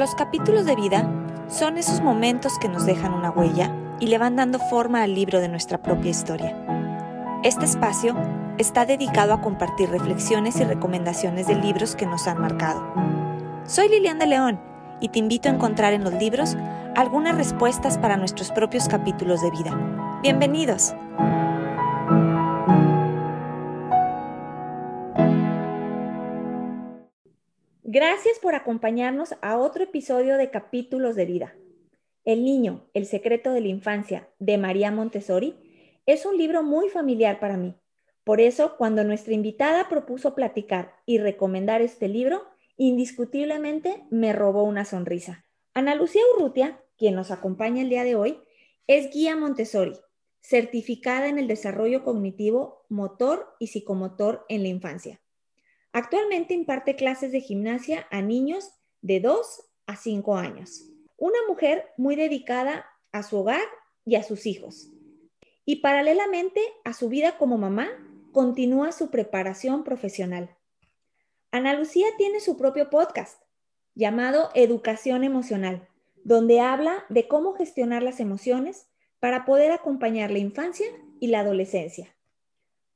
Los 0.00 0.14
capítulos 0.14 0.64
de 0.64 0.76
vida 0.76 1.06
son 1.46 1.76
esos 1.76 2.00
momentos 2.00 2.58
que 2.58 2.70
nos 2.70 2.86
dejan 2.86 3.12
una 3.12 3.30
huella 3.30 3.70
y 4.00 4.06
le 4.06 4.16
van 4.16 4.34
dando 4.34 4.58
forma 4.58 5.02
al 5.02 5.14
libro 5.14 5.42
de 5.42 5.48
nuestra 5.50 5.76
propia 5.76 6.10
historia. 6.10 6.56
Este 7.44 7.66
espacio 7.66 8.16
está 8.56 8.86
dedicado 8.86 9.34
a 9.34 9.42
compartir 9.42 9.90
reflexiones 9.90 10.58
y 10.58 10.64
recomendaciones 10.64 11.48
de 11.48 11.56
libros 11.56 11.96
que 11.96 12.06
nos 12.06 12.26
han 12.28 12.40
marcado. 12.40 12.82
Soy 13.66 13.90
Lilian 13.90 14.18
de 14.18 14.26
León 14.26 14.58
y 15.02 15.10
te 15.10 15.18
invito 15.18 15.50
a 15.50 15.52
encontrar 15.52 15.92
en 15.92 16.02
los 16.02 16.14
libros 16.14 16.56
algunas 16.96 17.36
respuestas 17.36 17.98
para 17.98 18.16
nuestros 18.16 18.52
propios 18.52 18.88
capítulos 18.88 19.42
de 19.42 19.50
vida. 19.50 20.18
Bienvenidos. 20.22 20.94
Gracias 27.92 28.38
por 28.38 28.54
acompañarnos 28.54 29.34
a 29.42 29.58
otro 29.58 29.82
episodio 29.82 30.36
de 30.36 30.48
Capítulos 30.48 31.16
de 31.16 31.24
Vida. 31.24 31.56
El 32.24 32.44
niño, 32.44 32.88
el 32.94 33.04
secreto 33.04 33.50
de 33.50 33.60
la 33.60 33.66
infancia, 33.66 34.28
de 34.38 34.58
María 34.58 34.92
Montessori, 34.92 36.00
es 36.06 36.24
un 36.24 36.38
libro 36.38 36.62
muy 36.62 36.88
familiar 36.88 37.40
para 37.40 37.56
mí. 37.56 37.74
Por 38.22 38.40
eso, 38.40 38.76
cuando 38.76 39.02
nuestra 39.02 39.34
invitada 39.34 39.88
propuso 39.88 40.36
platicar 40.36 40.94
y 41.04 41.18
recomendar 41.18 41.82
este 41.82 42.06
libro, 42.06 42.44
indiscutiblemente 42.76 44.04
me 44.08 44.32
robó 44.32 44.62
una 44.62 44.84
sonrisa. 44.84 45.44
Ana 45.74 45.96
Lucía 45.96 46.22
Urrutia, 46.36 46.80
quien 46.96 47.16
nos 47.16 47.32
acompaña 47.32 47.82
el 47.82 47.88
día 47.88 48.04
de 48.04 48.14
hoy, 48.14 48.38
es 48.86 49.12
guía 49.12 49.34
Montessori, 49.34 49.96
certificada 50.40 51.26
en 51.26 51.40
el 51.40 51.48
desarrollo 51.48 52.04
cognitivo, 52.04 52.86
motor 52.88 53.48
y 53.58 53.66
psicomotor 53.66 54.46
en 54.48 54.62
la 54.62 54.68
infancia. 54.68 55.20
Actualmente 55.92 56.54
imparte 56.54 56.94
clases 56.94 57.32
de 57.32 57.40
gimnasia 57.40 58.06
a 58.10 58.22
niños 58.22 58.70
de 59.02 59.20
2 59.20 59.70
a 59.86 59.96
5 59.96 60.36
años. 60.36 60.88
Una 61.16 61.38
mujer 61.48 61.86
muy 61.96 62.14
dedicada 62.14 62.86
a 63.12 63.22
su 63.22 63.38
hogar 63.38 63.62
y 64.04 64.14
a 64.14 64.22
sus 64.22 64.46
hijos. 64.46 64.90
Y 65.64 65.76
paralelamente 65.76 66.60
a 66.84 66.92
su 66.92 67.08
vida 67.08 67.38
como 67.38 67.58
mamá, 67.58 67.88
continúa 68.32 68.92
su 68.92 69.10
preparación 69.10 69.82
profesional. 69.82 70.56
Ana 71.50 71.74
Lucía 71.74 72.06
tiene 72.16 72.38
su 72.38 72.56
propio 72.56 72.88
podcast 72.90 73.42
llamado 73.96 74.50
Educación 74.54 75.24
Emocional, 75.24 75.88
donde 76.22 76.60
habla 76.60 77.04
de 77.08 77.26
cómo 77.26 77.54
gestionar 77.54 78.04
las 78.04 78.20
emociones 78.20 78.86
para 79.18 79.44
poder 79.44 79.72
acompañar 79.72 80.30
la 80.30 80.38
infancia 80.38 80.86
y 81.18 81.26
la 81.26 81.40
adolescencia. 81.40 82.14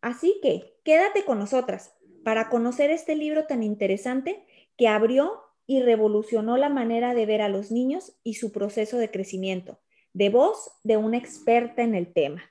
Así 0.01 0.39
que 0.41 0.79
quédate 0.85 1.25
con 1.25 1.39
nosotras 1.39 1.95
para 2.25 2.49
conocer 2.49 2.91
este 2.91 3.15
libro 3.15 3.47
tan 3.47 3.63
interesante 3.63 4.45
que 4.77 4.89
abrió 4.89 5.43
y 5.67 5.83
revolucionó 5.83 6.57
la 6.57 6.69
manera 6.69 7.15
de 7.15 7.27
ver 7.27 7.43
a 7.43 7.49
los 7.49 7.71
niños 7.71 8.17
y 8.25 8.35
su 8.35 8.51
proceso 8.51 8.97
de 8.99 9.11
crecimiento, 9.11 9.79
de 10.13 10.31
voz 10.31 10.73
de 10.83 10.97
una 10.97 11.19
experta 11.19 11.83
en 11.83 11.95
el 11.95 12.13
tema. 12.13 12.43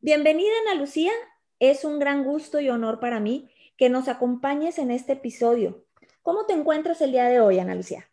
Bienvenida 0.00 0.52
Ana 0.62 0.78
Lucía, 0.78 1.12
es 1.58 1.84
un 1.84 1.98
gran 1.98 2.24
gusto 2.24 2.60
y 2.60 2.68
honor 2.68 3.00
para 3.00 3.18
mí 3.18 3.48
que 3.76 3.88
nos 3.88 4.08
acompañes 4.08 4.78
en 4.78 4.90
este 4.90 5.14
episodio. 5.14 5.84
¿Cómo 6.22 6.46
te 6.46 6.52
encuentras 6.52 7.00
el 7.00 7.12
día 7.12 7.24
de 7.24 7.40
hoy, 7.40 7.58
Ana 7.58 7.74
Lucía? 7.74 8.08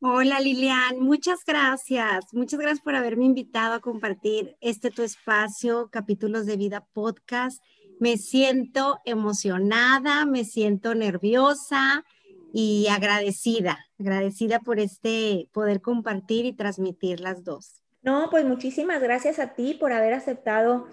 Hola 0.00 0.40
Lilian, 0.40 0.98
muchas 0.98 1.44
gracias. 1.44 2.24
Muchas 2.32 2.58
gracias 2.58 2.82
por 2.82 2.96
haberme 2.96 3.24
invitado 3.24 3.74
a 3.74 3.80
compartir 3.80 4.56
este 4.60 4.90
tu 4.90 5.02
espacio, 5.02 5.88
Capítulos 5.92 6.44
de 6.44 6.56
Vida 6.56 6.86
Podcast 6.92 7.62
me 8.02 8.16
siento 8.16 8.98
emocionada, 9.04 10.26
me 10.26 10.44
siento 10.44 10.92
nerviosa 10.92 12.04
y 12.52 12.88
agradecida, 12.90 13.78
agradecida 13.96 14.58
por 14.58 14.80
este 14.80 15.48
poder 15.52 15.80
compartir 15.80 16.44
y 16.44 16.52
transmitir 16.52 17.20
las 17.20 17.44
dos. 17.44 17.80
No, 18.02 18.26
pues 18.28 18.44
muchísimas 18.44 19.00
gracias 19.00 19.38
a 19.38 19.54
ti 19.54 19.74
por 19.74 19.92
haber 19.92 20.14
aceptado 20.14 20.88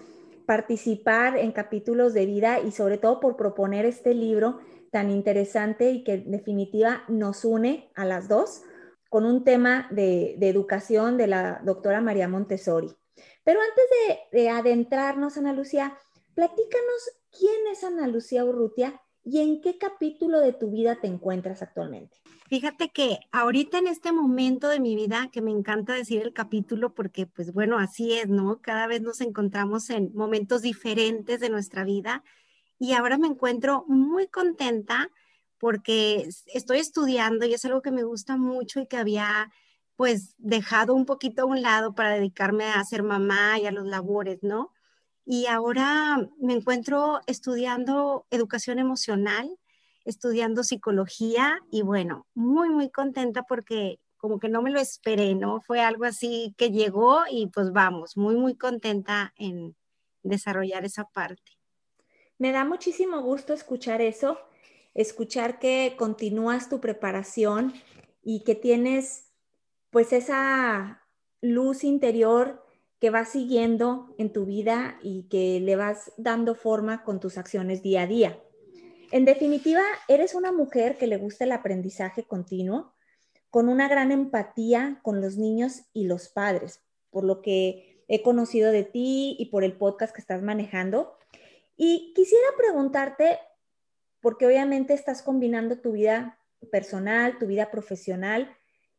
participar 0.46 1.36
en 1.36 1.52
capítulos 1.52 2.14
de 2.14 2.28
vida 2.28 2.60
y 2.60 2.72
sobre 2.72 3.00
todo 3.00 3.20
por 3.20 3.36
proponer 3.36 3.86
este 3.86 4.14
libro 4.14 4.60
tan 4.92 5.10
interesante 5.10 5.90
y 5.90 6.04
que 6.04 6.14
en 6.14 6.30
definitiva 6.30 7.06
nos 7.08 7.44
une 7.44 7.90
a 7.96 8.06
las 8.06 8.28
dos 8.28 8.62
con 9.10 9.26
un 9.26 9.44
tema 9.44 9.88
de, 9.90 10.38
educación 10.42 11.18
de 11.18 11.26
la 11.26 11.60
doctora 11.64 12.02
María 12.02 12.28
Montessori. 12.28 12.96
Pero 13.44 13.60
antes 13.62 13.86
de, 14.32 14.40
de 14.42 14.50
adentrarnos, 14.50 15.38
Ana 15.38 15.54
Lucía, 15.54 15.98
Platícanos 16.40 17.12
quién 17.38 17.68
es 17.70 17.84
Ana 17.84 18.08
Lucía 18.08 18.46
Urrutia 18.46 19.02
y 19.26 19.42
en 19.42 19.60
qué 19.60 19.78
capítulo 19.78 20.40
de 20.40 20.54
tu 20.54 20.72
vida 20.72 20.96
te 21.02 21.08
encuentras 21.08 21.62
actualmente. 21.62 22.16
Fíjate 22.48 22.92
que 22.92 23.20
ahorita 23.34 23.80
en 23.80 23.88
este 23.88 24.14
momento 24.14 24.70
de 24.70 24.80
mi 24.80 24.96
vida, 24.96 25.28
que 25.34 25.42
me 25.42 25.52
encanta 25.52 25.94
decir 25.94 26.22
el 26.22 26.32
capítulo 26.32 26.94
porque 26.94 27.28
pues 27.28 27.52
bueno, 27.52 27.78
así 27.78 28.14
es, 28.14 28.30
¿no? 28.30 28.62
Cada 28.62 28.88
vez 28.88 29.02
nos 29.02 29.20
encontramos 29.20 29.90
en 29.90 30.14
momentos 30.14 30.62
diferentes 30.62 31.42
de 31.42 31.50
nuestra 31.50 31.84
vida 31.84 32.24
y 32.80 32.94
ahora 32.94 33.18
me 33.18 33.28
encuentro 33.28 33.84
muy 33.90 34.28
contenta 34.28 35.10
porque 35.58 36.30
estoy 36.54 36.78
estudiando 36.78 37.46
y 37.48 37.54
es 37.54 37.66
algo 37.66 37.82
que 37.82 37.92
me 37.92 38.04
gusta 38.04 38.38
mucho 38.38 38.80
y 38.80 38.88
que 38.88 38.96
había 38.96 39.52
pues 39.98 40.36
dejado 40.38 40.94
un 40.94 41.06
poquito 41.06 41.42
a 41.42 41.48
un 41.48 41.62
lado 41.62 41.96
para 41.96 42.14
dedicarme 42.14 42.64
a 42.64 42.82
ser 42.86 43.04
mamá 43.04 43.60
y 43.60 43.66
a 43.66 43.72
los 43.72 43.86
labores, 43.86 44.40
¿no? 44.42 44.72
Y 45.32 45.46
ahora 45.46 46.28
me 46.40 46.54
encuentro 46.54 47.20
estudiando 47.28 48.26
educación 48.32 48.80
emocional, 48.80 49.60
estudiando 50.04 50.64
psicología 50.64 51.60
y 51.70 51.84
bueno, 51.84 52.26
muy, 52.34 52.72
muy 52.72 52.90
contenta 52.90 53.44
porque 53.44 54.00
como 54.18 54.40
que 54.40 54.50
no 54.50 54.64
me 54.64 54.72
lo 54.72 54.80
esperé, 54.80 55.36
¿no? 55.36 55.62
Fue 55.62 55.82
algo 55.82 56.06
así 56.06 56.56
que 56.58 56.72
llegó 56.72 57.20
y 57.30 57.46
pues 57.46 57.72
vamos, 57.72 58.18
muy, 58.18 58.38
muy 58.38 58.56
contenta 58.56 59.32
en 59.38 59.76
desarrollar 60.24 60.84
esa 60.84 61.06
parte. 61.06 61.60
Me 62.40 62.52
da 62.52 62.66
muchísimo 62.66 63.22
gusto 63.22 63.54
escuchar 63.54 64.02
eso, 64.02 64.40
escuchar 64.96 65.60
que 65.60 65.94
continúas 65.96 66.70
tu 66.70 66.82
preparación 66.82 67.76
y 68.24 68.44
que 68.44 68.56
tienes 68.56 69.30
pues 69.92 70.12
esa 70.12 71.08
luz 71.40 71.84
interior 71.84 72.66
que 73.00 73.10
vas 73.10 73.30
siguiendo 73.30 74.14
en 74.18 74.32
tu 74.34 74.46
vida 74.46 75.00
y 75.02 75.24
que 75.24 75.60
le 75.60 75.76
vas 75.76 76.12
dando 76.18 76.54
forma 76.54 77.04
con 77.04 77.20
tus 77.20 77.38
acciones 77.38 77.82
día 77.82 78.04
a 78.04 78.08
día. 78.08 78.44
En 79.12 79.26
definitiva, 79.26 79.82
eres 80.08 80.36
una 80.36 80.52
mujer 80.52 80.98
que 80.98 81.08
le 81.08 81.18
gusta 81.18 81.46
el 81.46 81.52
aprendizaje 81.52 82.24
continuo, 82.24 82.94
con 83.50 83.68
una 83.68 83.88
gran 83.88 84.12
empatía 84.12 85.00
con 85.02 85.22
los 85.22 85.38
niños 85.38 85.84
y 85.94 86.06
los 86.06 86.30
padres, 86.30 86.84
por 87.10 87.24
lo 87.24 87.42
que 87.42 88.04
he 88.08 88.22
conocido 88.22 88.72
de 88.72 88.84
ti 88.84 89.36
y 89.40 89.48
por 89.48 89.64
el 89.64 89.78
podcast 89.78 90.14
que 90.14 90.22
estás 90.22 90.44
manejando. 90.44 91.18
Y 91.76 92.14
quisiera 92.16 92.48
preguntarte, 92.58 93.40
porque 94.20 94.46
obviamente 94.46 94.94
estás 94.94 95.24
combinando 95.24 95.80
tu 95.80 95.94
vida 95.94 96.38
personal, 96.72 97.40
tu 97.40 97.48
vida 97.48 97.72
profesional, 97.72 98.56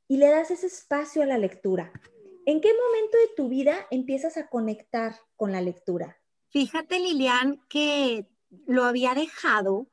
y 0.08 0.16
le 0.16 0.28
das 0.28 0.50
ese 0.50 0.66
espacio 0.66 1.22
a 1.22 1.26
la 1.26 1.38
lectura. 1.38 1.92
¿En 2.46 2.60
qué 2.60 2.70
momento 2.72 3.18
de 3.18 3.34
tu 3.36 3.48
vida 3.48 3.86
empiezas 3.90 4.36
a 4.36 4.48
conectar 4.48 5.16
con 5.36 5.52
la 5.52 5.60
lectura? 5.60 6.18
Fíjate, 6.48 6.98
Lilian, 6.98 7.60
que 7.68 8.26
lo 8.66 8.84
había 8.84 9.14
dejado 9.14 9.88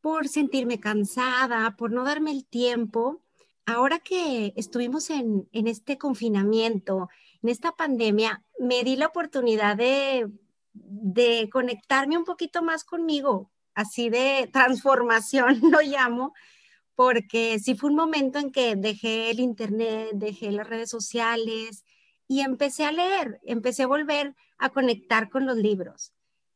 por 0.00 0.28
sentirme 0.28 0.80
cansada, 0.80 1.76
por 1.76 1.92
no 1.92 2.04
darme 2.04 2.32
el 2.32 2.46
tiempo. 2.46 3.22
Ahora 3.66 3.98
que 3.98 4.52
estuvimos 4.56 5.10
en, 5.10 5.48
este 5.52 5.98
confinamiento, 5.98 7.08
en 7.42 7.50
esta 7.50 7.72
pandemia, 7.72 8.42
me 8.58 8.82
di 8.82 8.96
la 8.96 9.06
oportunidad 9.06 9.76
de, 9.76 10.28
de 10.72 11.48
conectarme 11.52 12.16
un 12.16 12.24
poquito 12.24 12.62
más 12.62 12.82
conmigo, 12.82 13.52
así 13.74 14.08
de 14.08 14.48
transformación 14.52 15.60
lo 15.70 15.80
llamo, 15.82 16.32
porque 16.94 17.58
sí 17.58 17.74
fue 17.74 17.90
un 17.90 17.96
momento 17.96 18.38
en 18.38 18.50
que 18.50 18.74
dejé 18.74 19.30
el 19.30 19.40
internet, 19.40 20.10
dejé 20.14 20.50
las 20.50 20.68
redes 20.68 20.90
sociales 20.90 21.84
y 22.30 22.42
empecé 22.42 22.84
a 22.84 22.92
leer, 22.92 23.40
empecé 23.42 23.82
a 23.82 23.88
volver 23.88 24.36
a 24.56 24.70
conectar 24.70 25.30
con 25.30 25.46
los 25.46 25.56
libros 25.56 26.12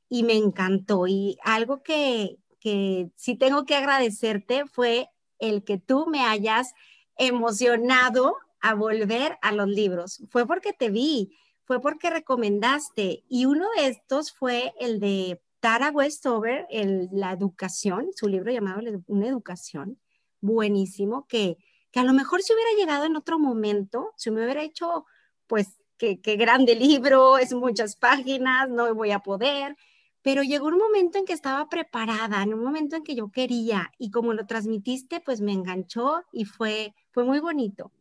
y 0.08 0.22
me 0.22 0.34
encantó. 0.34 1.08
Y 1.08 1.36
algo 1.42 1.82
que, 1.82 2.38
que 2.60 3.10
sí 3.16 3.34
tengo 3.34 3.64
que 3.64 3.74
agradecerte 3.74 4.66
fue 4.66 5.08
el 5.40 5.64
que 5.64 5.78
tú 5.78 6.06
me 6.06 6.20
hayas 6.20 6.74
emocionado 7.16 8.36
a 8.60 8.74
volver 8.74 9.36
a 9.42 9.50
los 9.50 9.66
libros. 9.66 10.22
Fue 10.30 10.46
porque 10.46 10.72
te 10.72 10.90
vi, 10.90 11.36
fue 11.64 11.80
porque 11.80 12.08
recomendaste 12.08 13.24
y 13.28 13.46
uno 13.46 13.66
de 13.76 13.88
estos 13.88 14.30
fue 14.30 14.74
el 14.78 15.00
de 15.00 15.42
Tara 15.58 15.90
Westover, 15.90 16.68
el, 16.70 17.08
La 17.10 17.32
Educación, 17.32 18.10
su 18.14 18.28
libro 18.28 18.52
llamado 18.52 18.80
Una 19.08 19.26
Educación 19.26 19.98
buenísimo 20.40 21.26
que, 21.26 21.58
que 21.90 21.98
a 21.98 22.04
lo 22.04 22.12
mejor 22.12 22.42
si 22.42 22.52
hubiera 22.52 22.78
llegado 22.78 23.06
en 23.06 23.16
otro 23.16 23.40
momento, 23.40 24.12
si 24.16 24.30
me 24.30 24.44
hubiera 24.44 24.62
hecho, 24.62 25.06
pues, 25.46 25.82
qué 25.98 26.36
grande 26.36 26.74
libro, 26.74 27.38
es 27.38 27.52
muchas 27.52 27.96
páginas, 27.96 28.68
no 28.68 28.94
voy 28.94 29.10
a 29.10 29.20
poder, 29.20 29.76
pero 30.24 30.42
llegó 30.42 30.68
un 30.68 30.78
momento 30.78 31.18
en 31.18 31.26
que 31.26 31.34
estaba 31.34 31.68
preparada, 31.68 32.42
en 32.42 32.54
un 32.54 32.64
momento 32.64 32.96
en 32.96 33.04
que 33.04 33.14
yo 33.14 33.30
quería 33.30 33.92
y 33.98 34.10
como 34.10 34.32
lo 34.32 34.46
transmitiste, 34.46 35.20
pues 35.20 35.42
me 35.42 35.52
enganchó 35.52 36.22
y 36.32 36.46
fue, 36.46 36.94
fue 37.10 37.24
muy 37.24 37.40
bonito. 37.40 37.92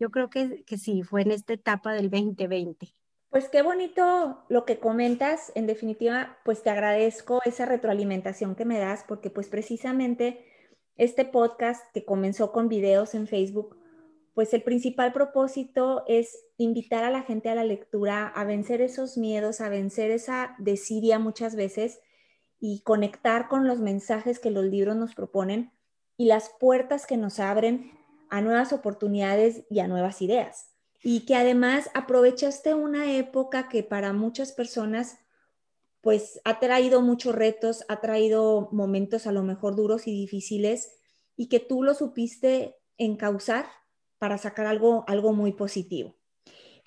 yo 0.00 0.10
creo 0.10 0.30
que, 0.30 0.64
que 0.64 0.78
sí, 0.78 1.04
fue 1.04 1.22
en 1.22 1.30
esta 1.30 1.52
etapa 1.52 1.92
del 1.92 2.10
2020. 2.10 2.92
Pues 3.28 3.48
qué 3.48 3.62
bonito 3.62 4.44
lo 4.48 4.64
que 4.64 4.80
comentas. 4.80 5.52
En 5.54 5.68
definitiva, 5.68 6.38
pues 6.44 6.64
te 6.64 6.70
agradezco 6.70 7.40
esa 7.44 7.66
retroalimentación 7.66 8.56
que 8.56 8.64
me 8.64 8.80
das 8.80 9.04
porque 9.06 9.30
pues 9.30 9.46
precisamente 9.46 10.44
este 10.96 11.24
podcast 11.24 11.84
que 11.94 12.04
comenzó 12.04 12.50
con 12.50 12.68
videos 12.68 13.14
en 13.14 13.28
Facebook, 13.28 13.76
pues 14.34 14.54
el 14.54 14.62
principal 14.62 15.12
propósito 15.12 16.04
es 16.06 16.38
invitar 16.56 17.04
a 17.04 17.10
la 17.10 17.22
gente 17.22 17.48
a 17.48 17.54
la 17.54 17.64
lectura, 17.64 18.28
a 18.28 18.44
vencer 18.44 18.80
esos 18.80 19.16
miedos, 19.16 19.60
a 19.60 19.68
vencer 19.68 20.10
esa 20.10 20.54
desidia 20.58 21.18
muchas 21.18 21.56
veces 21.56 22.00
y 22.60 22.82
conectar 22.82 23.48
con 23.48 23.66
los 23.66 23.80
mensajes 23.80 24.38
que 24.38 24.50
los 24.50 24.64
libros 24.64 24.96
nos 24.96 25.14
proponen 25.14 25.72
y 26.16 26.26
las 26.26 26.50
puertas 26.60 27.06
que 27.06 27.16
nos 27.16 27.40
abren 27.40 27.92
a 28.28 28.40
nuevas 28.40 28.72
oportunidades 28.72 29.64
y 29.70 29.80
a 29.80 29.88
nuevas 29.88 30.22
ideas. 30.22 30.70
Y 31.02 31.24
que 31.24 31.34
además 31.34 31.90
aprovechaste 31.94 32.74
una 32.74 33.16
época 33.16 33.68
que 33.68 33.82
para 33.82 34.12
muchas 34.12 34.52
personas 34.52 35.18
pues 36.02 36.40
ha 36.44 36.60
traído 36.60 37.02
muchos 37.02 37.34
retos, 37.34 37.84
ha 37.88 38.00
traído 38.00 38.68
momentos 38.72 39.26
a 39.26 39.32
lo 39.32 39.42
mejor 39.42 39.76
duros 39.76 40.06
y 40.06 40.12
difíciles 40.12 40.92
y 41.36 41.48
que 41.48 41.60
tú 41.60 41.82
lo 41.82 41.94
supiste 41.94 42.78
encauzar 42.96 43.66
para 44.20 44.36
sacar 44.36 44.66
algo, 44.66 45.02
algo 45.08 45.32
muy 45.32 45.52
positivo. 45.52 46.14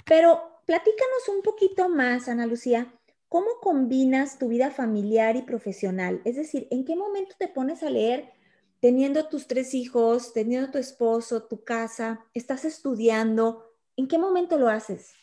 Pero 0.06 0.62
platícanos 0.68 1.28
un 1.36 1.42
poquito 1.42 1.90
más, 1.90 2.30
Ana 2.30 2.46
Lucía, 2.46 2.94
¿cómo 3.28 3.48
combinas 3.60 4.38
tu 4.38 4.50
vida 4.50 4.70
familiar 4.70 5.36
y 5.36 5.42
profesional? 5.42 6.22
Es 6.26 6.36
decir, 6.36 6.68
¿en 6.70 6.86
qué 6.86 6.96
momento 6.96 7.36
te 7.40 7.48
pones 7.48 7.82
a 7.82 7.90
leer 7.90 8.32
teniendo 8.80 9.28
tus 9.30 9.48
tres 9.48 9.74
hijos, 9.74 10.32
teniendo 10.32 10.70
tu 10.70 10.78
esposo, 10.78 11.44
tu 11.44 11.64
casa, 11.64 12.24
estás 12.36 12.66
estudiando? 12.66 13.66
¿En 13.98 14.08
qué 14.08 14.20
momento 14.20 14.60
lo 14.60 14.70
haces? 14.70 15.16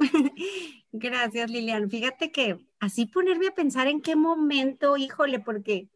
Gracias, 0.90 1.48
Lilian. 1.48 1.88
Fíjate 1.88 2.32
que 2.32 2.58
así 2.80 3.06
ponerme 3.06 3.46
a 3.46 3.54
pensar 3.54 3.86
en 3.86 4.02
qué 4.02 4.16
momento, 4.16 4.96
híjole, 4.96 5.38
porque 5.38 5.90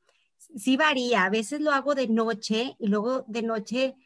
sí 0.56 0.76
varía. 0.76 1.25
A 1.25 1.31
veces 1.31 1.61
lo 1.61 1.73
hago 1.73 1.97
de 1.97 2.06
noche 2.06 2.76
y 2.79 2.87
luego 2.87 3.25
de 3.26 3.43
noche 3.43 3.97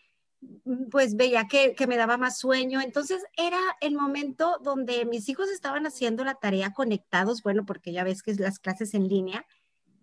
pues 0.90 1.16
veía 1.16 1.46
que, 1.46 1.74
me 1.86 1.96
daba 1.96 2.16
más 2.16 2.38
sueño. 2.38 2.80
Entonces 2.80 3.22
era 3.36 3.60
el 3.80 3.94
momento 3.94 4.58
donde 4.62 5.04
mis 5.04 5.28
hijos 5.28 5.50
estaban 5.50 5.86
haciendo 5.86 6.24
la 6.24 6.34
tarea 6.34 6.72
conectados, 6.72 7.42
bueno, 7.42 7.64
porque 7.66 7.92
ya 7.92 8.04
ves 8.04 8.22
que 8.22 8.30
es 8.30 8.40
las 8.40 8.58
clases 8.58 8.94
en 8.94 9.08
línea, 9.08 9.46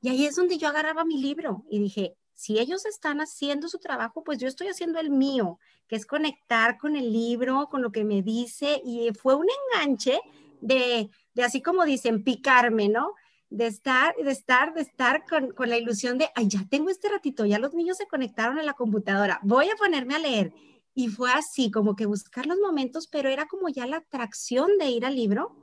y 0.01 0.09
ahí 0.09 0.25
es 0.25 0.35
donde 0.35 0.57
yo 0.57 0.67
agarraba 0.67 1.05
mi 1.05 1.21
libro 1.21 1.63
y 1.69 1.79
dije, 1.79 2.15
si 2.33 2.57
ellos 2.57 2.88
están 2.88 3.21
haciendo 3.21 3.67
su 3.67 3.77
trabajo, 3.77 4.23
pues 4.23 4.39
yo 4.39 4.47
estoy 4.47 4.67
haciendo 4.67 4.99
el 4.99 5.11
mío, 5.11 5.59
que 5.88 5.95
es 5.95 6.07
conectar 6.07 6.77
con 6.79 6.95
el 6.95 7.11
libro, 7.13 7.67
con 7.69 7.83
lo 7.83 7.91
que 7.91 8.03
me 8.03 8.23
dice, 8.23 8.81
y 8.83 9.11
fue 9.13 9.35
un 9.35 9.45
enganche 9.73 10.19
de, 10.59 11.11
de 11.35 11.43
así 11.43 11.61
como 11.61 11.85
dicen, 11.85 12.23
picarme, 12.23 12.89
¿no? 12.89 13.13
De 13.51 13.68
estar, 13.68 14.15
de 14.15 14.31
estar, 14.31 14.74
de 14.74 14.81
estar 14.81 15.25
con, 15.25 15.51
con, 15.51 15.69
la 15.69 15.77
ilusión 15.77 16.18
de, 16.18 16.30
ay, 16.36 16.48
ya 16.48 16.62
tengo 16.69 16.89
este 16.89 17.09
ratito, 17.09 17.45
ya 17.45 17.59
los 17.59 17.74
niños 17.74 17.98
se 17.98 18.07
conectaron 18.07 18.57
a 18.57 18.63
la 18.63 18.74
computadora, 18.74 19.39
voy 19.44 19.69
a 19.69 19.75
ponerme 19.75 20.15
a 20.15 20.19
leer. 20.19 20.53
Y 20.94 21.09
fue 21.09 21.31
así, 21.31 21.69
como 21.69 21.95
que 21.95 22.06
buscar 22.06 22.45
los 22.45 22.59
momentos, 22.59 23.07
pero 23.07 23.30
era 23.30 23.48
como 23.48 23.69
ya 23.69 23.86
la 23.86 23.98
atracción 23.98 24.77
de 24.80 24.88
ir 24.88 25.06
al 25.06 25.15
libro, 25.15 25.56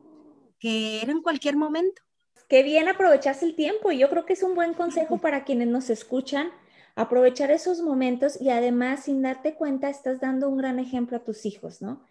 que 0.58 1.02
era 1.02 1.12
en 1.12 1.22
cualquier 1.22 1.56
momento. 1.56 2.02
Qué 2.48 2.62
bien 2.62 2.88
aprovecharse 2.88 3.46
el 3.46 3.54
tiempo 3.54 3.90
y 3.90 3.98
yo 3.98 4.08
creo 4.10 4.24
que 4.24 4.34
es 4.34 4.42
un 4.42 4.54
buen 4.54 4.74
consejo 4.74 5.18
para 5.18 5.44
quienes 5.44 5.68
nos 5.68 5.90
escuchan, 5.90 6.50
aprovechar 6.94 7.50
esos 7.50 7.80
momentos 7.80 8.40
y 8.40 8.50
además 8.50 9.04
sin 9.04 9.22
darte 9.22 9.54
cuenta 9.54 9.88
estás 9.88 10.20
dando 10.20 10.48
un 10.48 10.58
gran 10.58 10.78
ejemplo 10.78 11.16
a 11.16 11.24
tus 11.24 11.46
hijos, 11.46 11.80
¿no? 11.80 12.02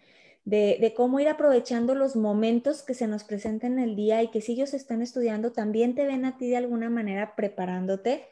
De, 0.48 0.94
cómo 0.96 1.20
ir 1.20 1.28
aprovechando 1.28 1.94
los 1.94 2.16
momentos 2.16 2.82
que 2.82 2.94
se 2.94 3.06
nos 3.06 3.26
presentan 3.26 3.74
en 3.74 3.90
el 3.90 3.96
día 3.98 4.24
y 4.24 4.30
que 4.30 4.40
si 4.40 4.54
ellos 4.54 4.74
están 4.74 5.02
estudiando, 5.02 5.52
también 5.52 5.94
te 5.94 6.06
ven 6.06 6.24
a 6.24 6.38
ti 6.38 6.50
de 6.50 6.56
alguna 6.56 6.90
manera 6.90 7.36
preparándote, 7.36 8.26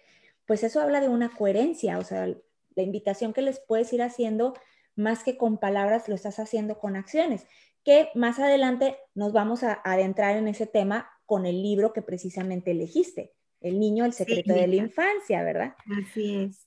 pues 0.45 0.63
eso 0.63 0.79
habla 0.79 1.01
de 1.01 1.09
una 1.09 1.35
coherencia, 1.35 1.97
o 1.97 2.05
sea, 2.05 2.25
la 2.27 2.83
invitación 2.83 3.33
que 3.33 3.41
les 3.41 3.59
puedes 3.59 3.91
ir 3.91 4.01
haciendo, 4.01 4.53
más 4.95 5.25
que 5.25 5.35
con 5.35 5.57
palabras, 5.57 6.07
lo 6.07 6.15
estás 6.15 6.39
haciendo 6.39 6.79
con 6.79 6.95
acciones, 6.95 7.47
que 7.83 8.07
más 8.15 8.39
adelante 8.39 8.97
nos 9.13 9.33
vamos 9.33 9.63
a 9.63 9.81
adentrar 9.83 10.37
en 10.37 10.47
ese 10.47 10.67
tema 10.67 11.09
con 11.25 11.45
el 11.45 11.61
libro 11.61 11.91
que 11.91 12.01
precisamente 12.01 12.71
elegiste, 12.71 13.33
El 13.59 13.77
niño, 13.77 14.05
el 14.05 14.13
secreto 14.13 14.53
de 14.53 14.67
la 14.67 14.75
infancia, 14.75 15.43
¿verdad? 15.43 15.75
Así 16.01 16.35
es. 16.35 16.65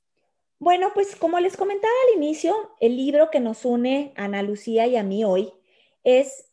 Bueno, 0.60 0.90
pues 0.92 1.14
como 1.14 1.38
les 1.38 1.56
comentaba 1.56 1.92
al 2.08 2.16
inicio, 2.16 2.52
el 2.80 2.96
libro 2.96 3.30
que 3.30 3.38
nos 3.38 3.64
une 3.64 4.12
a 4.16 4.24
Ana 4.24 4.42
Lucía 4.42 4.88
y 4.88 4.96
a 4.96 5.04
mí 5.04 5.22
hoy 5.24 5.52
es 6.02 6.48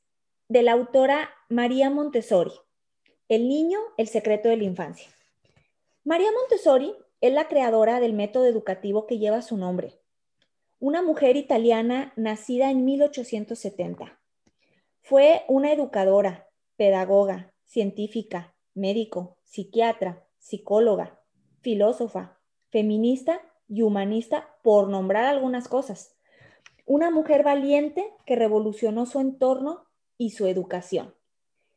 de 0.48 0.62
la 0.62 0.74
autora 0.74 1.32
María 1.50 1.90
Montessori, 1.90 2.52
El 3.30 3.48
niño, 3.48 3.80
el 3.98 4.08
secreto 4.08 4.48
de 4.48 4.58
la 4.58 4.64
infancia. 4.64 5.10
María 6.04 6.32
Montessori 6.32 6.94
es 7.20 7.34
la 7.34 7.48
creadora 7.48 8.00
del 8.00 8.14
método 8.14 8.46
educativo 8.46 9.08
que 9.08 9.18
lleva 9.18 9.42
su 9.42 9.58
nombre, 9.58 10.00
una 10.78 11.02
mujer 11.02 11.36
italiana 11.36 12.14
nacida 12.16 12.70
en 12.70 12.86
1870. 12.86 14.20
Fue 15.02 15.46
una 15.48 15.72
educadora, 15.72 16.48
pedagoga, 16.76 17.56
científica, 17.64 18.56
médico, 18.76 19.40
psiquiatra, 19.46 20.28
psicóloga, 20.38 21.24
filósofa, 21.62 22.40
feminista 22.70 23.42
y 23.68 23.82
humanista, 23.82 24.56
por 24.64 24.88
nombrar 24.88 25.26
algunas 25.26 25.68
cosas. 25.68 26.16
Una 26.86 27.12
mujer 27.12 27.44
valiente 27.44 28.14
que 28.26 28.36
revolucionó 28.36 29.06
su 29.06 29.20
entorno 29.20 29.86
y 30.18 30.32
su 30.32 30.46
educación. 30.46 31.16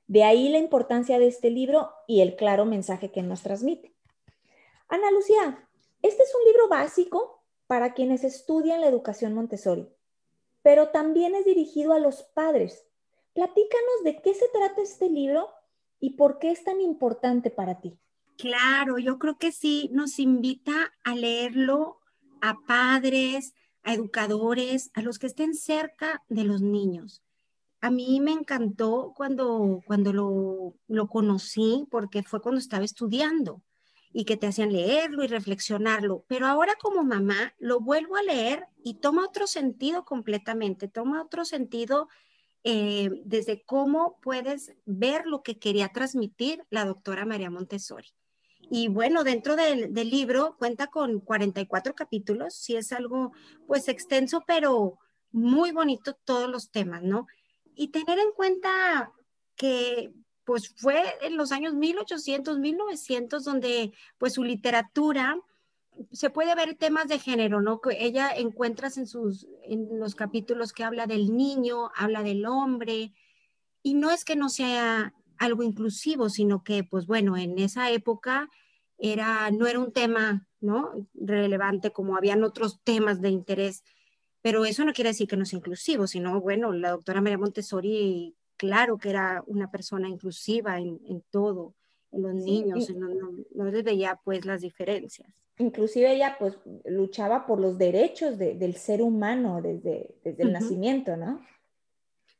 De 0.07 0.25
ahí 0.25 0.49
la 0.49 0.59
importancia 0.59 1.19
de 1.19 1.27
este 1.27 1.51
libro 1.51 1.91
y 2.07 2.21
el 2.21 2.37
claro 2.37 2.65
mensaje 2.65 3.11
que 3.11 3.23
nos 3.23 3.43
transmite. 3.43 3.95
Ana 4.89 5.11
Lucía, 5.11 5.69
este 6.03 6.23
es 6.23 6.35
un 6.35 6.45
libro 6.47 6.69
básico 6.69 7.45
para 7.67 7.93
quienes 7.93 8.25
estudian 8.25 8.81
la 8.81 8.89
educación 8.89 9.35
Montessori, 9.35 9.89
pero 10.63 10.89
también 10.89 11.35
es 11.35 11.45
dirigido 11.45 11.93
a 11.93 11.99
los 11.99 12.23
padres. 12.23 12.87
Platícanos 13.35 14.05
de 14.05 14.23
qué 14.23 14.33
se 14.35 14.49
trata 14.49 14.81
este 14.81 15.11
libro 15.11 15.51
y 16.01 16.11
por 16.11 16.39
qué 16.39 16.51
es 16.51 16.65
tan 16.65 16.81
importante 16.81 17.51
para 17.51 17.81
ti. 17.81 17.99
Claro, 18.39 18.99
yo 18.99 19.19
creo 19.19 19.37
que 19.37 19.51
sí 19.51 19.91
nos 19.93 20.21
invita 20.21 20.93
a 21.03 21.17
leerlo 21.17 21.99
a 22.41 22.55
padres, 22.69 23.53
a 23.83 23.95
educadores, 23.95 24.93
a 24.95 25.03
los 25.03 25.19
que 25.19 25.27
estén 25.27 25.55
cerca 25.55 26.23
de 26.29 26.45
los 26.45 26.63
niños. 26.63 27.21
A 27.81 27.91
mí 27.91 28.21
me 28.21 28.31
encantó 28.31 29.13
cuando, 29.17 29.83
cuando 29.87 30.13
lo, 30.13 30.75
lo 30.87 31.09
conocí, 31.09 31.89
porque 31.91 32.23
fue 32.23 32.41
cuando 32.41 32.61
estaba 32.61 32.85
estudiando 32.85 33.61
y 34.13 34.25
que 34.25 34.37
te 34.37 34.47
hacían 34.47 34.73
leerlo 34.73 35.25
y 35.25 35.27
reflexionarlo. 35.27 36.25
Pero 36.29 36.47
ahora 36.47 36.77
como 36.81 37.03
mamá 37.03 37.55
lo 37.59 37.81
vuelvo 37.81 38.15
a 38.15 38.23
leer 38.23 38.67
y 38.85 38.95
toma 39.01 39.25
otro 39.25 39.49
sentido 39.49 40.05
completamente, 40.05 40.87
toma 40.87 41.23
otro 41.23 41.45
sentido 41.45 42.09
eh, 42.63 43.11
desde 43.25 43.65
cómo 43.65 44.21
puedes 44.23 44.75
ver 44.87 45.27
lo 45.27 45.43
que 45.43 45.59
quería 45.59 45.89
transmitir 45.89 46.65
la 46.71 46.85
doctora 46.85 47.27
María 47.27 47.51
Montessori. 47.51 48.09
Y 48.71 48.89
bueno, 48.89 49.25
dentro 49.25 49.57
del, 49.57 49.93
libro 49.95 50.57
cuenta 50.59 50.89
con 50.89 51.21
44 51.21 51.95
capítulos, 51.95 52.55
sí 52.55 52.77
es 52.77 52.93
algo 52.93 53.33
pues 53.67 53.89
extenso, 53.89 54.45
pero 54.47 54.99
muy 55.31 55.73
bonito 55.73 56.15
todos 56.25 56.49
los 56.51 56.71
temas, 56.71 57.03
¿no? 57.03 57.27
Y 57.75 57.89
tener 57.89 58.19
en 58.19 58.33
cuenta 58.33 59.13
que 59.57 60.13
pues 60.45 60.75
fue 60.77 61.03
en 61.23 61.37
los 61.37 61.53
años 61.53 61.75
1800, 61.75 62.59
1900, 62.59 63.45
donde 63.45 63.93
pues 64.19 64.35
su 64.35 64.45
literatura 64.45 65.37
se 66.13 66.31
puede 66.31 66.55
ver 66.55 66.77
temas 66.77 67.09
de 67.09 67.19
género, 67.19 67.61
¿no? 67.61 67.81
Que 67.81 68.05
ella 68.05 68.31
encuentras 68.35 68.99
en 68.99 69.07
sus, 69.07 69.47
en 69.65 69.99
los 69.99 70.15
capítulos 70.15 70.73
que 70.73 70.85
habla 70.85 71.07
del 71.07 71.37
niño, 71.37 71.91
habla 71.97 72.23
del 72.23 72.47
hombre, 72.47 73.13
y 73.83 73.95
no 73.95 74.11
es 74.11 74.25
que 74.25 74.37
no 74.37 74.49
sea 74.49 75.15
algo 75.39 75.63
inclusivo, 75.63 76.29
sino 76.29 76.63
que, 76.63 76.85
pues 76.85 77.07
bueno, 77.07 77.37
en 77.37 77.59
esa 77.59 77.91
época 77.91 78.49
era, 78.99 79.51
no 79.51 79.67
era 79.67 79.79
un 79.79 79.93
tema, 79.93 80.47
¿no? 80.61 81.09
Relevante 81.15 81.91
como 81.91 82.17
habían 82.17 82.43
otros 82.45 82.81
temas 82.83 83.21
de 83.21 83.31
interés, 83.31 83.85
pero 84.43 84.65
eso 84.65 84.85
no 84.85 84.93
quiere 84.93 85.11
decir 85.11 85.29
que 85.29 85.37
no 85.37 85.45
sea 85.45 85.59
inclusivo, 85.59 86.07
sino, 86.07 86.41
bueno, 86.41 86.73
la 86.73 86.91
doctora 86.91 87.21
María 87.21 87.39
Montessori, 87.39 88.35
claro 88.57 88.99
que 88.99 89.11
era 89.11 89.43
una 89.47 89.71
persona 89.71 90.09
inclusiva 90.09 90.79
en, 90.79 91.23
todo, 91.31 91.75
en 92.13 92.23
los 92.23 92.35
niños, 92.35 92.91
no, 92.91 93.09
no, 93.55 93.71
les 93.71 93.85
veía 93.85 94.21
pues 94.25 94.45
las 94.45 94.61
diferencias. 94.61 95.29
Inclusive 95.59 96.13
ella 96.13 96.37
pues 96.39 96.57
luchaba 96.85 97.45
por 97.47 97.61
los 97.61 97.79
derechos 97.79 98.39
del 98.39 98.77
ser 98.77 99.03
humano 99.03 99.61
desde, 99.61 100.15
desde 100.23 100.45
el 100.45 100.53
nacimiento, 100.53 101.17
¿no? 101.17 101.41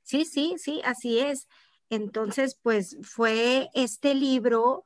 Sí, 0.05 0.25
sí, 0.25 0.55
sí, 0.57 0.81
así 0.85 1.19
es. 1.19 1.49
Entonces, 1.91 2.59
pues 2.63 2.99
fue 3.03 3.71
este 3.75 4.15
libro, 4.15 4.85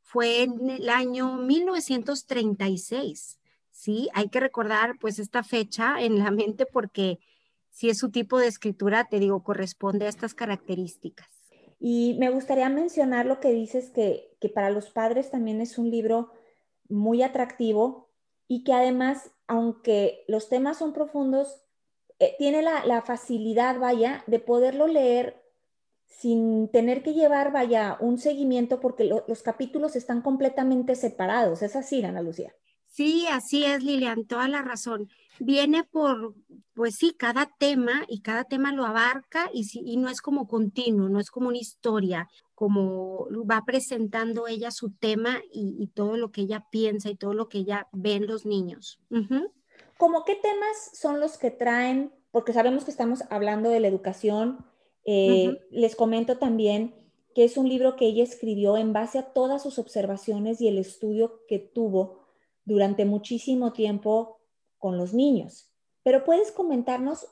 fue 0.00 0.42
en 0.42 0.68
el 0.68 0.88
año 0.88 1.36
1936, 1.36 3.38
¿sí? 3.70 4.08
Hay 4.14 4.28
que 4.28 4.40
recordar 4.40 4.98
pues 5.00 5.18
esta 5.18 5.42
fecha 5.42 6.00
en 6.00 6.18
la 6.18 6.30
mente 6.30 6.66
porque 6.66 7.18
si 7.70 7.88
es 7.88 7.98
su 7.98 8.10
tipo 8.10 8.38
de 8.38 8.48
escritura, 8.48 9.08
te 9.08 9.18
digo, 9.18 9.42
corresponde 9.42 10.06
a 10.06 10.10
estas 10.10 10.34
características. 10.34 11.28
Y 11.80 12.16
me 12.18 12.30
gustaría 12.30 12.68
mencionar 12.68 13.26
lo 13.26 13.40
que 13.40 13.50
dices, 13.50 13.90
que, 13.90 14.36
que 14.40 14.48
para 14.48 14.70
los 14.70 14.90
padres 14.90 15.30
también 15.30 15.60
es 15.60 15.78
un 15.78 15.90
libro 15.90 16.32
muy 16.88 17.22
atractivo 17.22 18.10
y 18.46 18.64
que 18.64 18.74
además, 18.74 19.30
aunque 19.46 20.24
los 20.28 20.48
temas 20.48 20.78
son 20.78 20.92
profundos, 20.92 21.62
eh, 22.22 22.36
tiene 22.38 22.62
la, 22.62 23.02
facilidad, 23.02 23.80
vaya, 23.80 24.22
de 24.28 24.38
poderlo 24.38 24.86
leer 24.86 25.41
sin 26.18 26.68
tener 26.68 27.02
que 27.02 27.14
llevar, 27.14 27.52
vaya, 27.52 27.96
un 28.00 28.18
seguimiento 28.18 28.80
porque 28.80 29.10
los 29.26 29.42
capítulos 29.42 29.96
están 29.96 30.22
completamente 30.22 30.94
separados. 30.94 31.62
¿Es 31.62 31.76
así, 31.76 32.04
Ana 32.04 32.22
Lucía? 32.22 32.54
Sí, 32.86 33.26
así 33.30 33.64
es, 33.64 33.82
Lilian, 33.82 34.26
toda 34.26 34.48
la 34.48 34.60
razón. 34.60 35.08
Viene 35.40 35.82
por, 35.82 36.34
pues 36.74 36.96
sí, 36.96 37.14
cada 37.18 37.50
tema 37.58 38.04
y 38.06 38.20
cada 38.20 38.44
tema 38.44 38.72
lo 38.72 38.84
abarca 38.84 39.48
y, 39.52 39.66
y 39.74 39.96
no 39.96 40.10
es 40.10 40.20
como 40.20 40.46
continuo, 40.46 41.08
no 41.08 41.18
es 41.18 41.30
como 41.30 41.48
una 41.48 41.56
historia, 41.56 42.28
como 42.62 43.26
va 43.50 43.64
presentando 43.64 44.46
ella 44.46 44.70
su 44.70 44.92
tema 44.92 45.40
y, 45.52 45.88
todo 45.94 46.16
lo 46.16 46.30
que 46.30 46.42
ella 46.42 46.66
piensa 46.70 47.10
y 47.10 47.16
todo 47.16 47.34
lo 47.34 47.48
que 47.48 47.58
ella 47.58 47.88
ve 47.90 48.12
en 48.14 48.28
los 48.28 48.46
niños. 48.46 49.00
¿Cómo 49.98 50.24
qué 50.24 50.36
temas 50.36 50.90
son 50.92 51.18
los 51.18 51.38
que 51.38 51.50
traen? 51.50 52.12
Porque 52.30 52.52
sabemos 52.52 52.84
que 52.84 52.92
estamos 52.92 53.24
hablando 53.30 53.68
de 53.68 53.80
la 53.80 53.88
educación. 53.88 54.64
Eh, 55.04 55.58
les 55.70 55.96
comento 55.96 56.38
también 56.38 56.94
que 57.34 57.44
es 57.44 57.56
un 57.56 57.68
libro 57.68 57.96
que 57.96 58.06
ella 58.06 58.22
escribió 58.22 58.76
en 58.76 58.92
base 58.92 59.18
a 59.18 59.32
todas 59.32 59.62
sus 59.62 59.78
observaciones 59.78 60.60
y 60.60 60.68
el 60.68 60.78
estudio 60.78 61.40
que 61.48 61.58
tuvo 61.58 62.26
durante 62.64 63.04
muchísimo 63.04 63.72
tiempo 63.72 64.40
con 64.78 64.98
los 64.98 65.14
niños. 65.14 65.70
Pero 66.02 66.24
puedes 66.24 66.52
comentarnos 66.52 67.26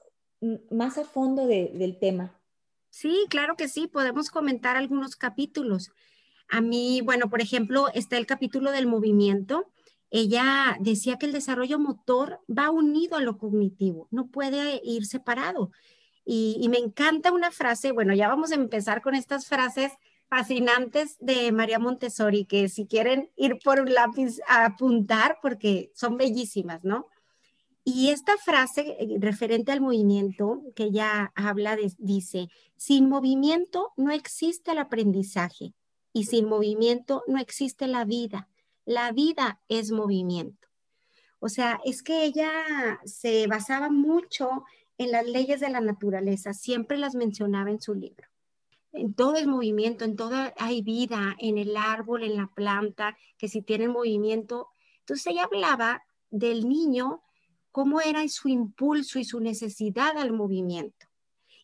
más 0.71 0.97
a 0.99 1.05
fondo 1.05 1.47
del 1.47 1.99
tema. 1.99 2.41
Sí, 2.89 3.27
claro 3.29 3.57
que 3.57 3.69
sí, 3.69 3.87
podemos 3.87 4.31
comentar 4.31 4.77
algunos 4.77 5.17
capítulos. 5.17 5.91
A 6.49 6.61
mí, 6.61 7.01
bueno, 7.03 7.29
por 7.29 7.41
ejemplo, 7.41 7.87
está 7.95 8.17
el 8.17 8.27
capítulo 8.27 8.73
del 8.73 8.87
movimiento. 8.87 9.71
Ella 10.11 10.77
decía 10.81 11.17
que 11.17 11.27
el 11.27 11.33
desarrollo 11.33 11.79
motor 11.79 12.41
va 12.49 12.71
unido 12.71 13.17
a 13.17 13.21
lo 13.21 13.39
cognitivo, 13.39 14.09
no 14.11 14.27
puede 14.27 14.81
ir 14.83 15.07
separado. 15.07 15.71
Y, 16.33 16.69
me 16.69 16.79
encanta 16.79 17.33
una 17.33 17.51
frase, 17.51 17.91
bueno, 17.91 18.15
ya 18.15 18.29
vamos 18.29 18.53
a 18.53 18.55
empezar 18.55 19.03
con 19.03 19.17
estas 19.17 19.49
frases 19.49 19.91
fascinantes 20.29 21.17
de 21.19 21.51
María 21.51 21.81
Montessori, 21.81 22.45
que 22.45 22.69
si 22.69 22.87
quieren 22.87 23.33
ir 23.35 23.59
por 23.59 23.81
un 23.81 23.93
lápiz 23.93 24.41
a 24.47 24.67
apuntar, 24.67 25.39
porque 25.43 25.91
son 25.93 26.17
bellísimas, 26.17 26.85
¿no? 26.85 27.09
Y 27.83 28.11
esta 28.11 28.37
frase 28.37 28.97
eh, 29.01 29.17
referente 29.19 29.73
al 29.73 29.81
movimiento 29.81 30.63
que 30.77 30.85
ella 30.85 31.33
habla, 31.35 31.77
dice, 31.99 32.47
sin 32.77 33.09
movimiento 33.09 33.93
no 33.97 34.13
existe 34.13 34.71
el 34.71 34.79
aprendizaje 34.79 35.75
y 36.13 36.27
sin 36.27 36.49
movimiento 36.49 37.25
no 37.27 37.41
existe 37.41 37.89
la 37.89 38.05
vida. 38.05 38.49
La 38.85 39.11
vida 39.11 39.59
es 39.67 39.91
movimiento. 39.91 40.69
O 41.41 41.49
sea, 41.49 41.81
es 41.85 42.05
que 42.05 42.23
ella 42.23 42.53
se 43.05 43.49
basaba 43.49 43.91
mucho 43.91 44.63
en 45.01 45.13
las 45.13 45.27
leyes 45.27 45.61
de 45.61 45.71
la 45.71 45.81
naturaleza, 45.81 46.53
siempre 46.53 46.99
las 46.99 47.15
mencionaba 47.15 47.71
en 47.71 47.81
su 47.81 47.95
libro 47.95 48.31
en 48.93 49.15
todo 49.15 49.37
es 49.37 49.47
movimiento, 49.47 50.05
en 50.05 50.17
todo 50.17 50.37
hay 50.57 50.83
vida, 50.83 51.37
en 51.39 51.59
el 51.59 51.77
árbol, 51.77 52.25
en 52.25 52.37
la 52.37 52.49
planta, 52.49 53.17
que 53.39 53.49
si 53.49 53.63
tienen 53.63 53.91
movimiento. 53.91 54.69
Entonces 55.01 55.29
ella 55.29 55.45
hablaba 55.45 56.03
del 56.31 56.69
niño, 56.69 57.23
cómo 57.71 58.01
era 58.01 58.27
su 58.29 58.49
impulso 58.49 59.19
y 59.19 59.25
su 59.25 59.41
necesidad 59.41 60.17
al 60.17 60.33
movimiento. 60.33 61.07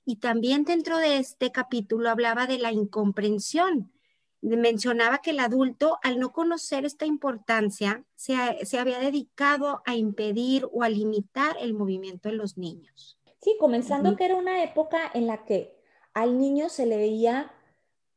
Y 0.04 0.16
también 0.16 0.64
dentro 0.64 0.98
de 0.98 1.18
este 1.18 1.50
capítulo 1.50 2.10
hablaba 2.10 2.46
de 2.46 2.58
la 2.58 2.70
incomprensión. 2.70 3.92
Mencionaba 4.40 5.18
que 5.18 5.30
el 5.30 5.40
adulto, 5.40 5.98
al 6.04 6.20
no 6.20 6.32
conocer 6.32 6.84
esta 6.84 7.06
importancia, 7.06 8.04
se, 8.14 8.36
se 8.64 8.78
había 8.78 9.00
dedicado 9.00 9.82
a 9.84 9.96
impedir 9.96 10.68
o 10.70 10.84
a 10.84 10.88
limitar 10.88 11.56
el 11.60 11.74
movimiento 11.74 12.28
de 12.28 12.36
los 12.36 12.56
niños. 12.56 13.18
Sí, 13.40 13.56
comenzando 13.60 14.16
que 14.16 14.24
era 14.24 14.36
una 14.36 14.62
época 14.62 14.98
en 15.14 15.26
la 15.26 15.44
que 15.44 15.76
al 16.14 16.38
niño 16.38 16.68
se 16.68 16.86
le 16.86 16.96
veía 16.96 17.52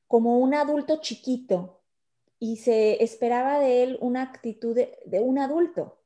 como 0.07 0.39
un 0.39 0.53
adulto 0.53 1.01
chiquito 1.01 1.81
y 2.39 2.57
se 2.57 3.03
esperaba 3.03 3.59
de 3.59 3.83
él 3.83 3.97
una 4.01 4.21
actitud 4.21 4.75
de, 4.75 5.19
un 5.19 5.37
adulto. 5.37 5.99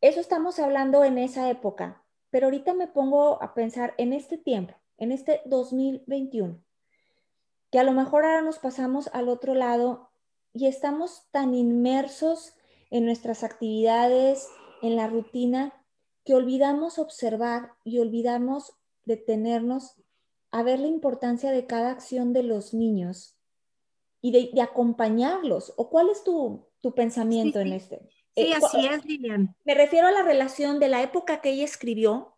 Eso 0.00 0.20
estamos 0.20 0.58
hablando 0.58 1.04
en 1.04 1.18
esa 1.18 1.50
época, 1.50 2.02
pero 2.30 2.46
ahorita 2.46 2.74
me 2.74 2.86
pongo 2.86 3.42
a 3.42 3.54
pensar 3.54 3.94
en 3.96 4.12
este 4.12 4.38
tiempo, 4.38 4.74
en 4.98 5.12
este 5.12 5.40
2021, 5.46 6.62
que 7.70 7.78
a 7.78 7.84
lo 7.84 7.92
mejor 7.92 8.24
ahora 8.24 8.42
nos 8.42 8.58
pasamos 8.58 9.08
al 9.14 9.28
otro 9.28 9.54
lado 9.54 10.10
y 10.52 10.66
estamos 10.66 11.26
tan 11.30 11.54
inmersos 11.54 12.54
en 12.90 13.06
nuestras 13.06 13.42
actividades, 13.42 14.48
en 14.82 14.96
la 14.96 15.06
rutina, 15.06 15.79
que 16.30 16.36
olvidamos 16.36 17.00
observar 17.00 17.72
y 17.82 17.98
olvidamos 17.98 18.72
detenernos 19.04 19.96
a 20.52 20.62
ver 20.62 20.78
la 20.78 20.86
importancia 20.86 21.50
de 21.50 21.66
cada 21.66 21.90
acción 21.90 22.32
de 22.32 22.44
los 22.44 22.72
niños 22.72 23.34
y 24.20 24.30
de, 24.30 24.62
acompañarlos. 24.62 25.72
¿O 25.76 25.90
cuál 25.90 26.08
es 26.08 26.22
tu, 26.22 26.68
pensamiento 26.94 27.58
en 27.58 27.72
este? 27.72 27.96
Sí, 28.36 28.42
eh, 28.42 28.54
así 28.54 28.86
es, 28.86 29.04
Lilian. 29.06 29.56
Me 29.64 29.74
refiero 29.74 30.06
a 30.06 30.12
la 30.12 30.22
relación 30.22 30.78
de 30.78 30.86
la 30.86 31.02
época 31.02 31.40
que 31.40 31.50
ella 31.50 31.64
escribió. 31.64 32.36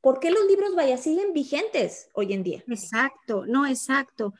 ¿Por 0.00 0.18
qué 0.18 0.30
los 0.30 0.46
libros, 0.46 0.74
vaya, 0.74 0.96
siguen 0.96 1.34
vigentes 1.34 2.08
hoy 2.14 2.32
en 2.32 2.42
día? 2.42 2.64
Exacto, 2.68 3.44
no, 3.44 3.66
exacto. 3.66 4.32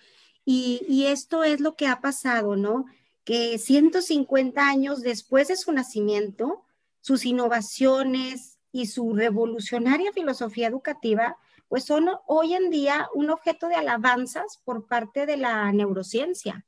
Y, 0.46 0.86
y 0.88 1.08
esto 1.08 1.44
es 1.44 1.60
lo 1.60 1.76
que 1.76 1.86
ha 1.86 2.00
pasado, 2.00 2.56
¿no? 2.56 2.86
Que 3.24 3.58
150 3.58 4.66
años 4.66 5.02
después 5.02 5.48
de 5.48 5.56
su 5.58 5.70
nacimiento, 5.70 6.64
sus 7.00 7.24
innovaciones 7.24 8.58
y 8.72 8.86
su 8.86 9.14
revolucionaria 9.14 10.12
filosofía 10.12 10.68
educativa 10.68 11.36
pues 11.68 11.84
son 11.84 12.08
hoy 12.26 12.54
en 12.54 12.70
día 12.70 13.08
un 13.14 13.30
objeto 13.30 13.68
de 13.68 13.74
alabanzas 13.74 14.60
por 14.64 14.86
parte 14.86 15.26
de 15.26 15.36
la 15.36 15.70
neurociencia. 15.72 16.64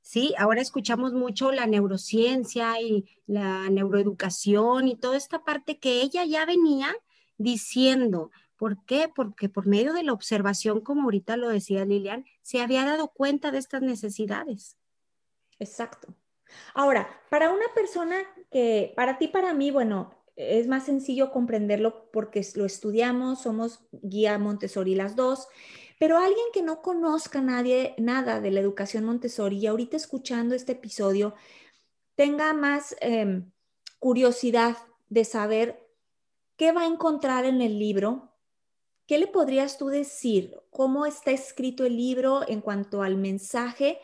Sí, 0.00 0.34
ahora 0.38 0.60
escuchamos 0.60 1.12
mucho 1.12 1.52
la 1.52 1.66
neurociencia 1.66 2.80
y 2.80 3.06
la 3.26 3.70
neuroeducación 3.70 4.88
y 4.88 4.96
toda 4.96 5.16
esta 5.16 5.44
parte 5.44 5.78
que 5.78 6.02
ella 6.02 6.24
ya 6.24 6.44
venía 6.44 6.94
diciendo. 7.38 8.30
¿Por 8.56 8.84
qué? 8.84 9.10
Porque 9.14 9.48
por 9.48 9.66
medio 9.66 9.92
de 9.92 10.02
la 10.02 10.12
observación, 10.12 10.80
como 10.80 11.04
ahorita 11.04 11.36
lo 11.36 11.48
decía 11.48 11.84
Lilian, 11.84 12.24
se 12.42 12.60
había 12.60 12.84
dado 12.84 13.08
cuenta 13.08 13.50
de 13.50 13.58
estas 13.58 13.82
necesidades. 13.82 14.76
Exacto. 15.58 16.14
Ahora, 16.74 17.08
para 17.30 17.50
una 17.50 17.66
persona 17.74 18.16
que, 18.54 18.92
para 18.94 19.18
ti, 19.18 19.26
para 19.26 19.52
mí, 19.52 19.72
bueno, 19.72 20.14
es 20.36 20.68
más 20.68 20.86
sencillo 20.86 21.32
comprenderlo 21.32 22.08
porque 22.12 22.46
lo 22.54 22.64
estudiamos, 22.64 23.42
somos 23.42 23.80
guía 23.90 24.38
Montessori 24.38 24.94
las 24.94 25.16
dos, 25.16 25.48
pero 25.98 26.18
alguien 26.18 26.46
que 26.52 26.62
no 26.62 26.80
conozca 26.80 27.40
nadie, 27.40 27.96
nada 27.98 28.40
de 28.40 28.52
la 28.52 28.60
educación 28.60 29.06
Montessori 29.06 29.58
y 29.58 29.66
ahorita 29.66 29.96
escuchando 29.96 30.54
este 30.54 30.70
episodio 30.70 31.34
tenga 32.14 32.52
más 32.52 32.94
em, 33.00 33.50
curiosidad 33.98 34.76
de 35.08 35.24
saber 35.24 35.88
qué 36.56 36.70
va 36.70 36.82
a 36.82 36.86
encontrar 36.86 37.46
en 37.46 37.60
el 37.60 37.80
libro, 37.80 38.36
¿qué 39.08 39.18
le 39.18 39.26
podrías 39.26 39.78
tú 39.78 39.88
decir? 39.88 40.60
¿Cómo 40.70 41.06
está 41.06 41.32
escrito 41.32 41.84
el 41.86 41.96
libro 41.96 42.48
en 42.48 42.60
cuanto 42.60 43.02
al 43.02 43.16
mensaje? 43.16 43.98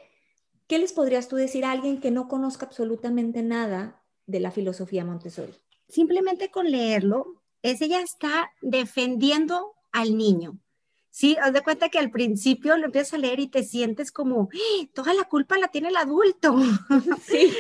¿Qué 0.66 0.80
les 0.80 0.92
podrías 0.92 1.28
tú 1.28 1.37
decir 1.37 1.64
a 1.64 1.71
alguien 1.71 2.00
que 2.00 2.11
no 2.11 2.26
conozca 2.26 2.66
absolutamente 2.66 3.45
nada 3.45 4.00
de 4.31 4.41
la 4.41 4.51
filosofía 4.51 5.05
Montessori? 5.05 5.53
simplemente 5.91 6.51
con 6.51 6.71
leerlo, 6.71 7.43
es 7.63 7.83
ella 7.83 8.01
está 8.01 8.51
defendiendo 8.63 9.75
al 9.93 10.17
niño. 10.17 10.59
Sí, 11.11 11.37
haz 11.43 11.53
de 11.53 11.63
cuenta 11.63 11.89
que 11.89 11.99
al 11.99 12.13
principio 12.13 12.77
lo 12.77 12.87
empiezas 12.87 13.15
a 13.15 13.19
leer 13.19 13.41
y 13.41 13.49
te 13.49 13.65
sientes 13.65 14.13
como, 14.13 14.49
¡Ah! 14.53 14.87
toda 14.95 15.13
la 15.13 15.25
culpa 15.25 15.59
la 15.59 15.69
tiene 15.69 15.89
el 15.89 15.97
adulto. 15.97 16.57
Sí. 17.23 17.53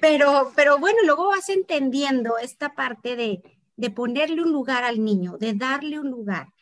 pero, 0.00 0.52
pero 0.54 0.78
bueno, 0.78 0.98
luego 1.04 1.28
vas 1.28 1.48
entendiendo 1.48 2.36
esta 2.38 2.74
parte 2.74 3.16
de, 3.16 3.42
de 3.76 3.90
ponerle 3.90 4.42
un 4.42 4.52
lugar 4.52 4.84
al 4.84 5.02
niño, 5.02 5.38
de 5.38 5.54
darle 5.54 5.98
un 5.98 6.10
lugar, 6.10 6.52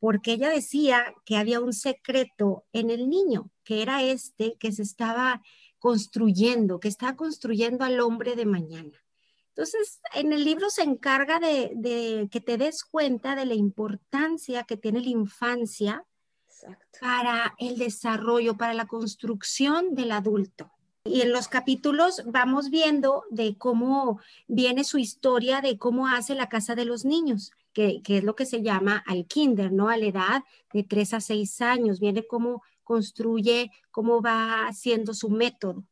porque 0.00 0.32
ella 0.32 0.50
decía 0.50 1.14
que 1.24 1.36
había 1.36 1.60
un 1.60 1.72
secreto 1.72 2.64
en 2.72 2.90
el 2.90 3.08
niño, 3.08 3.50
que 3.62 3.82
era 3.82 4.02
este 4.02 4.56
que 4.58 4.72
se 4.72 4.82
estaba 4.82 5.40
construyendo, 5.78 6.80
que 6.80 6.88
estaba 6.88 7.14
construyendo 7.14 7.84
al 7.84 8.00
hombre 8.00 8.34
de 8.34 8.46
mañana. 8.46 9.01
Entonces, 9.54 10.00
en 10.14 10.32
el 10.32 10.44
libro 10.44 10.70
se 10.70 10.82
encarga 10.82 11.38
de, 11.38 12.26
que 12.30 12.40
te 12.40 12.56
des 12.56 12.84
cuenta 12.84 13.36
de 13.36 13.44
la 13.44 13.54
importancia 13.54 14.64
que 14.64 14.78
tiene 14.78 15.00
la 15.00 15.10
infancia 15.10 16.06
para 17.00 17.54
el 17.58 17.76
desarrollo, 17.76 18.56
para 18.56 18.72
la 18.72 18.86
construcción 18.86 19.94
del 19.94 20.12
adulto. 20.12 20.70
Y 21.04 21.20
en 21.20 21.32
los 21.32 21.48
capítulos 21.48 22.22
vamos 22.26 22.70
viendo 22.70 23.24
de 23.30 23.58
cómo 23.58 24.20
viene 24.46 24.84
su 24.84 24.98
historia 24.98 25.60
de 25.60 25.76
cómo 25.76 26.06
hace 26.06 26.34
la 26.34 26.48
casa 26.48 26.74
de 26.74 26.86
los 26.86 27.04
niños, 27.04 27.50
que, 27.74 28.00
es 28.06 28.24
lo 28.24 28.34
que 28.36 28.46
se 28.46 28.62
llama 28.62 29.02
al 29.06 29.26
kinder, 29.26 29.70
¿no? 29.70 29.90
A 29.90 29.98
la 29.98 30.06
edad 30.06 30.44
de 30.72 30.82
3 30.82 31.14
a 31.14 31.20
6 31.20 31.60
años. 31.60 32.00
Viene 32.00 32.26
cómo 32.26 32.62
construye, 32.84 33.70
cómo 33.90 34.22
va 34.22 34.66
haciendo 34.66 35.12
su 35.12 35.28
método, 35.28 35.84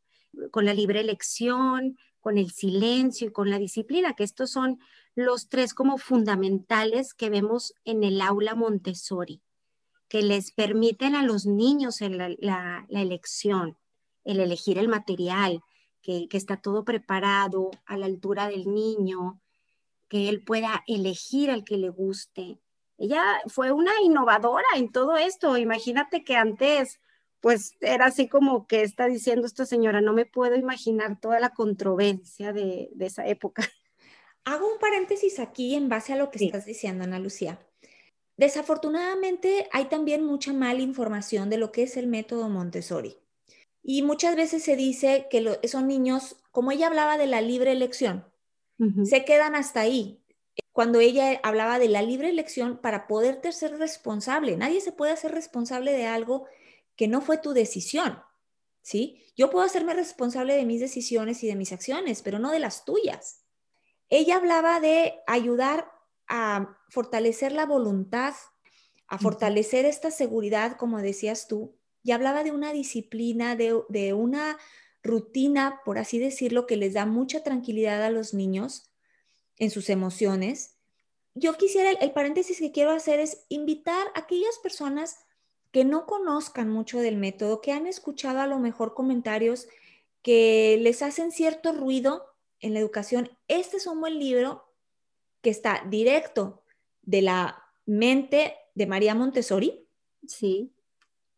con 0.49 0.65
la 0.65 0.73
libre 0.73 1.01
elección, 1.01 1.97
con 2.21 2.37
el 2.37 2.51
silencio 2.51 3.27
y 3.27 3.31
con 3.31 3.49
la 3.49 3.59
disciplina, 3.59 4.15
que 4.15 4.23
estos 4.23 4.51
son 4.51 4.79
los 5.15 5.49
tres 5.49 5.73
como 5.73 5.97
fundamentales 5.97 7.13
que 7.13 7.29
vemos 7.29 7.73
en 7.83 8.03
el 8.03 8.21
aula 8.21 8.55
Montessori, 8.55 9.41
que 10.07 10.21
les 10.21 10.51
permiten 10.53 11.15
a 11.15 11.23
los 11.23 11.45
niños 11.45 11.99
la 11.99 12.85
elección 12.89 13.77
el 14.23 14.39
elegir 14.39 14.77
el 14.77 14.87
material, 14.87 15.63
que, 16.01 16.27
está 16.31 16.57
todo 16.57 16.83
preparado 16.83 17.71
a 17.85 17.97
la 17.97 18.05
altura 18.05 18.47
del 18.47 18.73
niño, 18.73 19.39
que 20.07 20.29
él 20.29 20.43
pueda 20.43 20.83
elegir 20.87 21.51
al 21.51 21.63
que 21.63 21.77
le 21.77 21.89
guste. 21.89 22.59
Ella 22.97 23.23
fue 23.47 23.71
una 23.71 23.91
innovadora 24.03 24.67
en 24.75 24.91
todo 24.91 25.15
esto. 25.17 25.57
Imagínate 25.57 26.23
que 26.23 26.35
antes, 26.35 26.99
pues 27.41 27.75
era 27.81 28.05
así 28.05 28.27
como 28.27 28.67
que 28.67 28.83
está 28.83 29.07
diciendo 29.07 29.47
esta 29.47 29.65
señora, 29.65 29.99
no 29.99 30.13
me 30.13 30.25
puedo 30.25 30.55
imaginar 30.55 31.19
toda 31.19 31.39
la 31.39 31.49
controversia 31.49 32.53
de, 32.53 32.89
esa 32.99 33.27
época. 33.27 33.63
Hago 34.45 34.71
un 34.71 34.79
paréntesis 34.79 35.39
aquí 35.39 35.75
en 35.75 35.89
base 35.89 36.13
a 36.13 36.15
lo 36.15 36.31
que 36.31 36.45
estás 36.45 36.65
diciendo, 36.65 37.03
Ana 37.03 37.19
Lucía. 37.19 37.59
Desafortunadamente 38.37 39.67
hay 39.71 39.85
también 39.85 40.23
mucha 40.23 40.53
mala 40.53 40.81
información 40.81 41.49
de 41.49 41.57
lo 41.57 41.71
que 41.71 41.83
es 41.83 41.97
el 41.97 42.07
método 42.07 42.47
Montessori. 42.49 43.17
Y 43.83 44.03
muchas 44.03 44.35
veces 44.35 44.63
se 44.63 44.75
dice 44.75 45.27
que 45.29 45.59
esos 45.63 45.83
niños, 45.83 46.37
como 46.51 46.71
ella 46.71 46.87
hablaba 46.87 47.17
de 47.17 47.27
la 47.27 47.41
libre 47.41 47.71
elección, 47.71 48.25
se 49.03 49.25
quedan 49.25 49.53
hasta 49.53 49.81
ahí. 49.81 50.23
Cuando 50.71 50.99
ella 50.99 51.39
hablaba 51.43 51.77
de 51.77 51.87
la 51.87 52.01
libre 52.01 52.29
elección 52.29 52.77
para 52.77 53.05
poderte 53.07 53.51
ser 53.51 53.77
responsable, 53.77 54.57
nadie 54.57 54.81
se 54.81 54.91
puede 54.91 55.11
hacer 55.11 55.31
responsable 55.31 55.91
de 55.91 56.07
algo 56.07 56.47
que 57.01 57.07
no 57.07 57.19
fue 57.19 57.39
tu 57.39 57.53
decisión, 57.53 58.19
¿sí? 58.83 59.25
Yo 59.35 59.49
puedo 59.49 59.65
hacerme 59.65 59.95
responsable 59.95 60.53
de 60.53 60.67
mis 60.67 60.79
decisiones 60.79 61.43
y 61.43 61.47
de 61.47 61.55
mis 61.55 61.71
acciones, 61.71 62.21
pero 62.21 62.37
no 62.37 62.51
de 62.51 62.59
las 62.59 62.85
tuyas. 62.85 63.41
Ella 64.07 64.35
hablaba 64.35 64.79
de 64.79 65.15
ayudar 65.25 65.91
a 66.27 66.77
fortalecer 66.89 67.53
la 67.53 67.65
voluntad, 67.65 68.35
a 69.07 69.17
fortalecer 69.17 69.85
esta 69.85 70.11
seguridad, 70.11 70.77
como 70.77 71.01
decías 71.01 71.47
tú, 71.47 71.75
y 72.03 72.11
hablaba 72.11 72.43
de 72.43 72.51
una 72.51 72.71
disciplina, 72.71 73.55
de, 73.55 74.13
una 74.13 74.59
rutina, 75.01 75.81
por 75.83 75.97
así 75.97 76.19
decirlo, 76.19 76.67
que 76.67 76.77
les 76.77 76.93
da 76.93 77.07
mucha 77.07 77.41
tranquilidad 77.41 78.03
a 78.03 78.11
los 78.11 78.35
niños 78.35 78.91
en 79.57 79.71
sus 79.71 79.89
emociones. 79.89 80.77
Yo 81.33 81.57
quisiera, 81.57 81.89
el, 81.89 82.11
paréntesis 82.11 82.59
que 82.59 82.71
quiero 82.71 82.91
hacer 82.91 83.19
es 83.19 83.43
invitar 83.49 84.05
a 84.13 84.19
aquellas 84.19 84.59
personas 84.59 85.15
que 85.71 85.85
no 85.85 86.05
conozcan 86.05 86.69
mucho 86.69 86.99
del 86.99 87.17
método, 87.17 87.61
que 87.61 87.71
han 87.71 87.87
escuchado 87.87 88.39
a 88.39 88.47
lo 88.47 88.59
mejor 88.59 88.93
comentarios 88.93 89.67
que 90.21 90.77
les 90.81 91.01
hacen 91.01 91.31
cierto 91.31 91.73
ruido 91.73 92.25
en 92.59 92.73
la 92.73 92.79
educación. 92.79 93.37
Este 93.47 93.77
es 93.77 93.87
un 93.87 94.01
buen 94.01 94.19
libro 94.19 94.65
que 95.41 95.49
está 95.49 95.83
directo 95.87 96.63
de 97.01 97.21
la 97.21 97.63
mente 97.85 98.55
de 98.75 98.85
María 98.85 99.15
Montessori. 99.15 99.87
Sí 100.27 100.73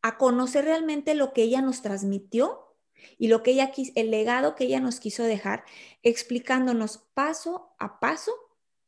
a 0.03 0.17
conocer 0.17 0.65
realmente 0.65 1.15
lo 1.15 1.33
que 1.33 1.43
ella 1.43 1.61
nos 1.61 1.81
transmitió 1.81 2.75
y 3.17 3.29
lo 3.29 3.41
que 3.41 3.51
ella 3.51 3.71
el 3.95 4.11
legado 4.11 4.53
que 4.53 4.65
ella 4.65 4.81
nos 4.81 4.99
quiso 4.99 5.23
dejar, 5.23 5.63
explicándonos 6.03 7.05
paso 7.13 7.73
a 7.79 7.99
paso 7.99 8.33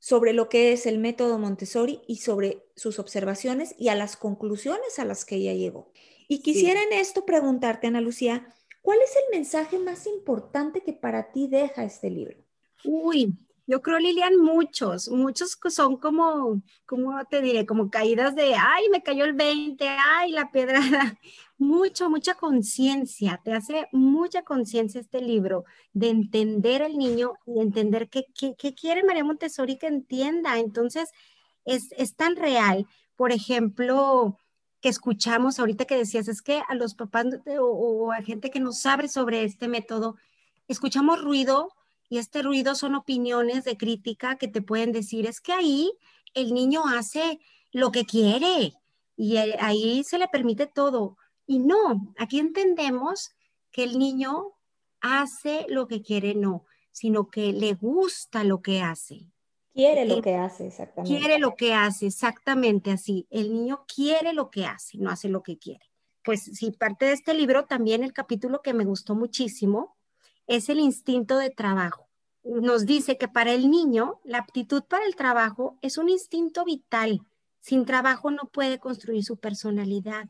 sobre 0.05 0.33
lo 0.33 0.49
que 0.49 0.71
es 0.71 0.85
el 0.85 0.99
método 0.99 1.39
Montessori 1.39 1.99
y 2.05 2.17
sobre 2.17 2.61
sus 2.75 2.99
observaciones 2.99 3.73
y 3.75 3.87
a 3.87 3.95
las 3.95 4.17
conclusiones 4.17 4.99
a 4.99 5.03
las 5.03 5.25
que 5.25 5.37
ella 5.37 5.53
llegó. 5.53 5.91
Y 6.27 6.43
quisiera 6.43 6.79
en 6.83 6.93
esto 6.93 7.25
preguntarte, 7.25 7.87
Ana 7.87 8.01
Lucía, 8.01 8.53
¿cuál 8.83 8.99
es 9.03 9.15
el 9.15 9.35
mensaje 9.35 9.79
más 9.79 10.05
importante 10.05 10.81
que 10.81 10.93
para 10.93 11.31
ti 11.31 11.47
deja 11.47 11.83
este 11.83 12.11
libro? 12.11 12.37
Uy, 12.83 13.33
yo 13.67 13.81
creo, 13.81 13.97
Lilian, 13.97 14.37
muchos, 14.37 15.09
muchos 15.09 15.57
son 15.69 15.97
como, 15.97 16.61
como 16.85 17.23
te 17.25 17.41
diré, 17.41 17.65
como 17.65 17.89
caídas 17.89 18.35
de, 18.35 18.53
ay, 18.55 18.89
me 18.91 19.01
cayó 19.01 19.25
el 19.25 19.33
20, 19.33 19.87
ay, 19.87 20.31
la 20.31 20.51
pedrada. 20.51 21.17
Mucho, 21.57 22.09
mucha 22.09 22.33
conciencia, 22.33 23.39
te 23.41 23.53
hace 23.53 23.87
mucha 23.93 24.41
conciencia 24.43 24.99
este 24.99 25.21
libro 25.21 25.63
de 25.93 26.09
entender 26.09 26.83
al 26.83 26.97
niño 26.97 27.35
y 27.45 27.61
entender 27.61 28.09
qué, 28.09 28.25
quiere 28.75 29.05
María 29.05 29.23
Montessori 29.23 29.77
que 29.77 29.87
entienda. 29.87 30.59
Entonces, 30.59 31.11
es, 31.63 31.93
es 31.97 32.17
tan 32.17 32.35
real. 32.35 32.87
Por 33.15 33.31
ejemplo, 33.31 34.37
que 34.81 34.89
escuchamos 34.89 35.57
ahorita 35.57 35.85
que 35.85 35.95
decías, 35.95 36.27
es 36.27 36.41
que 36.41 36.61
a 36.67 36.75
los 36.75 36.93
papás 36.93 37.27
o, 37.57 37.63
o 37.63 38.11
a 38.11 38.21
gente 38.21 38.51
que 38.51 38.59
no 38.59 38.73
sabe 38.73 39.07
sobre 39.07 39.45
este 39.45 39.69
método, 39.69 40.17
escuchamos 40.67 41.21
ruido 41.23 41.69
y 42.09 42.17
este 42.17 42.41
ruido 42.41 42.75
son 42.75 42.95
opiniones 42.95 43.63
de 43.63 43.77
crítica 43.77 44.37
que 44.37 44.47
te 44.47 44.61
pueden 44.61 44.91
decir, 44.91 45.25
es 45.25 45.41
que 45.41 45.53
ahí 45.53 45.91
el 46.33 46.53
niño 46.53 46.83
hace 46.87 47.39
lo 47.71 47.91
que 47.91 48.05
quiere 48.05 48.73
y 49.15 49.37
ahí 49.37 50.03
se 50.03 50.17
le 50.17 50.27
permite 50.27 50.67
todo. 50.67 51.17
Y 51.47 51.59
no, 51.59 52.13
aquí 52.17 52.39
entendemos 52.39 53.31
que 53.71 53.83
el 53.83 53.97
niño 53.97 54.53
hace 55.01 55.65
lo 55.69 55.87
que 55.87 56.01
quiere, 56.01 56.35
no, 56.35 56.65
sino 56.91 57.29
que 57.29 57.53
le 57.53 57.73
gusta 57.73 58.43
lo 58.43 58.61
que 58.61 58.81
hace. 58.81 59.27
Quiere 59.73 60.05
lo 60.05 60.21
que 60.21 60.35
hace, 60.35 60.67
exactamente. 60.67 61.19
Quiere 61.19 61.39
lo 61.39 61.55
que 61.55 61.73
hace, 61.73 62.07
exactamente 62.07 62.91
así. 62.91 63.27
El 63.29 63.51
niño 63.51 63.85
quiere 63.93 64.31
lo 64.31 64.49
que 64.49 64.65
hace, 64.65 64.97
no 64.97 65.09
hace 65.09 65.27
lo 65.27 65.43
que 65.43 65.57
quiere. 65.57 65.85
Pues 66.23 66.43
sí, 66.43 66.71
parte 66.71 67.05
de 67.05 67.11
este 67.11 67.33
libro, 67.33 67.65
también 67.65 68.03
el 68.03 68.13
capítulo 68.13 68.61
que 68.61 68.73
me 68.73 68.85
gustó 68.85 69.15
muchísimo, 69.15 69.94
es 70.47 70.69
el 70.69 70.79
instinto 70.79 71.37
de 71.37 71.49
trabajo. 71.49 72.07
Nos 72.43 72.85
dice 72.85 73.17
que 73.17 73.27
para 73.27 73.53
el 73.53 73.69
niño 73.71 74.19
la 74.23 74.39
aptitud 74.39 74.83
para 74.83 75.05
el 75.05 75.15
trabajo 75.15 75.77
es 75.81 75.97
un 75.97 76.09
instinto 76.09 76.63
vital. 76.63 77.21
Sin 77.59 77.85
trabajo 77.85 78.29
no 78.29 78.49
puede 78.51 78.79
construir 78.79 79.23
su 79.23 79.37
personalidad. 79.37 80.25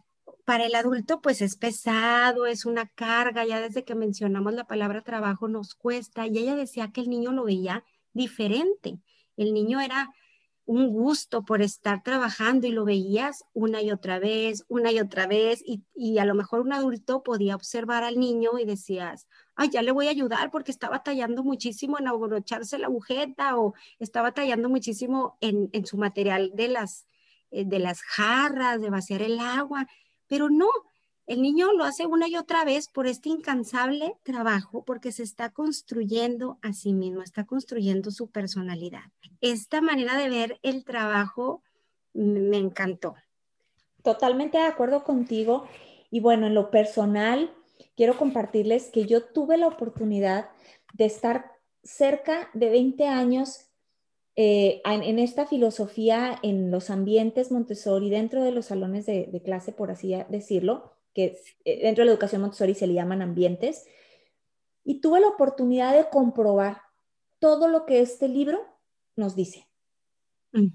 Para 0.45 0.65
el 0.65 0.75
adulto 0.75 1.21
pues 1.21 1.41
es 1.41 1.58
pesado, 1.58 2.45
es 2.45 2.65
una 2.65 2.88
carga, 2.88 3.45
ya 3.45 3.60
desde 3.60 3.84
que 3.84 3.95
mencionamos 3.95 4.54
la 4.54 4.65
palabra 4.65 5.01
trabajo 5.01 5.47
nos 5.47 5.75
cuesta 5.75 6.28
y 6.28 6.38
ella 6.38 6.56
decía 6.56 6.91
que 6.93 7.01
el 7.01 7.10
niño 7.10 7.32
lo 7.32 7.43
veía 7.43 7.84
diferente. 8.13 8.99
El 9.36 9.54
niño 9.54 9.82
era 9.82 10.10
un 10.65 10.91
gusto 10.91 11.43
por 11.45 11.62
estar 11.62 12.01
trabajando 12.04 12.67
y 12.67 12.71
lo 12.71 12.86
veías 12.86 13.43
una 13.54 13.82
y 13.82 13.91
otra 13.91 14.19
vez, 14.19 14.65
una 14.67 14.91
y 14.91 14.99
otra 14.99 15.28
vez, 15.28 15.63
y, 15.65 16.17
a 16.17 16.25
lo 16.25 16.34
mejor 16.34 16.62
un 16.62 16.73
adulto 16.73 17.23
podía 17.23 17.56
observar 17.56 18.04
al 18.04 18.19
niño 18.19 18.58
y 18.60 18.65
decías, 18.65 19.28
ay, 19.56 19.70
ya 19.70 19.82
le 19.82 19.91
voy 19.91 20.08
a 20.08 20.12
ayudar 20.12 20.52
porque 20.52 20.72
está 20.72 20.89
batallando 20.89 21.44
muchísimo 21.44 21.98
en 22.00 22.08
abrocharse 22.08 22.78
la 22.78 22.88
agujeta 22.88 23.58
o 23.58 23.74
está 24.00 24.22
batallando 24.22 24.70
muchísimo 24.70 25.38
en, 25.41 25.70
su 25.86 25.98
material 25.98 26.52
de 26.54 26.68
las, 26.68 27.08
eh, 27.52 27.65
de 27.65 27.80
las 27.80 28.02
jarras, 28.02 28.82
de 28.82 28.89
vaciar 28.89 29.22
el 29.22 29.39
agua, 29.39 29.88
pero 30.28 30.50
no, 30.50 30.68
el 31.28 31.41
niño 31.41 31.74
lo 31.74 31.86
hace 31.86 32.06
una 32.06 32.28
y 32.28 32.36
otra 32.36 32.65
vez 32.65 32.88
por 32.88 33.08
este 33.08 33.30
incansable 33.30 34.15
trabajo, 34.24 34.84
porque 34.84 35.12
se 35.12 35.24
está 35.24 35.50
construyendo 35.50 36.60
a 36.62 36.74
sí 36.74 36.94
mismo, 36.94 37.22
está 37.22 37.46
construyendo 37.46 38.12
su 38.12 38.30
personalidad. 38.30 39.12
Esta 39.41 39.82
manera 39.82 40.18
de 40.18 40.30
ver 40.30 40.60
el 40.62 40.84
trabajo 40.84 41.63
me 42.13 42.58
encantó. 42.58 43.15
Totalmente 44.04 44.60
de 44.60 44.65
acuerdo 44.65 45.04
contigo. 45.04 45.68
Y 46.12 46.20
bueno, 46.20 46.46
en 46.46 46.54
lo 46.54 46.70
personal, 46.70 47.52
quiero 47.95 48.17
compartirles 48.17 48.89
que 48.91 49.05
yo 49.05 49.23
tuve 49.23 49.57
la 49.57 49.67
oportunidad 49.67 50.49
de 50.93 51.05
estar 51.05 51.51
cerca 51.83 52.49
de 52.53 52.69
20 52.69 53.07
años 53.07 53.67
eh, 54.35 54.81
en, 54.85 55.19
esta 55.19 55.45
filosofía, 55.45 56.39
en 56.43 56.71
los 56.71 56.89
ambientes 56.89 57.51
Montessori, 57.51 58.09
dentro 58.09 58.43
de 58.43 58.51
los 58.51 58.65
salones 58.65 59.05
de 59.05 59.41
clase, 59.43 59.71
por 59.71 59.91
así 59.91 60.13
decirlo 60.29 60.95
que 61.15 61.41
eh, 61.63 61.79
dentro 61.81 62.01
de 62.01 62.07
la 62.07 62.11
educación 62.11 62.41
Montessori 62.41 62.75
se 62.75 62.85
le 62.85 62.93
llaman 62.93 63.23
ambientes, 63.23 63.88
y 64.83 64.99
tuve 65.01 65.21
la 65.21 65.29
oportunidad 65.29 65.95
de 65.95 66.09
comprobar 66.09 66.81
todo 67.39 67.67
lo 67.67 67.88
que 67.88 68.01
este 68.01 68.27
libro 68.27 68.63
nos 69.15 69.35
dice. 69.35 69.67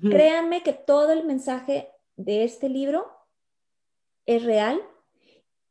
Créanme 0.03 0.63
que 0.63 0.75
todo 0.75 1.13
el 1.13 1.25
mensaje 1.25 1.89
de 2.17 2.45
este 2.45 2.69
libro 2.69 3.07
es 4.27 4.45
real 4.45 4.83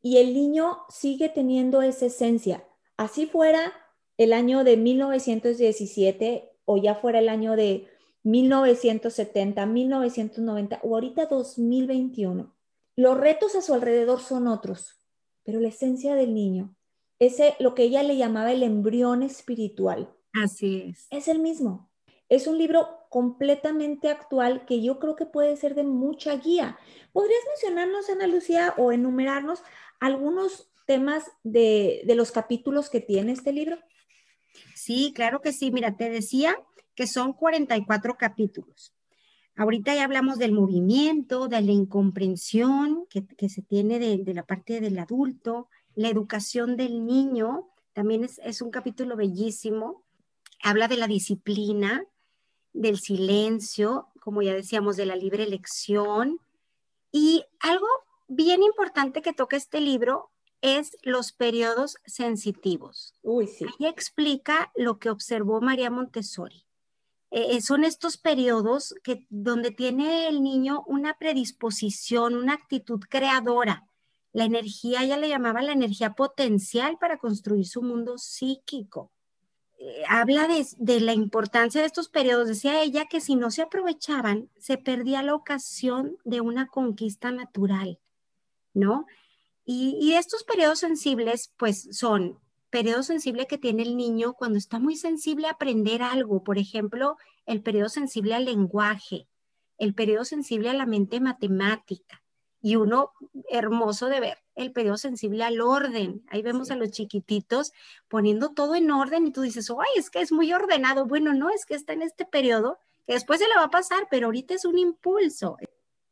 y 0.01 0.17
el 0.17 0.33
niño 0.33 0.79
sigue 0.89 1.29
teniendo 1.29 1.81
esa 1.81 2.07
esencia. 2.07 2.63
Así 2.97 3.25
fuera 3.25 3.73
el 4.17 4.33
año 4.33 4.63
de 4.63 4.77
1917 4.77 6.51
o 6.65 6.77
ya 6.77 6.95
fuera 6.95 7.19
el 7.19 7.29
año 7.29 7.55
de 7.55 7.88
1970, 8.23 9.65
1990 9.65 10.79
o 10.83 10.95
ahorita 10.95 11.25
2021. 11.27 12.53
Los 12.95 13.17
retos 13.17 13.55
a 13.55 13.62
su 13.62 13.73
alrededor 13.73 14.19
son 14.19 14.47
otros, 14.47 14.99
pero 15.43 15.59
la 15.59 15.69
esencia 15.69 16.15
del 16.15 16.33
niño 16.33 16.75
ese, 17.19 17.55
lo 17.59 17.75
que 17.75 17.83
ella 17.83 18.01
le 18.01 18.15
llamaba 18.15 18.51
el 18.51 18.63
embrión 18.63 19.23
espiritual. 19.23 20.09
Así 20.33 20.83
es. 20.89 21.07
Es 21.12 21.27
el 21.27 21.39
mismo. 21.39 21.88
Es 22.29 22.47
un 22.47 22.57
libro 22.57 22.87
completamente 23.09 24.09
actual 24.09 24.65
que 24.65 24.81
yo 24.81 24.99
creo 24.99 25.15
que 25.15 25.25
puede 25.25 25.57
ser 25.57 25.75
de 25.75 25.83
mucha 25.83 26.35
guía. 26.37 26.77
¿Podrías 27.11 27.41
mencionarnos, 27.47 28.09
Ana 28.09 28.27
Lucía, 28.27 28.73
o 28.77 28.91
enumerarnos 28.91 29.63
algunos 29.99 30.71
temas 30.85 31.25
de, 31.43 32.01
de 32.05 32.15
los 32.15 32.31
capítulos 32.31 32.89
que 32.89 33.01
tiene 33.01 33.31
este 33.31 33.51
libro? 33.51 33.77
Sí, 34.75 35.11
claro 35.13 35.41
que 35.41 35.51
sí. 35.51 35.71
Mira, 35.71 35.97
te 35.97 36.09
decía 36.09 36.55
que 36.95 37.07
son 37.07 37.33
44 37.33 38.17
capítulos. 38.17 38.93
Ahorita 39.59 39.93
ya 39.93 40.05
hablamos 40.05 40.37
del 40.37 40.53
movimiento, 40.53 41.49
de 41.49 41.61
la 41.61 41.73
incomprensión 41.73 43.07
que, 43.09 43.49
se 43.49 43.61
tiene 43.61 43.99
de, 43.99 44.33
la 44.33 44.45
parte 44.45 44.79
del 44.79 44.97
adulto, 44.97 45.67
la 45.95 46.07
educación 46.07 46.77
del 46.77 47.05
niño, 47.05 47.67
también 47.91 48.23
es, 48.23 48.39
es 48.43 48.61
un 48.61 48.71
capítulo 48.71 49.17
bellísimo. 49.17 50.05
Habla 50.63 50.87
de 50.87 50.95
la 50.95 51.07
disciplina, 51.07 52.05
del 52.73 52.99
silencio, 52.99 54.08
como 54.19 54.41
ya 54.41 54.53
decíamos, 54.53 54.97
de 54.97 55.05
la 55.05 55.15
libre 55.15 55.43
elección. 55.43 56.39
Y 57.12 57.43
algo 57.60 57.88
bien 58.27 58.63
importante 58.63 59.21
que 59.21 59.34
toca 59.34 59.58
este 59.58 59.82
libro 59.82 60.29
es 60.62 60.97
los 61.03 61.32
periodos 61.32 61.97
sensitivos. 62.05 63.13
Uy, 63.21 63.47
sí. 63.47 63.65
Ahí 63.65 63.88
explica 63.88 64.71
lo 64.75 64.99
que 64.99 65.10
observó 65.10 65.62
María 65.62 65.89
Montessori. 65.89 66.65
Eh, 67.32 67.55
eh, 67.55 67.62
son 67.62 67.84
estos 67.84 68.17
periodos 68.17 68.95
que, 69.03 69.27
donde 69.29 69.71
tiene 69.71 70.27
el 70.27 70.41
niño 70.41 70.84
una 70.88 71.17
predisposición, 71.17 72.36
una 72.36 72.53
actitud 72.53 72.99
creadora. 73.08 73.88
La 74.32 74.45
energía, 74.45 75.03
ella 75.03 75.17
le 75.17 75.29
llamaba 75.29 75.62
la 75.62 75.73
energía 75.73 76.13
potencial 76.13 76.97
para 76.99 77.17
construir 77.17 77.65
su 77.67 77.82
mundo 77.82 78.17
psíquico. 78.17 79.12
Eh, 79.79 80.03
habla 80.09 80.47
de, 80.47 80.67
de, 80.77 80.99
la 80.99 81.13
importancia 81.13 81.79
de 81.81 81.87
estos 81.87 82.09
periodos. 82.09 82.47
Decía 82.47 82.81
ella 82.81 83.05
que 83.05 83.21
si 83.21 83.35
no 83.35 83.49
se 83.49 83.61
aprovechaban, 83.61 84.49
se 84.57 84.77
perdía 84.77 85.23
la 85.23 85.33
ocasión 85.33 86.17
de 86.25 86.41
una 86.41 86.67
conquista 86.67 87.31
natural, 87.31 87.97
¿no? 88.73 89.05
Y, 89.65 89.97
y 90.01 90.15
estos 90.15 90.43
periodos 90.43 90.79
sensibles, 90.79 91.53
pues 91.57 91.87
son 91.91 92.39
periodo 92.69 93.03
sensible 93.03 93.47
que 93.47 93.57
tiene 93.57 93.83
el 93.83 93.95
niño 93.95 94.33
cuando 94.33 94.57
está 94.57 94.79
muy 94.79 94.97
sensible 94.97 95.47
a 95.47 95.51
aprender 95.51 96.03
algo, 96.03 96.43
por 96.43 96.57
ejemplo, 96.57 97.17
el 97.45 97.61
periodo 97.61 97.89
sensible 97.89 98.35
al 98.35 98.45
lenguaje, 98.45 99.27
el 99.77 99.95
periodo 99.95 100.25
sensible 100.25 100.69
a 100.69 100.73
la 100.73 100.85
mente 100.85 101.19
matemática 101.21 102.21
y 102.62 102.76
uno 102.76 103.12
hermoso 103.50 104.08
de 104.08 104.19
ver, 104.19 104.38
el 104.56 104.72
periodo 104.72 104.98
sensible 104.98 105.43
al 105.43 105.62
orden. 105.62 106.24
Ahí 106.28 106.41
vemos 106.41 106.72
a 106.72 106.76
los 106.76 106.91
chiquititos 106.91 107.72
poniendo 108.08 108.50
todo 108.50 108.76
en 108.76 108.91
orden 108.91 109.28
y 109.28 109.32
tú 109.32 109.41
dices, 109.41 109.69
ay, 109.69 109.98
es 110.00 110.10
que 110.10 110.22
es 110.22 110.32
muy 110.32 110.52
ordenado. 110.52 111.06
Bueno, 111.06 111.34
no, 111.34 111.50
es 111.50 111.65
que 111.65 111.76
está 111.76 111.93
en 111.93 112.02
este 112.02 112.26
periodo 112.26 112.78
que 113.08 113.13
después 113.13 113.39
se 113.39 113.48
le 113.48 113.56
va 113.56 113.65
a 113.65 113.72
pasar, 113.72 114.08
pero 114.12 114.28
ahorita 114.28 114.54
es 114.54 114.65
un 114.65 114.78
impulso. 114.78 115.58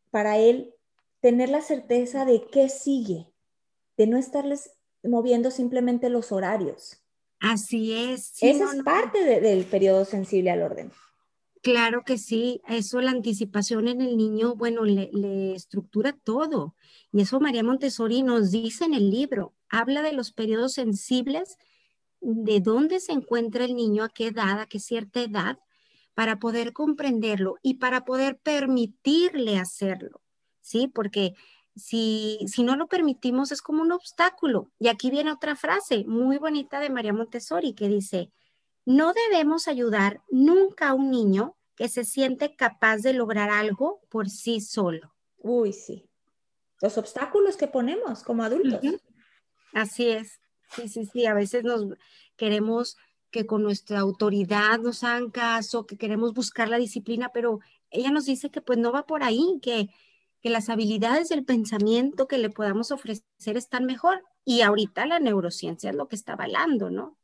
Para 0.10 0.38
él, 0.38 0.74
tener 1.20 1.50
la 1.50 1.62
certeza 1.62 2.26
de 2.26 2.48
qué 2.48 2.70
sigue, 2.70 3.28
de 3.98 4.08
no 4.08 4.18
estarles 4.18 4.72
moviendo 5.04 5.52
simplemente 5.52 6.10
los 6.10 6.32
horarios. 6.32 7.02
Así 7.40 7.94
es. 7.94 8.34
Esa 8.42 8.72
es 8.74 8.84
parte 8.84 9.42
del 9.42 9.66
periodo 9.66 10.06
sensible 10.06 10.52
al 10.52 10.64
orden. 10.64 10.92
Claro 11.64 12.04
que 12.06 12.18
sí, 12.18 12.62
eso 12.68 13.02
la 13.02 13.12
anticipación 13.12 13.88
en 13.88 14.02
el 14.02 14.16
niño, 14.16 14.56
bueno, 14.56 14.84
le, 14.86 15.54
estructura 15.54 16.14
todo. 16.14 16.76
Y 17.12 17.22
eso 17.22 17.40
María 17.40 17.64
Montessori 17.64 18.22
nos 18.24 18.52
dice 18.52 18.86
en 18.86 18.94
el 18.94 19.10
libro, 19.10 19.54
habla 19.70 20.02
de 20.02 20.14
los 20.14 20.32
periodos 20.32 20.74
sensibles, 20.74 21.58
de 22.22 22.60
dónde 22.62 23.00
se 23.00 23.12
encuentra 23.14 23.66
el 23.66 23.76
niño, 23.76 24.04
a 24.04 24.10
qué 24.10 24.28
edad, 24.28 24.60
a 24.60 24.68
qué 24.68 24.80
cierta 24.80 25.22
edad, 25.22 25.60
para 26.14 26.40
poder 26.40 26.74
comprenderlo 26.74 27.56
y 27.62 27.76
para 27.76 28.06
poder 28.06 28.40
permitirle 28.40 29.58
hacerlo, 29.60 30.22
¿sí? 30.62 30.88
Porque 30.88 31.36
si, 31.76 32.40
si 32.48 32.64
no 32.64 32.76
lo 32.76 32.88
permitimos 32.88 33.52
es 33.52 33.62
como 33.62 33.82
un 33.84 33.92
obstáculo. 33.92 34.72
Y 34.80 34.88
aquí 34.88 35.12
viene 35.12 35.32
otra 35.32 35.56
frase 35.56 36.06
muy 36.08 36.38
bonita 36.38 36.80
de 36.80 36.90
María 36.90 37.14
Montessori 37.14 37.74
que 37.74 37.88
dice, 37.88 38.32
no 38.88 39.12
debemos 39.14 39.68
ayudar 39.68 40.22
nunca 40.30 40.90
a 40.90 40.94
un 40.94 41.12
niño 41.12 41.58
que 41.76 41.90
se 41.90 42.06
siente 42.06 42.56
capaz 42.56 43.00
de 43.00 43.14
lograr 43.14 43.50
algo 43.50 44.02
por 44.10 44.30
sí 44.30 44.62
solo. 44.62 45.14
Uy, 45.38 45.74
sí. 45.74 46.10
Los 46.82 46.98
obstáculos 46.98 47.58
que 47.58 47.68
ponemos 47.68 48.24
como 48.24 48.44
adultos. 48.44 48.80
Así 49.74 50.08
es. 50.08 50.40
Sí, 50.72 50.88
sí, 50.88 51.06
sí. 51.06 51.26
A 51.26 51.34
veces 51.34 51.64
nos 51.64 51.98
queremos 52.38 52.98
que 53.30 53.46
con 53.46 53.62
nuestra 53.62 54.00
autoridad 54.00 54.80
nos 54.80 55.04
hagan 55.04 55.32
caso, 55.32 55.86
que 55.86 55.98
queremos 55.98 56.34
buscar 56.34 56.70
la 56.70 56.78
disciplina, 56.78 57.30
pero 57.34 57.60
ella 57.90 58.12
nos 58.12 58.26
dice 58.26 58.50
que 58.50 58.62
pues 58.62 58.80
no 58.80 58.94
va 58.94 59.06
por 59.06 59.22
ahí, 59.22 59.60
que 59.62 59.90
que 60.42 60.50
las 60.50 60.70
habilidades 60.70 61.30
del 61.30 61.46
pensamiento 61.46 62.28
que 62.28 62.38
le 62.38 62.50
podamos 62.50 62.92
ofrecer 62.92 63.58
están 63.58 63.86
mejor. 63.86 64.24
Y 64.46 64.62
ahorita 64.62 65.06
la 65.06 65.20
neurociencia 65.20 65.90
es 65.90 65.96
lo 65.96 66.08
que 66.08 66.16
está 66.16 66.34
avalando, 66.34 66.90
¿no? 66.90 67.18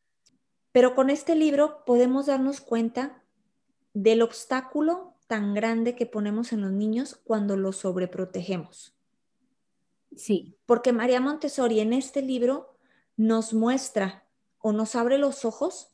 Pero 0.74 0.96
con 0.96 1.10
este 1.10 1.36
libro 1.36 1.86
podemos 1.86 2.26
darnos 2.26 2.60
cuenta 2.60 3.24
del 3.94 4.22
obstáculo 4.22 5.14
tan 5.28 5.54
grande 5.54 5.96
que 5.96 6.06
ponemos 6.06 6.52
en 6.52 6.62
los 6.62 6.72
niños 6.72 7.22
cuando 7.24 7.56
los 7.56 7.78
sobreprotegemos. 7.78 8.94
Sí. 10.16 10.58
Porque 10.66 10.92
María 10.92 11.22
Montessori 11.22 11.80
en 11.80 11.94
este 11.94 12.22
libro 12.22 12.76
nos 13.16 13.54
muestra 13.54 14.28
o 14.58 14.74
nos 14.74 14.96
abre 14.96 15.18
los 15.18 15.46
ojos 15.46 15.94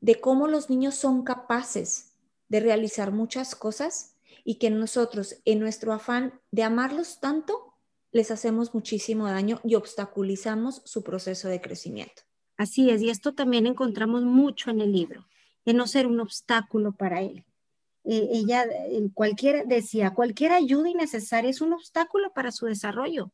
de 0.00 0.20
cómo 0.20 0.46
los 0.46 0.70
niños 0.70 0.94
son 0.94 1.24
capaces 1.24 2.14
de 2.48 2.60
realizar 2.60 3.12
muchas 3.12 3.54
cosas 3.54 4.16
y 4.44 4.56
que 4.56 4.70
nosotros 4.70 5.40
en 5.44 5.58
nuestro 5.58 5.92
afán 5.92 6.40
de 6.52 6.62
amarlos 6.62 7.20
tanto, 7.20 7.74
les 8.12 8.30
hacemos 8.30 8.74
muchísimo 8.74 9.26
daño 9.26 9.60
y 9.64 9.74
obstaculizamos 9.74 10.82
su 10.84 11.02
proceso 11.02 11.48
de 11.48 11.60
crecimiento. 11.60 12.27
Así 12.58 12.90
es, 12.90 13.00
y 13.00 13.08
esto 13.08 13.32
también 13.32 13.66
encontramos 13.66 14.24
mucho 14.24 14.70
en 14.70 14.80
el 14.80 14.92
libro, 14.92 15.26
de 15.64 15.72
no 15.72 15.86
ser 15.86 16.06
un 16.06 16.20
obstáculo 16.20 16.92
para 16.92 17.22
él. 17.22 17.44
Eh, 18.04 18.28
ella, 18.32 18.66
cualquier, 19.14 19.66
decía, 19.66 20.12
cualquier 20.12 20.52
ayuda 20.52 20.90
innecesaria 20.90 21.48
es 21.48 21.60
un 21.60 21.72
obstáculo 21.72 22.32
para 22.34 22.52
su 22.52 22.66
desarrollo. 22.66 23.32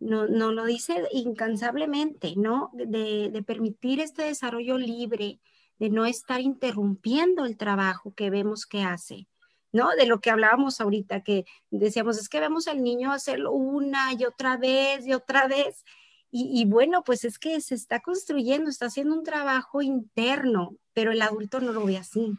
No, 0.00 0.26
no 0.26 0.52
lo 0.52 0.66
dice 0.66 1.04
incansablemente, 1.12 2.34
¿no? 2.36 2.70
De, 2.74 3.30
de 3.30 3.42
permitir 3.42 4.00
este 4.00 4.24
desarrollo 4.24 4.76
libre, 4.76 5.40
de 5.78 5.88
no 5.88 6.04
estar 6.04 6.40
interrumpiendo 6.40 7.46
el 7.46 7.56
trabajo 7.56 8.12
que 8.14 8.30
vemos 8.30 8.66
que 8.66 8.82
hace. 8.82 9.28
¿no? 9.72 9.90
De 9.90 10.06
lo 10.06 10.20
que 10.20 10.30
hablábamos 10.30 10.80
ahorita, 10.80 11.22
que 11.22 11.44
decíamos, 11.70 12.18
es 12.18 12.28
que 12.28 12.40
vemos 12.40 12.66
al 12.66 12.82
niño 12.82 13.12
hacerlo 13.12 13.52
una 13.52 14.12
y 14.14 14.24
otra 14.24 14.56
vez 14.56 15.06
y 15.06 15.12
otra 15.12 15.46
vez. 15.46 15.84
Y, 16.38 16.64
bueno, 16.66 17.02
pues 17.02 17.24
es 17.24 17.38
que 17.38 17.60
se 17.60 17.74
está 17.74 18.00
construyendo, 18.00 18.68
está 18.68 18.86
haciendo 18.86 19.14
un 19.14 19.24
trabajo 19.24 19.80
interno, 19.80 20.76
pero 20.92 21.12
el 21.12 21.22
adulto 21.22 21.60
no 21.60 21.72
lo 21.72 21.84
ve 21.84 21.96
así. 21.96 22.32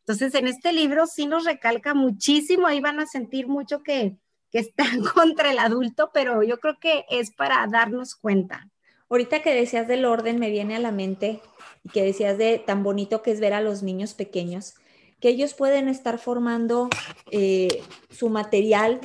Entonces, 0.00 0.34
en 0.34 0.48
este 0.48 0.72
libro 0.72 1.06
sí 1.06 1.26
nos 1.26 1.44
recalca 1.44 1.94
muchísimo, 1.94 2.66
ahí 2.66 2.80
van 2.80 2.98
a 2.98 3.06
sentir 3.06 3.46
mucho 3.46 3.82
que, 3.82 4.16
que 4.50 4.58
están 4.58 5.00
contra 5.14 5.50
el 5.52 5.58
adulto, 5.58 6.10
pero 6.12 6.42
yo 6.42 6.58
creo 6.58 6.78
que 6.80 7.04
es 7.08 7.30
para 7.30 7.66
darnos 7.68 8.16
cuenta. 8.16 8.68
Ahorita 9.08 9.42
que 9.42 9.54
decías 9.54 9.86
del 9.86 10.04
orden, 10.04 10.40
me 10.40 10.50
viene 10.50 10.74
a 10.74 10.80
la 10.80 10.90
mente 10.90 11.40
y 11.84 11.90
que 11.90 12.02
decías 12.02 12.38
de 12.38 12.58
tan 12.58 12.82
bonito 12.82 13.22
que 13.22 13.30
es 13.30 13.38
ver 13.38 13.52
a 13.52 13.60
los 13.60 13.82
niños 13.84 14.14
pequeños 14.14 14.74
que 15.20 15.28
ellos 15.28 15.54
pueden 15.54 15.88
estar 15.88 16.18
formando 16.18 16.88
eh, 17.30 17.82
su 18.10 18.28
material 18.28 19.00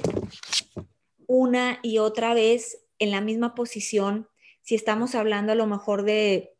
una 1.28 1.80
y 1.82 2.00
otra 2.00 2.34
vez 2.34 2.84
en 3.00 3.12
la 3.12 3.22
misma 3.22 3.56
posición. 3.56 4.28
Si 4.72 4.76
estamos 4.76 5.16
hablando 5.16 5.52
a 5.52 5.56
lo 5.56 5.68
mejor 5.68 6.04
de, 6.04 6.56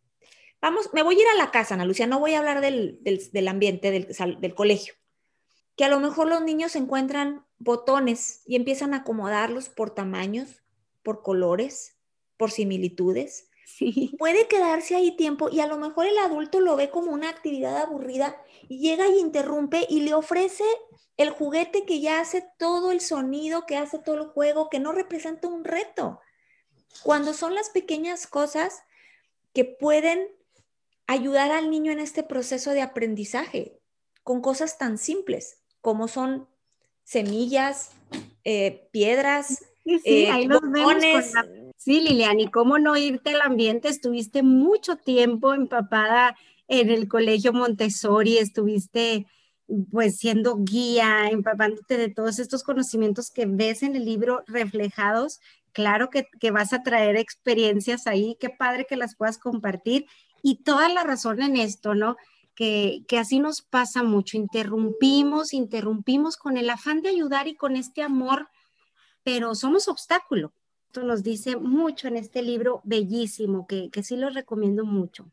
vamos, 0.62 0.90
me 0.92 1.02
voy 1.02 1.16
a 1.16 1.22
ir 1.22 1.28
a 1.34 1.38
la 1.38 1.50
casa, 1.50 1.76
Ana 1.76 1.86
Lucia, 1.86 2.08
no 2.08 2.20
voy 2.20 2.34
a 2.34 2.40
hablar 2.40 2.60
del, 2.60 3.00
del, 3.02 3.48
ambiente 3.48 3.90
del, 3.90 4.10
del 4.42 4.54
colegio, 4.54 4.96
que 5.78 5.86
a 5.86 5.88
lo 5.88 6.02
mejor 6.02 6.28
los 6.28 6.42
niños 6.42 6.76
encuentran 6.76 7.46
botones 7.58 8.44
y 8.46 8.58
empiezan 8.58 8.94
a 8.94 8.98
acomodarlos 8.98 9.70
por 9.70 9.92
tamaños, 9.92 10.62
por 11.04 11.24
colores, 11.24 12.02
por 12.36 12.52
similitudes. 12.52 13.50
Sí. 13.66 14.14
Puede 14.20 14.50
quedarse 14.50 14.98
ahí 14.98 15.16
tiempo 15.16 15.48
y 15.50 15.62
a 15.62 15.68
lo 15.68 15.78
mejor 15.78 16.06
el 16.06 16.18
adulto 16.18 16.60
lo 16.60 16.76
ve 16.76 16.90
como 16.90 17.14
una 17.14 17.30
actividad 17.30 17.78
aburrida 17.78 18.36
y 18.68 18.80
llega 18.80 19.08
y 19.08 19.20
interrumpe 19.20 19.88
y 19.90 20.02
le 20.02 20.16
ofrece 20.16 20.66
el 21.16 21.30
juguete 21.30 21.86
que 21.86 22.02
ya 22.02 22.20
hace 22.20 22.44
todo 22.60 22.92
el 22.92 23.00
sonido, 23.00 23.66
que 23.66 23.78
hace 23.78 24.00
todo 24.00 24.16
el 24.16 24.28
juego, 24.28 24.70
que 24.70 24.82
no 24.82 24.92
representa 24.92 25.48
un 25.48 25.64
reto. 25.64 26.20
Cuando 27.04 27.34
son 27.34 27.56
las 27.56 27.70
pequeñas 27.70 28.28
cosas 28.28 28.84
que 29.54 29.66
pueden 29.66 30.28
ayudar 31.08 31.52
al 31.52 31.70
niño 31.70 31.92
en 31.92 32.00
este 32.00 32.24
proceso 32.24 32.72
de 32.72 32.82
aprendizaje, 32.82 33.80
con 34.24 34.42
cosas 34.42 34.78
tan 34.78 34.98
simples 34.98 35.58
como 35.82 36.08
son 36.08 36.48
semillas, 37.04 37.92
eh, 38.44 38.88
piedras, 38.92 39.66
sí, 39.84 40.00
eh, 40.06 40.32
ahí 40.32 40.46
los 40.46 40.62
vemos 40.62 40.96
Sí, 41.78 42.00
Lilian, 42.00 42.40
y 42.40 42.52
cómo 42.52 42.78
no 42.78 42.96
irte 42.96 43.32
al 43.32 43.42
ambiente, 43.42 43.88
estuviste 43.88 44.44
mucho 44.44 44.98
tiempo 44.98 45.56
empapada 45.56 46.38
en 46.68 46.92
el 46.92 47.08
colegio 47.08 47.54
Montessori, 47.54 48.38
estuviste 48.38 49.26
pues 49.90 50.18
siendo 50.18 50.58
guía, 50.58 51.30
empapándote 51.30 51.98
de 51.98 52.10
todos 52.10 52.38
estos 52.38 52.62
conocimientos 52.64 53.32
que 53.32 53.48
ves 53.48 53.82
en 53.82 53.96
el 53.96 54.06
libro 54.06 54.44
reflejados. 54.46 55.40
Claro 55.74 56.10
que, 56.10 56.28
que 56.40 56.52
vas 56.52 56.74
a 56.74 56.84
traer 56.84 57.16
experiencias 57.16 58.08
ahí, 58.08 58.38
qué 58.40 58.50
padre 58.50 58.86
que 58.88 58.98
las 58.98 59.16
puedas 59.16 59.38
compartir 59.38 60.06
y 60.44 60.64
toda 60.64 60.90
la 60.90 61.04
razón 61.04 61.42
en 61.42 61.56
esto, 61.56 61.96
¿no? 61.96 62.18
Que, 62.56 63.04
que, 63.08 63.18
así 63.18 63.40
nos 63.40 63.62
pasa 63.62 64.04
mucho, 64.04 64.38
interrumpimos, 64.38 65.54
interrumpimos 65.54 66.38
con 66.38 66.58
el 66.58 66.70
afán 66.70 67.02
de 67.02 67.10
ayudar 67.10 67.48
y 67.48 67.56
con 67.56 67.76
este 67.76 68.04
amor, 68.04 68.50
pero 69.24 69.56
somos 69.56 69.88
obstáculo 69.88 70.54
esto 70.92 71.04
nos 71.04 71.24
dice 71.24 71.56
mucho 71.56 72.10
en 72.10 72.18
este 72.18 72.42
libro 72.42 72.82
bellísimo, 72.84 73.66
que, 73.66 73.90
que 73.92 74.04
sí 74.04 74.18
lo 74.18 74.30
recomiendo 74.30 74.84
mucho. 74.84 75.32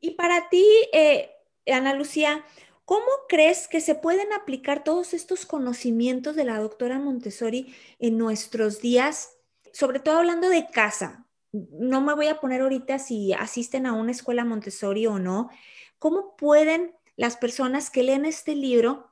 Y 0.00 0.12
para 0.12 0.48
ti, 0.48 0.64
eh, 0.94 1.32
Ana 1.70 1.92
Lucía, 1.92 2.42
¿cómo 2.88 3.06
crees 3.28 3.68
que 3.68 3.82
se 3.82 3.94
pueden 3.94 4.32
aplicar 4.32 4.82
todos 4.82 5.12
estos 5.12 5.44
conocimientos 5.44 6.34
de 6.34 6.44
la 6.44 6.58
doctora 6.58 6.98
Montessori 6.98 7.74
en 7.98 8.16
nuestros 8.16 8.80
días, 8.80 9.36
sobre 9.74 10.00
todo 10.00 10.16
hablando 10.16 10.48
de 10.48 10.66
casa? 10.70 11.26
No 11.52 12.00
me 12.00 12.14
voy 12.14 12.28
a 12.28 12.40
poner 12.40 12.62
ahorita 12.62 12.98
si 12.98 13.34
asisten 13.34 13.84
a 13.84 13.92
una 13.92 14.12
escuela 14.12 14.46
Montessori 14.46 15.06
o 15.06 15.18
no. 15.18 15.50
¿Cómo 15.98 16.34
pueden 16.36 16.94
las 17.16 17.36
personas 17.36 17.90
que 17.90 18.02
leen 18.02 18.24
este 18.24 18.54
libro 18.54 19.10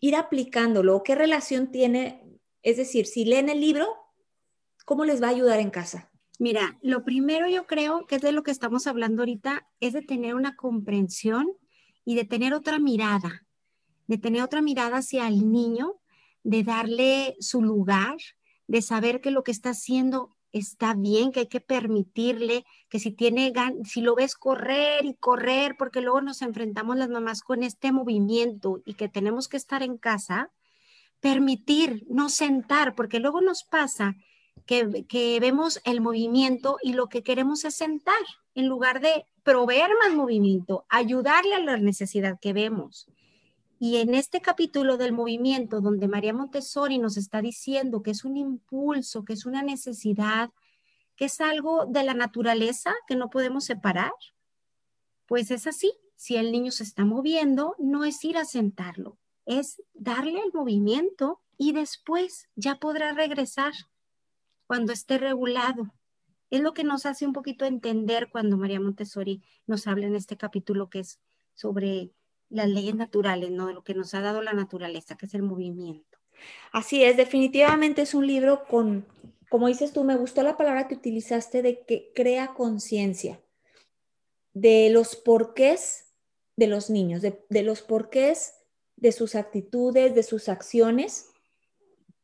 ir 0.00 0.16
aplicándolo? 0.16 1.02
¿Qué 1.02 1.14
relación 1.14 1.70
tiene? 1.70 2.40
Es 2.62 2.78
decir, 2.78 3.04
si 3.04 3.26
leen 3.26 3.50
el 3.50 3.60
libro, 3.60 4.02
¿Cómo 4.84 5.04
les 5.04 5.22
va 5.22 5.28
a 5.28 5.30
ayudar 5.30 5.60
en 5.60 5.70
casa? 5.70 6.10
Mira, 6.38 6.78
lo 6.82 7.04
primero 7.04 7.46
yo 7.48 7.66
creo 7.66 8.06
que 8.06 8.16
es 8.16 8.22
de 8.22 8.32
lo 8.32 8.42
que 8.42 8.50
estamos 8.50 8.86
hablando 8.86 9.22
ahorita, 9.22 9.68
es 9.80 9.92
de 9.92 10.02
tener 10.02 10.34
una 10.34 10.56
comprensión 10.56 11.52
y 12.04 12.14
de 12.14 12.24
tener 12.24 12.54
otra 12.54 12.78
mirada, 12.78 13.46
de 14.06 14.18
tener 14.18 14.42
otra 14.42 14.62
mirada 14.62 14.98
hacia 14.98 15.28
el 15.28 15.50
niño, 15.50 16.00
de 16.42 16.64
darle 16.64 17.36
su 17.40 17.62
lugar, 17.62 18.16
de 18.66 18.82
saber 18.82 19.20
que 19.20 19.30
lo 19.30 19.44
que 19.44 19.52
está 19.52 19.70
haciendo 19.70 20.30
está 20.52 20.94
bien, 20.94 21.32
que 21.32 21.40
hay 21.40 21.46
que 21.46 21.60
permitirle, 21.60 22.64
que 22.88 22.98
si 22.98 23.10
tiene 23.10 23.52
si 23.84 24.02
lo 24.02 24.14
ves 24.14 24.34
correr 24.34 25.04
y 25.04 25.14
correr, 25.14 25.76
porque 25.78 26.00
luego 26.00 26.20
nos 26.20 26.42
enfrentamos 26.42 26.96
las 26.96 27.08
mamás 27.08 27.42
con 27.42 27.62
este 27.62 27.90
movimiento 27.90 28.82
y 28.84 28.94
que 28.94 29.08
tenemos 29.08 29.48
que 29.48 29.56
estar 29.56 29.82
en 29.82 29.96
casa, 29.96 30.50
permitir, 31.20 32.04
no 32.10 32.28
sentar, 32.28 32.94
porque 32.94 33.20
luego 33.20 33.40
nos 33.40 33.64
pasa 33.64 34.16
que, 34.66 35.38
vemos 35.40 35.80
el 35.84 36.00
movimiento 36.00 36.78
y 36.82 36.92
lo 36.92 37.08
que 37.08 37.22
queremos 37.22 37.64
es 37.64 37.74
sentar 37.74 38.22
en 38.54 38.66
lugar 38.66 39.00
de 39.00 39.24
proveer 39.42 39.90
más 40.00 40.14
movimiento, 40.14 40.84
ayudarle 40.88 41.54
a 41.54 41.60
la 41.60 41.76
necesidad 41.76 42.38
que 42.40 42.52
vemos. 42.52 43.08
Y 43.78 43.96
en 43.96 44.14
este 44.14 44.40
capítulo 44.40 44.96
del 44.96 45.12
movimiento, 45.12 45.80
donde 45.80 46.06
María 46.06 46.32
Montessori 46.32 46.98
nos 46.98 47.16
está 47.16 47.42
diciendo 47.42 48.02
que 48.02 48.12
es 48.12 48.24
un 48.24 48.36
impulso, 48.36 49.24
que 49.24 49.32
es 49.32 49.44
una 49.44 49.62
necesidad, 49.62 50.50
que 51.16 51.24
es 51.24 51.40
algo 51.40 51.86
de 51.86 52.04
la 52.04 52.14
naturaleza 52.14 52.94
que 53.08 53.16
no 53.16 53.28
podemos 53.28 53.64
separar, 53.64 54.12
pues 55.26 55.50
es 55.50 55.66
así. 55.66 55.92
Si 56.14 56.36
el 56.36 56.52
niño 56.52 56.70
se 56.70 56.84
está 56.84 57.04
moviendo, 57.04 57.74
no 57.78 58.04
es 58.04 58.24
ir 58.24 58.36
a 58.38 58.44
sentarlo, 58.44 59.18
es 59.46 59.82
darle 59.94 60.38
el 60.38 60.52
movimiento 60.52 61.40
y 61.58 61.72
después 61.72 62.48
ya 62.54 62.76
podrá 62.76 63.12
regresar 63.12 63.72
cuando 64.68 64.92
esté 64.92 65.18
regulado. 65.18 65.92
Es 66.52 66.60
lo 66.60 66.74
que 66.74 66.84
nos 66.84 67.06
hace 67.06 67.24
un 67.24 67.32
poquito 67.32 67.64
entender 67.64 68.28
cuando 68.30 68.58
María 68.58 68.78
Montessori 68.78 69.42
nos 69.66 69.86
habla 69.86 70.06
en 70.06 70.14
este 70.14 70.36
capítulo 70.36 70.90
que 70.90 70.98
es 70.98 71.18
sobre 71.54 72.10
las 72.50 72.68
leyes 72.68 72.94
naturales, 72.94 73.50
¿no? 73.50 73.68
De 73.68 73.72
lo 73.72 73.82
que 73.82 73.94
nos 73.94 74.12
ha 74.12 74.20
dado 74.20 74.42
la 74.42 74.52
naturaleza, 74.52 75.16
que 75.16 75.24
es 75.24 75.32
el 75.32 75.42
movimiento. 75.42 76.18
Así 76.70 77.02
es, 77.04 77.16
definitivamente 77.16 78.02
es 78.02 78.12
un 78.12 78.26
libro 78.26 78.64
con, 78.68 79.06
como 79.48 79.68
dices 79.68 79.94
tú, 79.94 80.04
me 80.04 80.14
gustó 80.14 80.42
la 80.42 80.58
palabra 80.58 80.88
que 80.88 80.94
utilizaste 80.94 81.62
de 81.62 81.86
que 81.86 82.12
crea 82.14 82.52
conciencia 82.52 83.40
de 84.52 84.90
los 84.90 85.16
porqués 85.16 86.12
de 86.56 86.66
los 86.66 86.90
niños, 86.90 87.22
de, 87.22 87.42
de, 87.48 87.62
los 87.62 87.80
porqués 87.80 88.56
de 88.96 89.12
sus 89.12 89.36
actitudes, 89.36 90.14
de 90.14 90.22
sus 90.22 90.50
acciones 90.50 91.30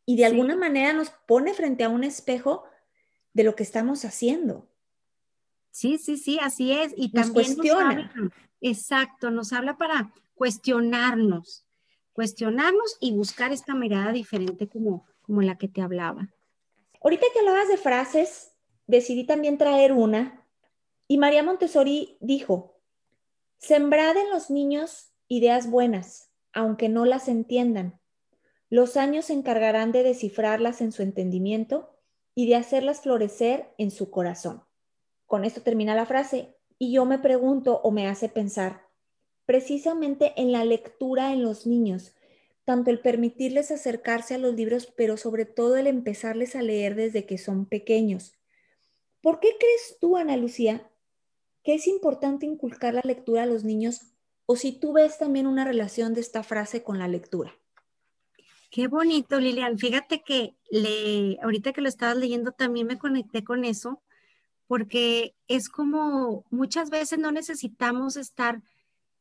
y 0.04 0.16
de 0.16 0.26
alguna 0.26 0.54
manera 0.54 0.92
nos 0.92 1.08
pone 1.26 1.54
frente 1.54 1.84
a 1.84 1.88
un 1.88 2.04
espejo 2.04 2.64
de 3.38 3.44
lo 3.44 3.55
que 3.55 3.62
estamos 3.62 4.05
haciendo. 4.05 4.66
Sí, 5.70 5.96
sí, 5.98 6.16
sí, 6.16 6.40
así 6.42 6.72
es. 6.72 6.92
Y 6.96 7.12
nos 7.14 7.31
cuestiona. 7.31 8.12
exacto, 8.61 9.31
nos 9.31 9.53
habla 9.53 9.79
para 9.79 10.12
cuestionarnos, 10.35 11.64
cuestionarnos 12.12 12.96
y 12.98 13.12
buscar 13.12 13.53
esta 13.53 13.77
mirada 13.77 14.11
diferente 14.11 14.66
como, 14.66 15.07
como 15.22 15.40
la 15.40 15.57
que 15.57 15.68
te 15.68 15.81
hablaba. 15.81 16.35
Ahorita 17.01 17.27
que 17.33 17.38
hablabas 17.38 17.68
de 17.68 17.77
frases, 17.77 18.57
decidí 18.88 19.22
también 19.22 19.57
traer 19.57 19.92
una. 19.92 20.44
Y 21.07 21.18
María 21.18 21.44
Montessori 21.44 22.18
dijo, 22.20 22.81
sembrad 23.59 24.16
en 24.16 24.31
los 24.31 24.51
niños 24.51 25.12
ideas 25.29 25.70
buenas, 25.70 26.33
aunque 26.53 26.88
no 26.88 27.05
las 27.05 27.29
entiendan. 27.29 28.01
Los 28.68 28.96
años 28.96 29.27
se 29.27 29.35
encargarán 29.35 29.92
de 29.92 30.03
descifrarlas 30.03 30.81
en 30.81 30.90
su 30.90 31.03
entendimiento 31.03 31.97
y 32.38 32.46
de 32.46 32.55
hacerlas 32.55 33.01
florecer 33.01 33.66
en 33.79 33.90
su 33.90 34.12
corazón. 34.12 34.62
Con 35.27 35.44
esto 35.44 35.62
termina 35.62 35.96
la 35.96 36.07
frase 36.07 36.55
y 36.79 36.92
yo 36.92 37.05
me 37.05 37.18
pregunto 37.18 37.81
o 37.83 37.90
me 37.90 38.07
hace 38.07 38.29
pensar, 38.29 38.87
precisamente 39.44 40.35
en 40.37 40.53
la 40.53 40.64
lectura 40.64 41.33
en 41.33 41.42
los 41.42 41.66
niños, 41.66 42.14
tanto 42.64 42.92
el 42.92 43.01
permitirles 43.01 43.72
acercarse 43.72 44.37
a 44.37 44.38
los 44.38 44.55
libros, 44.55 44.87
pero 44.87 45.16
sobre 45.16 45.46
todo 45.46 45.77
el 45.79 45.88
empezarles 45.88 46.55
a 46.55 46.62
leer 46.62 46.94
desde 46.94 47.27
que 47.27 47.38
son 47.38 47.66
pequeños. 47.66 48.35
¿Por 49.20 49.40
qué 49.40 49.57
crees 49.59 49.96
tú, 50.01 50.16
Ana 50.16 50.37
Lucía, 50.37 50.88
que 51.64 51.74
es 51.74 51.88
importante 51.88 52.46
inculcar 52.46 52.94
la 52.94 53.03
lectura 53.03 53.42
a 53.42 53.46
los 53.46 53.64
niños 53.64 54.12
o 54.46 54.55
si 54.55 54.70
tú 54.70 54.92
ves 54.92 55.18
también 55.18 55.48
una 55.48 55.64
relación 55.64 56.14
de 56.14 56.20
esta 56.20 56.44
frase 56.44 56.85
con 56.85 57.01
la 57.01 57.09
lectura? 57.09 57.59
Qué 58.70 58.87
bonito, 58.87 59.40
Lilian. 59.40 59.78
Fíjate 59.78 60.22
que 60.22 60.54
le, 60.70 61.38
ahorita 61.42 61.72
que 61.72 61.81
lo 61.81 61.88
estabas 61.88 62.18
leyendo 62.18 62.52
también 62.52 62.87
me 62.87 62.98
conecté 62.98 63.42
con 63.42 63.64
eso, 63.64 64.02
porque 64.66 65.35
es 65.48 65.70
como 65.70 66.44
muchas 66.50 66.90
veces 66.90 67.18
no 67.18 67.33
necesitamos 67.33 68.16
estar 68.16 68.62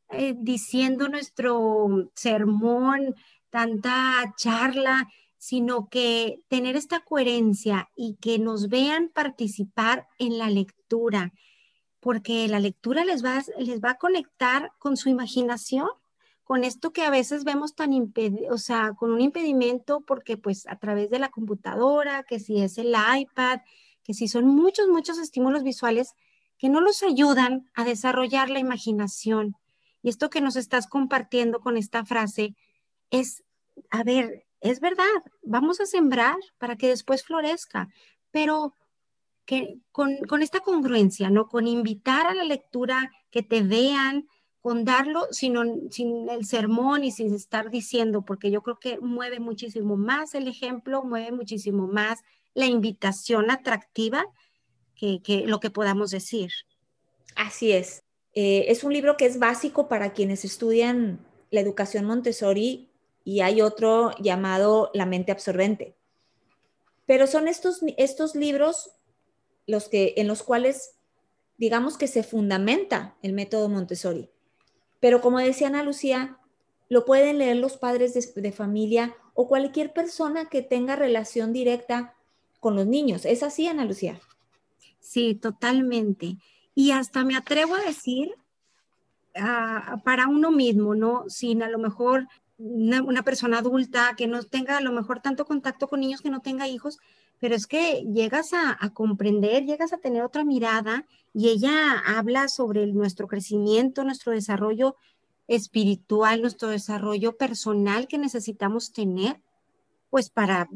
eh, 0.10 0.36
diciendo 0.38 1.08
nuestro 1.08 2.12
sermón, 2.14 3.16
tanta 3.50 4.34
charla, 4.38 5.08
sino 5.38 5.88
que 5.88 6.42
tener 6.50 6.76
esta 6.76 7.00
coherencia 7.00 7.90
y 7.96 8.16
que 8.16 8.40
nos 8.40 8.68
vean 8.68 9.10
participar 9.10 10.08
en 10.18 10.38
la 10.38 10.50
lectura, 10.50 11.32
porque 12.02 12.50
la 12.50 12.60
lectura 12.60 13.06
les 13.06 13.24
va, 13.24 13.42
les 13.58 13.80
va 13.80 13.92
a 13.92 13.98
conectar 13.98 14.74
con 14.78 14.98
su 14.98 15.08
imaginación 15.08 15.88
con 16.48 16.64
esto 16.64 16.94
que 16.94 17.04
a 17.04 17.10
veces 17.10 17.44
vemos 17.44 17.76
tan 17.76 17.92
o 18.50 18.58
sea, 18.58 18.94
con 18.94 19.12
un 19.12 19.20
impedimento 19.20 20.00
porque 20.00 20.38
pues 20.38 20.66
a 20.68 20.78
través 20.78 21.10
de 21.10 21.20
la 21.20 21.28
computadora, 21.28 22.24
que 22.24 22.40
si 22.40 22.62
es 22.62 22.78
el 22.78 22.96
iPad, 22.96 23.60
que 24.02 24.14
si 24.14 24.30
son 24.30 24.48
muchos, 24.48 24.88
muchos 24.88 25.18
estímulos 25.18 25.64
visuales 25.64 26.14
que 26.58 26.70
no 26.70 26.80
los 26.80 27.04
ayudan 27.04 27.70
a 27.74 27.84
desarrollar 27.84 28.50
la 28.50 28.60
imaginación. 28.60 29.58
Y 30.02 30.08
esto 30.08 30.30
que 30.30 30.40
nos 30.40 30.56
estás 30.56 30.88
compartiendo 30.88 31.60
con 31.60 31.76
esta 31.76 32.06
frase 32.06 32.56
es, 33.12 33.44
a 33.90 34.04
ver, 34.04 34.46
es 34.62 34.80
verdad, 34.80 35.04
vamos 35.44 35.82
a 35.82 35.86
sembrar 35.86 36.38
para 36.60 36.78
que 36.78 36.88
después 36.88 37.26
florezca, 37.26 37.90
pero 38.32 38.74
que 39.44 39.82
con, 39.92 40.16
con 40.30 40.42
esta 40.42 40.62
congruencia, 40.62 41.30
¿no? 41.30 41.50
Con 41.50 41.68
invitar 41.68 42.26
a 42.26 42.34
la 42.34 42.46
lectura, 42.46 43.12
que 43.32 43.44
te 43.44 43.64
vean, 43.64 44.30
con 44.68 44.84
darlo 44.84 45.30
sino, 45.32 45.64
sin 45.92 46.28
el 46.28 46.46
sermón 46.46 47.06
y 47.06 47.12
sin 47.14 47.34
estar 47.34 47.70
diciendo, 47.70 48.24
porque 48.24 48.52
yo 48.52 48.62
creo 48.64 48.78
que 48.78 49.00
mueve 49.00 49.40
muchísimo 49.40 49.96
más 49.96 50.36
el 50.36 50.46
ejemplo, 50.50 51.06
mueve 51.06 51.32
muchísimo 51.32 51.88
más 51.88 52.20
la 52.54 52.66
invitación 52.66 53.50
atractiva 53.50 54.26
que, 54.94 55.22
lo 55.46 55.62
que 55.62 55.70
podamos 55.70 56.12
decir. 56.12 56.52
Así 57.38 57.72
es. 57.72 58.04
Eh, 58.34 58.66
es 58.68 58.84
un 58.84 58.92
libro 58.92 59.16
que 59.16 59.26
es 59.26 59.40
básico 59.40 59.88
para 59.88 60.12
quienes 60.12 60.44
estudian 60.44 61.26
la 61.50 61.62
educación 61.62 62.04
Montessori 62.04 62.90
y 63.24 63.40
hay 63.40 63.62
otro 63.62 64.12
llamado 64.20 64.92
La 64.94 65.06
mente 65.06 65.32
absorbente. 65.32 65.96
Pero 67.06 67.26
son 67.26 67.48
estos, 67.48 67.80
estos 67.96 68.36
libros 68.36 68.92
los 69.66 69.88
que, 69.88 70.16
en 70.18 70.28
los 70.28 70.44
cuales 70.44 70.98
digamos 71.58 71.98
que 71.98 72.10
se 72.10 72.24
fundamenta 72.24 73.16
el 73.22 73.32
método 73.32 73.70
Montessori. 73.70 74.30
Pero 75.00 75.22
como 75.22 75.40
decía 75.40 75.68
Ana 75.68 75.84
Lucía, 75.84 76.38
lo 76.90 77.06
pueden 77.06 77.38
leer 77.38 77.58
los 77.58 77.78
padres 77.78 78.34
de, 78.34 78.52
familia 78.52 79.16
o 79.34 79.48
cualquier 79.48 79.94
persona 79.94 80.46
que 80.46 80.62
tenga 80.62 80.96
relación 80.96 81.54
directa 81.54 82.16
con 82.60 82.76
los 82.76 82.88
niños. 82.88 83.26
¿Es 83.26 83.44
así, 83.44 83.68
Ana 83.68 83.86
Lucía? 83.86 84.20
Sí, 85.00 85.36
totalmente. 85.36 86.38
Y 86.74 86.92
hasta 86.92 87.24
me 87.24 87.36
atrevo 87.36 87.76
a 87.76 87.82
decir 87.82 88.34
ah, 89.36 90.02
para 90.04 90.28
uno 90.28 90.52
mismo, 90.52 90.96
¿no? 90.96 91.26
Sin 91.30 91.62
a 91.62 91.70
lo 91.70 91.78
mejor 91.78 92.28
una, 92.58 93.24
persona 93.24 93.60
adulta 93.60 94.16
que 94.18 94.28
no 94.28 94.42
tenga 94.44 94.78
a 94.78 94.82
lo 94.82 94.92
mejor 94.92 95.22
tanto 95.22 95.46
contacto 95.46 95.88
con 95.88 96.00
niños, 96.00 96.22
que 96.22 96.30
no 96.30 96.42
tenga 96.42 96.68
hijos, 96.68 96.98
pero 97.40 97.56
es 97.56 97.68
que 97.68 98.04
llegas 98.14 98.52
a, 98.54 98.78
comprender, 98.94 99.66
llegas 99.66 99.94
a 99.94 99.98
tener 99.98 100.24
otra 100.24 100.44
mirada 100.44 101.06
y 101.34 101.50
ella 101.50 102.00
habla 102.06 102.48
sobre 102.48 102.88
nuestro 102.88 103.28
crecimiento, 103.28 104.04
nuestro 104.04 104.32
desarrollo 104.32 104.96
espiritual, 105.48 106.42
nuestro 106.42 106.70
desarrollo 106.70 107.38
personal 107.38 108.08
que 108.08 108.18
necesitamos 108.18 108.92
tener, 108.92 109.40
pues 110.10 110.30
para 110.30 110.68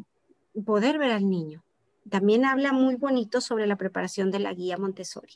poder 0.65 0.99
ver 0.99 1.11
al 1.11 1.29
niño. 1.29 1.63
También 2.09 2.45
habla 2.45 2.73
muy 2.73 2.95
bonito 2.95 3.41
sobre 3.41 3.67
la 3.67 3.75
preparación 3.75 4.31
de 4.31 4.39
la 4.39 4.53
guía 4.53 4.77
Montessori. 4.77 5.33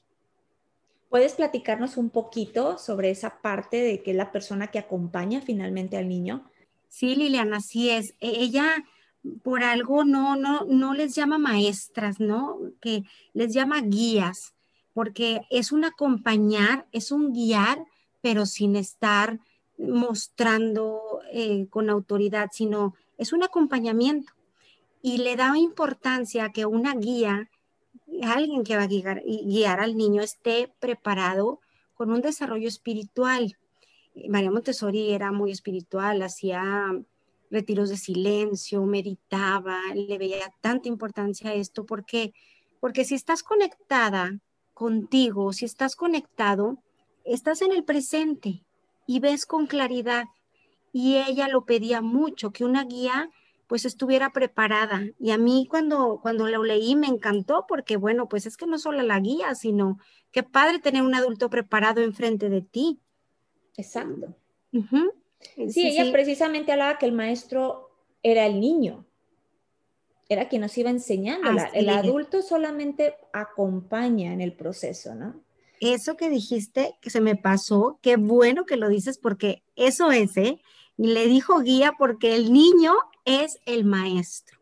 ¿Puedes 1.15 1.35
platicarnos 1.35 1.95
un 1.95 2.09
poquito 2.09 2.77
sobre 2.77 3.09
esa 3.09 3.39
parte 3.39 3.77
de 3.77 4.03
que 4.03 4.11
es 4.11 4.17
la 4.17 4.33
persona 4.33 4.67
que 4.67 4.79
acompaña 4.79 5.39
finalmente 5.39 5.95
al 5.95 6.09
niño? 6.09 6.43
Sí, 6.89 7.15
Liliana, 7.15 7.55
así 7.55 7.89
es. 7.89 8.15
E, 8.19 8.31
ella 8.41 8.83
por 9.41 9.63
algo 9.63 10.03
no, 10.03 10.35
no, 10.35 10.65
no 10.65 10.93
les 10.93 11.15
llama 11.15 11.37
maestras, 11.37 12.19
¿no? 12.19 12.59
Que 12.81 13.05
les 13.31 13.53
llama 13.53 13.79
guías, 13.79 14.55
porque 14.93 15.39
es 15.49 15.71
un 15.71 15.85
acompañar, 15.85 16.85
es 16.91 17.13
un 17.13 17.31
guiar, 17.31 17.85
pero 18.19 18.45
sin 18.45 18.75
estar 18.75 19.39
mostrando 19.77 21.21
eh, 21.31 21.67
con 21.69 21.89
autoridad, 21.89 22.49
sino 22.51 22.93
es 23.17 23.31
un 23.31 23.41
acompañamiento. 23.41 24.33
Y 25.01 25.19
le 25.19 25.37
da 25.37 25.57
importancia 25.57 26.49
que 26.49 26.65
una 26.65 26.93
guía 26.93 27.49
alguien 28.23 28.63
que 28.63 28.77
va 28.77 28.83
a 28.83 28.87
guiar, 28.87 29.79
al 29.79 29.97
niño 29.97 30.21
esté 30.21 30.73
preparado 30.79 31.59
con 31.93 32.11
un 32.11 32.21
desarrollo 32.21 32.67
espiritual. 32.67 33.57
María 34.29 34.51
Montessori 34.51 35.11
era 35.11 35.31
muy 35.31 35.51
espiritual, 35.51 36.21
hacía 36.21 36.91
retiros 37.51 37.89
de 37.89 37.97
silencio, 37.97 38.83
meditaba, 38.85 39.79
le 39.93 40.17
veía 40.17 40.53
tanta 40.61 40.87
importancia 40.87 41.51
a 41.51 41.53
esto 41.53 41.85
porque 41.85 42.33
porque 42.85 43.03
si 43.03 43.15
estás 43.15 43.41
conectada 43.41 44.39
contigo, 44.75 45.53
si 45.53 45.65
estás 45.65 45.95
conectado, 45.95 46.77
estás 47.23 47.63
en 47.63 47.71
el 47.71 47.83
presente 47.83 48.63
y 49.07 49.19
ves 49.19 49.47
con 49.47 49.65
claridad. 49.65 50.25
Y 50.93 51.17
ella 51.17 51.47
lo 51.47 51.65
pedía 51.65 52.01
mucho, 52.01 52.51
que 52.51 52.63
una 52.63 52.83
guía 52.83 53.31
pues 53.67 53.85
estuviera 53.85 54.31
preparada. 54.31 55.03
Y 55.19 55.31
a 55.31 55.37
mí 55.37 55.67
cuando, 55.69 56.19
cuando 56.21 56.47
lo 56.47 56.63
leí 56.63 56.95
me 56.95 57.07
encantó 57.07 57.65
porque, 57.67 57.97
bueno, 57.97 58.27
pues 58.29 58.45
es 58.45 58.57
que 58.57 58.67
no 58.67 58.77
solo 58.77 59.01
la 59.01 59.19
guía, 59.19 59.55
sino 59.55 59.99
qué 60.31 60.43
padre 60.43 60.79
tener 60.79 61.01
un 61.01 61.15
adulto 61.15 61.49
preparado 61.49 62.01
enfrente 62.01 62.49
de 62.49 62.61
ti. 62.61 62.99
Exacto. 63.77 64.35
sí, 65.69 65.87
ella 65.87 66.11
precisamente 66.11 66.71
hablaba 66.71 66.97
que 66.97 67.05
el 67.05 67.11
maestro 67.11 67.89
era 68.23 68.45
el 68.45 68.59
niño, 68.59 69.05
era 70.29 70.47
quien 70.47 70.61
nos 70.61 70.77
iba 70.77 70.89
enseñando. 70.89 71.49
el 71.73 71.89
adulto 71.89 72.41
solamente 72.41 73.15
acompaña 73.33 74.33
en 74.33 74.41
el 74.41 74.53
proceso, 74.53 75.15
¿no? 75.15 75.43
Eso 75.81 76.15
que 76.15 76.29
dijiste, 76.29 76.95
que 77.01 77.09
se 77.09 77.21
me 77.21 77.35
pasó, 77.35 77.99
qué 78.01 78.15
bueno 78.15 78.65
que 78.65 78.77
lo 78.77 78.87
dices 78.89 79.17
porque 79.17 79.63
eso 79.75 80.11
es, 80.11 80.37
¿eh? 80.37 80.61
Y 80.97 81.07
le 81.07 81.27
dijo 81.27 81.59
guía 81.59 81.93
porque 81.97 82.35
el 82.35 82.53
niño 82.53 82.93
es 83.25 83.59
el 83.65 83.83
maestro. 83.83 84.59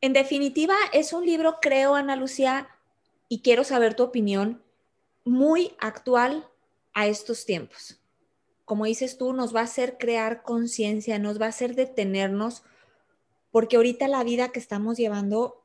En 0.00 0.12
definitiva, 0.12 0.74
es 0.92 1.12
un 1.12 1.24
libro, 1.24 1.58
creo, 1.60 1.94
Ana 1.94 2.16
Lucía, 2.16 2.68
y 3.28 3.40
quiero 3.40 3.64
saber 3.64 3.94
tu 3.94 4.02
opinión, 4.02 4.62
muy 5.24 5.72
actual 5.80 6.48
a 6.94 7.06
estos 7.06 7.44
tiempos. 7.44 8.00
Como 8.64 8.84
dices 8.84 9.18
tú, 9.18 9.32
nos 9.32 9.54
va 9.54 9.60
a 9.60 9.64
hacer 9.64 9.96
crear 9.98 10.42
conciencia, 10.42 11.18
nos 11.18 11.40
va 11.40 11.46
a 11.46 11.50
hacer 11.50 11.74
detenernos, 11.74 12.62
porque 13.50 13.76
ahorita 13.76 14.08
la 14.08 14.24
vida 14.24 14.50
que 14.50 14.58
estamos 14.58 14.96
llevando 14.96 15.64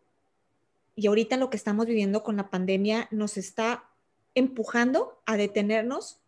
y 0.96 1.08
ahorita 1.08 1.38
lo 1.38 1.50
que 1.50 1.58
estamos 1.58 1.86
viviendo 1.86 2.24
con 2.24 2.38
la 2.38 2.50
pandemia 2.50 3.08
nos 3.12 3.38
está 3.38 3.90
empujando 4.36 5.20
a 5.26 5.38
detenernos 5.38 6.20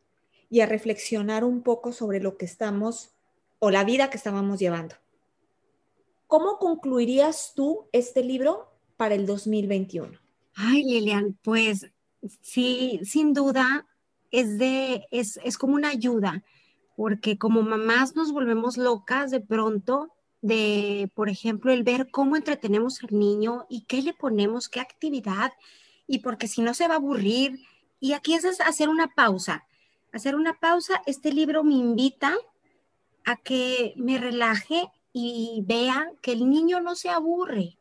y 0.49 0.61
a 0.61 0.65
reflexionar 0.65 1.43
un 1.43 1.61
poco 1.61 1.91
sobre 1.91 2.19
lo 2.19 2.37
que 2.37 2.45
estamos 2.45 3.11
o 3.59 3.71
la 3.71 3.83
vida 3.83 4.09
que 4.09 4.17
estábamos 4.17 4.59
llevando. 4.59 4.95
¿Cómo 6.27 6.57
concluirías 6.57 7.53
tú 7.55 7.87
este 7.91 8.23
libro 8.23 8.71
para 8.97 9.15
el 9.15 9.25
2021? 9.25 10.19
Ay, 10.55 10.83
Lilian, 10.83 11.37
pues 11.43 11.91
sí, 12.41 12.99
sin 13.03 13.33
duda 13.33 13.87
es 14.31 14.57
de, 14.57 15.07
es, 15.11 15.39
es 15.43 15.57
como 15.57 15.75
una 15.75 15.89
ayuda, 15.89 16.43
porque 16.95 17.37
como 17.37 17.61
mamás 17.61 18.15
nos 18.15 18.31
volvemos 18.31 18.77
locas 18.77 19.31
de 19.31 19.41
pronto 19.41 20.11
de, 20.41 21.09
por 21.15 21.29
ejemplo, 21.29 21.71
el 21.71 21.83
ver 21.83 22.11
cómo 22.11 22.35
entretenemos 22.35 23.03
al 23.03 23.17
niño 23.17 23.65
y 23.67 23.85
qué 23.85 24.01
le 24.01 24.13
ponemos, 24.13 24.69
qué 24.69 24.79
actividad, 24.79 25.53
y 26.07 26.19
porque 26.19 26.47
si 26.47 26.61
no 26.61 26.73
se 26.73 26.87
va 26.87 26.95
a 26.95 26.97
aburrir. 26.97 27.59
Y 27.99 28.13
aquí 28.13 28.35
es 28.35 28.45
hacer 28.61 28.89
una 28.89 29.07
pausa. 29.07 29.65
Hacer 30.13 30.35
una 30.35 30.59
pausa, 30.59 31.01
este 31.07 31.33
libro 31.33 31.63
me 31.63 31.73
invita 31.73 32.35
a 33.25 33.37
que 33.37 33.93
me 33.97 34.19
relaje 34.19 34.87
y 35.17 35.63
vea 35.65 36.11
que 36.21 36.33
el 36.33 36.49
niño 36.49 36.81
no 36.81 36.93
se 36.93 37.07
aburre. 37.07 37.77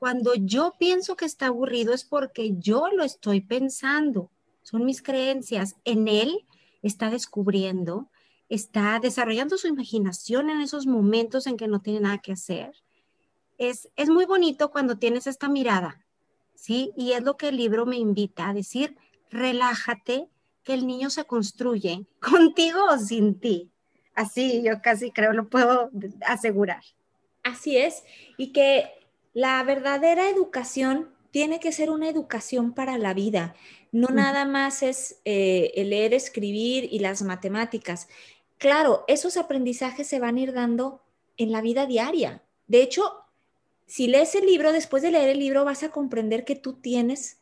Cuando 0.00 0.34
yo 0.34 0.74
pienso 0.76 1.14
que 1.14 1.24
está 1.24 1.46
aburrido 1.46 1.94
es 1.94 2.02
porque 2.02 2.56
yo 2.58 2.88
lo 2.88 3.04
estoy 3.04 3.42
pensando. 3.42 4.32
Son 4.64 4.84
mis 4.84 5.00
creencias. 5.00 5.76
En 5.84 6.08
él 6.08 6.44
está 6.82 7.10
descubriendo, 7.10 8.10
está 8.48 8.98
desarrollando 8.98 9.56
su 9.56 9.68
imaginación 9.68 10.50
en 10.50 10.62
esos 10.62 10.88
momentos 10.88 11.46
en 11.46 11.56
que 11.56 11.68
no 11.68 11.80
tiene 11.80 12.00
nada 12.00 12.18
que 12.18 12.32
hacer. 12.32 12.72
Es, 13.56 13.88
es 13.94 14.08
muy 14.08 14.24
bonito 14.24 14.72
cuando 14.72 14.98
tienes 14.98 15.28
esta 15.28 15.48
mirada, 15.48 16.04
¿sí? 16.56 16.90
Y 16.96 17.12
es 17.12 17.22
lo 17.22 17.36
que 17.36 17.50
el 17.50 17.56
libro 17.56 17.86
me 17.86 17.98
invita 17.98 18.48
a 18.48 18.52
decir, 18.52 18.96
relájate, 19.30 20.28
que 20.64 20.74
el 20.74 20.88
niño 20.88 21.08
se 21.08 21.24
construye 21.24 22.04
contigo 22.20 22.80
o 22.90 22.98
sin 22.98 23.38
ti. 23.38 23.70
Así 24.14 24.62
yo 24.62 24.80
casi 24.82 25.10
creo 25.10 25.32
lo 25.32 25.48
puedo 25.48 25.90
asegurar. 26.26 26.82
Así 27.42 27.76
es, 27.76 28.04
y 28.38 28.52
que 28.52 28.90
la 29.34 29.62
verdadera 29.64 30.30
educación 30.30 31.10
tiene 31.30 31.60
que 31.60 31.72
ser 31.72 31.90
una 31.90 32.08
educación 32.08 32.72
para 32.72 32.96
la 32.96 33.12
vida, 33.12 33.54
no 33.90 34.08
nada 34.08 34.44
más 34.44 34.82
es 34.82 35.20
eh, 35.24 35.72
el 35.74 35.90
leer, 35.90 36.14
escribir 36.14 36.88
y 36.90 37.00
las 37.00 37.22
matemáticas. 37.22 38.08
Claro, 38.56 39.04
esos 39.08 39.36
aprendizajes 39.36 40.06
se 40.06 40.20
van 40.20 40.36
a 40.36 40.40
ir 40.40 40.52
dando 40.52 41.02
en 41.36 41.52
la 41.52 41.60
vida 41.60 41.86
diaria. 41.86 42.42
De 42.66 42.82
hecho, 42.82 43.02
si 43.86 44.06
lees 44.06 44.34
el 44.36 44.46
libro, 44.46 44.72
después 44.72 45.02
de 45.02 45.10
leer 45.10 45.28
el 45.28 45.38
libro 45.38 45.64
vas 45.64 45.82
a 45.82 45.90
comprender 45.90 46.44
que 46.44 46.56
tú 46.56 46.74
tienes 46.74 47.40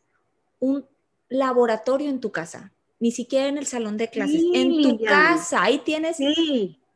un 0.59 0.85
laboratorio 1.29 2.09
en 2.09 2.19
tu 2.19 2.31
casa 2.31 2.72
ni 3.03 3.11
siquiera 3.11 3.49
en 3.49 3.57
el 3.57 3.65
salón 3.65 3.97
de 3.97 4.09
clases, 4.09 4.41
en 4.53 4.81
tu 4.81 5.03
casa, 5.03 5.61
ahí 5.61 5.79
tienes 5.79 6.15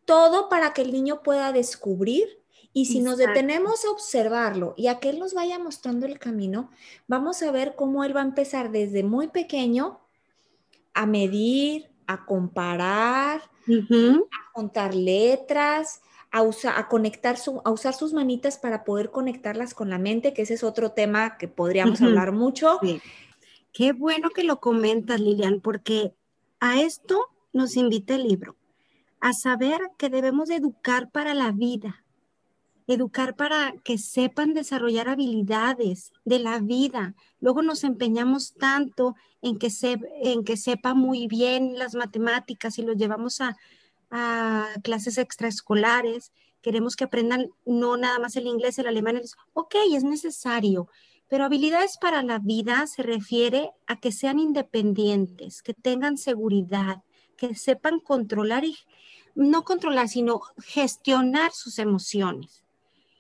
todo 0.05 0.47
para 0.47 0.71
que 0.71 0.81
el 0.81 0.93
niño 0.93 1.21
pueda 1.21 1.51
descubrir. 1.51 2.39
Y 2.71 2.85
si 2.85 3.01
nos 3.01 3.17
detenemos 3.17 3.83
a 3.83 3.89
observarlo 3.89 4.73
y 4.77 4.87
a 4.87 4.99
que 4.99 5.09
él 5.09 5.19
nos 5.19 5.33
vaya 5.33 5.59
mostrando 5.59 6.05
el 6.05 6.17
camino, 6.17 6.71
vamos 7.09 7.43
a 7.43 7.51
ver 7.51 7.75
cómo 7.75 8.05
él 8.05 8.15
va 8.15 8.21
a 8.21 8.23
empezar 8.23 8.71
desde 8.71 9.03
muy 9.03 9.27
pequeño 9.27 9.99
a 10.93 11.05
medir, 11.05 11.89
a 12.05 12.23
comparar, 12.23 13.41
a 13.67 14.53
contar 14.53 14.95
letras, 14.95 15.99
a, 16.31 16.39
a 16.39 16.87
conectar 16.87 17.35
su, 17.35 17.61
a 17.65 17.71
usar 17.71 17.93
sus 17.93 18.13
manitas 18.13 18.57
para 18.57 18.85
poder 18.85 19.11
conectarlas 19.11 19.73
con 19.73 19.89
la 19.89 19.97
mente, 19.97 20.33
que 20.33 20.43
ese 20.43 20.53
es 20.53 20.63
otro 20.63 20.91
tema 20.93 21.37
que 21.37 21.49
podríamos 21.49 22.01
hablar 22.01 22.31
mucho. 22.31 22.79
Qué 23.77 23.93
bueno 23.93 24.31
que 24.31 24.43
lo 24.43 24.59
comentas, 24.59 25.19
Lilian, 25.21 25.61
porque 25.61 26.15
a 26.59 26.81
esto 26.81 27.27
nos 27.53 27.77
invita 27.77 28.15
el 28.15 28.23
libro, 28.23 28.55
a 29.19 29.33
saber 29.33 29.79
que 29.99 30.09
debemos 30.09 30.49
educar 30.49 31.11
para 31.11 31.35
la 31.35 31.51
vida, 31.51 32.03
educar 32.87 33.35
para 33.35 33.75
que 33.83 33.99
sepan 33.99 34.55
desarrollar 34.55 35.09
habilidades 35.09 36.11
de 36.25 36.39
la 36.39 36.57
vida. 36.57 37.13
Luego 37.39 37.61
nos 37.61 37.83
empeñamos 37.83 38.55
tanto 38.55 39.15
en 39.43 39.59
que, 39.59 39.69
se, 39.69 39.99
sepa 40.55 40.95
muy 40.95 41.27
bien 41.27 41.77
las 41.77 41.93
matemáticas 41.93 42.79
y 42.79 42.81
los 42.81 42.97
llevamos 42.97 43.41
a, 43.41 43.55
a 44.09 44.69
clases 44.81 45.19
extraescolares. 45.19 46.31
Queremos 46.63 46.95
que 46.95 47.03
aprendan 47.03 47.51
no 47.63 47.95
nada 47.95 48.17
más 48.17 48.35
el 48.37 48.47
inglés, 48.47 48.79
el 48.79 48.87
alemán. 48.87 49.17
El... 49.17 49.29
Ok, 49.53 49.75
es 49.93 50.03
necesario, 50.03 50.89
pero 51.29 51.43
habilidades 51.43 51.97
para 51.97 52.23
la 52.23 52.39
vida 52.39 52.87
se 52.87 53.03
refiere 53.03 53.71
a 53.85 53.99
que 53.99 54.11
sean 54.11 54.39
independientes, 54.39 55.61
que 55.61 55.73
tengan 55.73 56.17
seguridad, 56.17 57.03
que 57.35 57.53
sepan 57.55 57.99
controlar 57.99 58.63
y 58.63 58.77
no 59.35 59.63
controlar, 59.63 60.07
sino 60.07 60.41
gestionar 60.57 61.51
sus 61.51 61.79
emociones. 61.79 62.63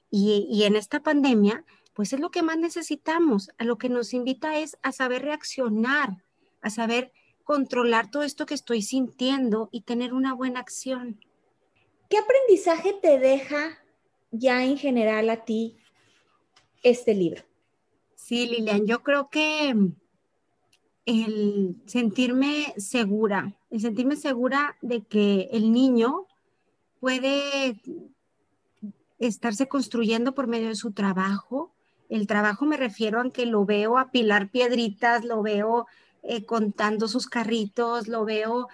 Y, 0.09 0.63
en 0.63 0.75
esta 0.77 1.01
pandemia, 1.01 1.65
pues 1.93 2.13
es 2.13 2.19
lo 2.19 2.31
que 2.31 2.41
más 2.41 2.57
necesitamos. 2.57 3.49
A 3.57 3.65
lo 3.65 3.77
que 3.77 3.89
nos 3.89 4.13
invita 4.13 4.57
es 4.57 4.77
a 4.81 4.91
saber 4.93 5.23
reaccionar, 5.23 6.23
a 6.61 6.69
saber 6.69 7.11
controlar 7.43 8.09
todo 8.09 8.23
esto 8.23 8.45
que 8.45 8.53
estoy 8.53 8.81
sintiendo 8.81 9.69
y 9.71 9.81
tener 9.81 10.13
una 10.13 10.33
buena 10.33 10.61
acción. 10.61 11.19
¿Qué 12.09 12.17
aprendizaje 12.17 12.93
te 12.93 13.19
deja 13.19 13.77
ya 14.31 14.63
en 14.63 14.77
general 14.77 15.29
a 15.29 15.43
ti 15.43 15.77
este 16.83 17.13
libro? 17.13 17.43
Sí, 18.27 18.45
Lilian, 18.45 18.85
yo 18.85 19.03
creo 19.03 19.29
que 19.29 19.73
el 21.05 21.81
sentirme 21.85 22.73
segura, 22.75 23.57
el 23.69 23.79
sentirme 23.79 24.17
segura 24.17 24.75
de 24.81 25.05
que 25.05 25.47
el 25.53 25.71
niño 25.71 26.25
puede 26.99 27.81
estarse 29.17 29.69
construyendo 29.69 30.35
por 30.35 30.47
medio 30.47 30.67
de 30.67 30.75
su 30.75 30.91
trabajo. 30.91 31.71
El 32.09 32.27
trabajo 32.27 32.65
me 32.65 32.75
refiero 32.75 33.21
a 33.21 33.29
que 33.29 33.45
lo 33.45 33.63
veo 33.63 33.97
apilar 33.97 34.51
piedritas, 34.51 35.23
lo 35.23 35.41
veo 35.41 35.87
eh, 36.21 36.43
contando 36.43 37.07
sus 37.07 37.27
carritos, 37.27 38.09
lo 38.09 38.25
veo 38.25 38.67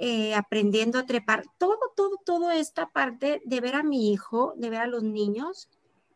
eh, 0.00 0.34
aprendiendo 0.34 0.98
a 0.98 1.06
trepar. 1.06 1.44
Todo, 1.56 1.78
todo, 1.94 2.16
todo 2.26 2.50
esta 2.50 2.88
parte 2.88 3.42
de 3.44 3.60
ver 3.60 3.76
a 3.76 3.84
mi 3.84 4.12
hijo, 4.12 4.54
de 4.56 4.70
ver 4.70 4.80
a 4.80 4.88
los 4.88 5.04
niños, 5.04 5.68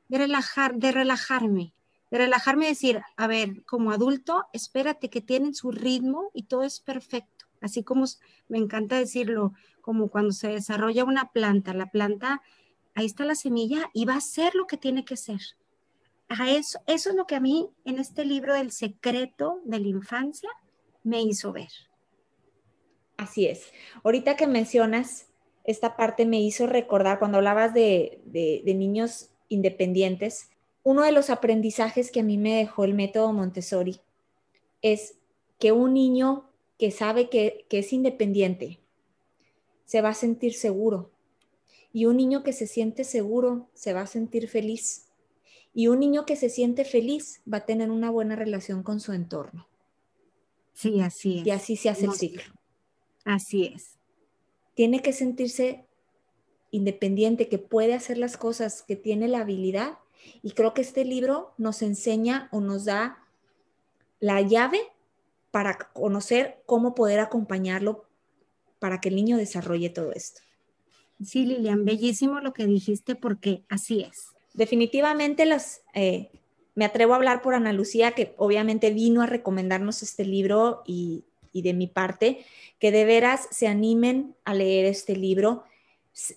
de 0.08 0.18
relajar, 0.18 0.74
de 0.74 0.90
relajarme, 0.90 1.74
de 2.12 2.18
relajarme 2.18 2.66
y 2.66 2.68
decir, 2.68 3.00
a 3.16 3.26
ver, 3.26 3.64
como 3.64 3.90
adulto, 3.90 4.44
espérate 4.52 5.08
que 5.08 5.22
tienen 5.22 5.54
su 5.54 5.72
ritmo 5.72 6.30
y 6.34 6.42
todo 6.42 6.62
es 6.62 6.78
perfecto. 6.78 7.46
Así 7.62 7.84
como 7.84 8.04
me 8.48 8.58
encanta 8.58 8.98
decirlo, 8.98 9.54
como 9.80 10.10
cuando 10.10 10.32
se 10.32 10.48
desarrolla 10.48 11.04
una 11.04 11.32
planta, 11.32 11.72
la 11.72 11.90
planta, 11.90 12.42
ahí 12.94 13.06
está 13.06 13.24
la 13.24 13.34
semilla 13.34 13.88
y 13.94 14.04
va 14.04 14.16
a 14.16 14.20
ser 14.20 14.54
lo 14.54 14.66
que 14.66 14.76
tiene 14.76 15.06
que 15.06 15.16
ser. 15.16 15.40
Eso, 16.48 16.80
eso 16.86 17.10
es 17.10 17.16
lo 17.16 17.26
que 17.26 17.36
a 17.36 17.40
mí 17.40 17.70
en 17.86 17.98
este 17.98 18.26
libro 18.26 18.52
del 18.52 18.72
secreto 18.72 19.60
de 19.64 19.80
la 19.80 19.88
infancia 19.88 20.50
me 21.04 21.22
hizo 21.22 21.50
ver. 21.50 21.70
Así 23.16 23.46
es. 23.46 23.72
Ahorita 24.04 24.36
que 24.36 24.46
mencionas 24.46 25.28
esta 25.64 25.96
parte 25.96 26.26
me 26.26 26.42
hizo 26.42 26.66
recordar 26.66 27.18
cuando 27.18 27.38
hablabas 27.38 27.72
de, 27.72 28.20
de 28.26 28.74
niños 28.74 29.30
independientes, 29.48 30.51
uno 30.82 31.02
de 31.02 31.12
los 31.12 31.30
aprendizajes 31.30 32.10
que 32.10 32.20
a 32.20 32.24
mí 32.24 32.38
me 32.38 32.56
dejó 32.56 32.84
el 32.84 32.94
método 32.94 33.32
Montessori 33.32 34.00
es 34.80 35.16
que 35.58 35.72
un 35.72 35.94
niño 35.94 36.48
que 36.78 36.90
sabe 36.90 37.28
que, 37.28 37.66
es 37.70 37.92
independiente 37.92 38.80
se 39.84 40.00
va 40.00 40.10
a 40.10 40.14
sentir 40.14 40.54
seguro. 40.54 41.10
Y 41.92 42.06
un 42.06 42.16
niño 42.16 42.42
que 42.42 42.52
se 42.52 42.66
siente 42.66 43.04
seguro 43.04 43.68
se 43.74 43.92
va 43.92 44.00
a 44.00 44.06
sentir 44.06 44.48
feliz. 44.48 45.06
Y 45.74 45.88
un 45.88 46.00
niño 46.00 46.26
que 46.26 46.34
se 46.34 46.48
siente 46.48 46.84
feliz 46.84 47.42
va 47.50 47.58
a 47.58 47.66
tener 47.66 47.90
una 47.90 48.10
buena 48.10 48.34
relación 48.34 48.82
con 48.82 48.98
su 48.98 49.12
entorno. 49.12 49.68
Sí, 50.72 51.00
así 51.00 51.40
es. 51.40 51.46
Y 51.46 51.50
así 51.50 51.76
se 51.76 51.90
hace 51.90 52.06
el 52.06 52.12
ciclo. 52.12 52.54
Así 53.24 53.66
es. 53.66 53.98
Tiene 54.74 55.02
que 55.02 55.12
sentirse 55.12 55.84
independiente, 56.70 57.48
que 57.48 57.58
puede 57.58 57.92
hacer 57.94 58.16
las 58.16 58.36
cosas, 58.36 58.82
que 58.82 58.96
tiene 58.96 59.28
la 59.28 59.40
habilidad 59.40 59.98
y 60.42 60.52
creo 60.52 60.74
que 60.74 60.82
este 60.82 61.04
libro 61.04 61.54
nos 61.58 61.82
enseña 61.82 62.48
o 62.52 62.60
nos 62.60 62.84
da 62.84 63.18
la 64.20 64.40
llave 64.40 64.80
para 65.50 65.78
conocer 65.92 66.62
cómo 66.66 66.94
poder 66.94 67.20
acompañarlo 67.20 68.06
para 68.78 69.00
que 69.00 69.10
el 69.10 69.16
niño 69.16 69.36
desarrolle 69.36 69.90
todo 69.90 70.12
esto. 70.12 70.40
Sí, 71.24 71.46
Lilian, 71.46 71.84
bellísimo 71.84 72.40
lo 72.40 72.52
que 72.52 72.66
dijiste 72.66 73.14
porque 73.14 73.62
así 73.68 74.02
es. 74.02 74.28
Definitivamente 74.54 75.46
las, 75.46 75.82
eh, 75.94 76.30
me 76.74 76.84
atrevo 76.84 77.12
a 77.12 77.16
hablar 77.16 77.42
por 77.42 77.54
Ana 77.54 77.72
Lucía, 77.72 78.12
que 78.12 78.34
obviamente 78.38 78.90
vino 78.90 79.22
a 79.22 79.26
recomendarnos 79.26 80.02
este 80.02 80.24
libro 80.24 80.82
y, 80.86 81.24
y 81.52 81.62
de 81.62 81.74
mi 81.74 81.86
parte, 81.86 82.44
que 82.78 82.90
de 82.90 83.04
veras 83.04 83.48
se 83.50 83.68
animen 83.68 84.34
a 84.44 84.54
leer 84.54 84.86
este 84.86 85.16
libro, 85.16 85.64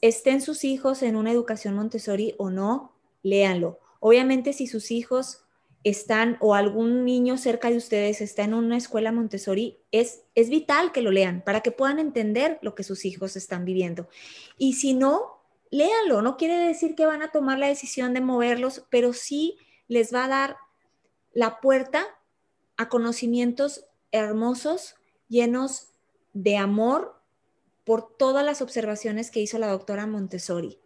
estén 0.01 0.41
sus 0.41 0.63
hijos 0.63 1.03
en 1.03 1.15
una 1.15 1.31
educación 1.31 1.75
Montessori 1.75 2.35
o 2.37 2.49
no, 2.49 2.94
léanlo. 3.25 3.79
Obviamente 3.99 4.53
si 4.53 4.67
sus 4.67 4.91
hijos 4.91 5.41
están 5.83 6.37
o 6.41 6.53
algún 6.53 7.05
niño 7.05 7.37
cerca 7.37 7.69
de 7.71 7.77
ustedes 7.77 8.21
está 8.21 8.43
en 8.43 8.53
una 8.53 8.77
escuela 8.77 9.11
Montessori, 9.11 9.79
es, 9.91 10.23
es 10.35 10.49
vital 10.49 10.91
que 10.91 11.01
lo 11.01 11.11
lean 11.11 11.43
para 11.43 11.61
que 11.61 11.71
puedan 11.71 11.97
entender 11.97 12.59
lo 12.61 12.75
que 12.75 12.83
sus 12.83 13.03
hijos 13.03 13.35
están 13.35 13.65
viviendo. 13.65 14.07
Y 14.59 14.73
si 14.73 14.93
no, 14.93 15.41
léanlo. 15.71 16.21
No 16.21 16.37
quiere 16.37 16.55
decir 16.67 16.93
que 16.93 17.07
van 17.07 17.23
a 17.23 17.31
tomar 17.31 17.57
la 17.57 17.67
decisión 17.67 18.13
de 18.13 18.21
moverlos, 18.21 18.85
pero 18.91 19.11
sí 19.11 19.57
les 19.87 20.13
va 20.13 20.25
a 20.25 20.29
dar 20.29 20.57
la 21.33 21.59
puerta 21.59 22.05
a 22.77 22.89
conocimientos 22.89 23.85
hermosos, 24.11 24.95
llenos 25.29 25.87
de 26.33 26.57
amor 26.57 27.19
por 27.85 28.15
todas 28.17 28.45
las 28.45 28.61
observaciones 28.61 29.31
que 29.31 29.39
hizo 29.39 29.57
la 29.57 29.67
doctora 29.67 30.05
Montessori. 30.05 30.79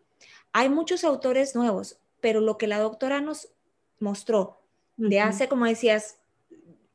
Hay 0.54 0.70
muchos 0.70 1.04
autores 1.04 1.54
nuevos 1.54 2.00
pero 2.22 2.42
lo 2.42 2.58
que 2.58 2.68
la 2.68 2.80
doctora 2.80 3.22
nos 3.22 3.50
mostró 4.00 4.62
de 4.98 5.22
hace, 5.22 5.48
como 5.48 5.66
decías, 5.66 6.20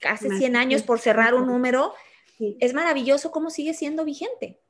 hace 0.04 0.28
100 0.36 0.56
años 0.56 0.82
por 0.82 1.00
cerrar 1.00 1.34
un 1.34 1.46
número, 1.46 1.94
es 2.38 2.74
maravilloso 2.74 3.30
cómo 3.30 3.50
sigue 3.50 3.74
siendo 3.74 4.04
vigente. 4.04 4.60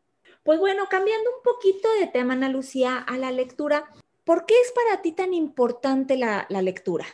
Pues 0.44 0.60
bueno, 0.60 0.84
cambiando 0.90 1.30
un 1.30 1.42
poquito 1.42 1.88
de 1.98 2.06
tema, 2.06 2.34
Ana 2.34 2.48
Lucía, 2.48 2.98
a 2.98 3.16
la 3.16 3.32
lectura, 3.32 3.88
¿por 4.24 4.46
qué 4.46 4.54
es 4.60 4.72
para 4.72 5.02
ti 5.02 5.12
tan 5.12 5.32
importante 5.32 6.16
la, 6.16 6.46
lectura? 6.62 7.06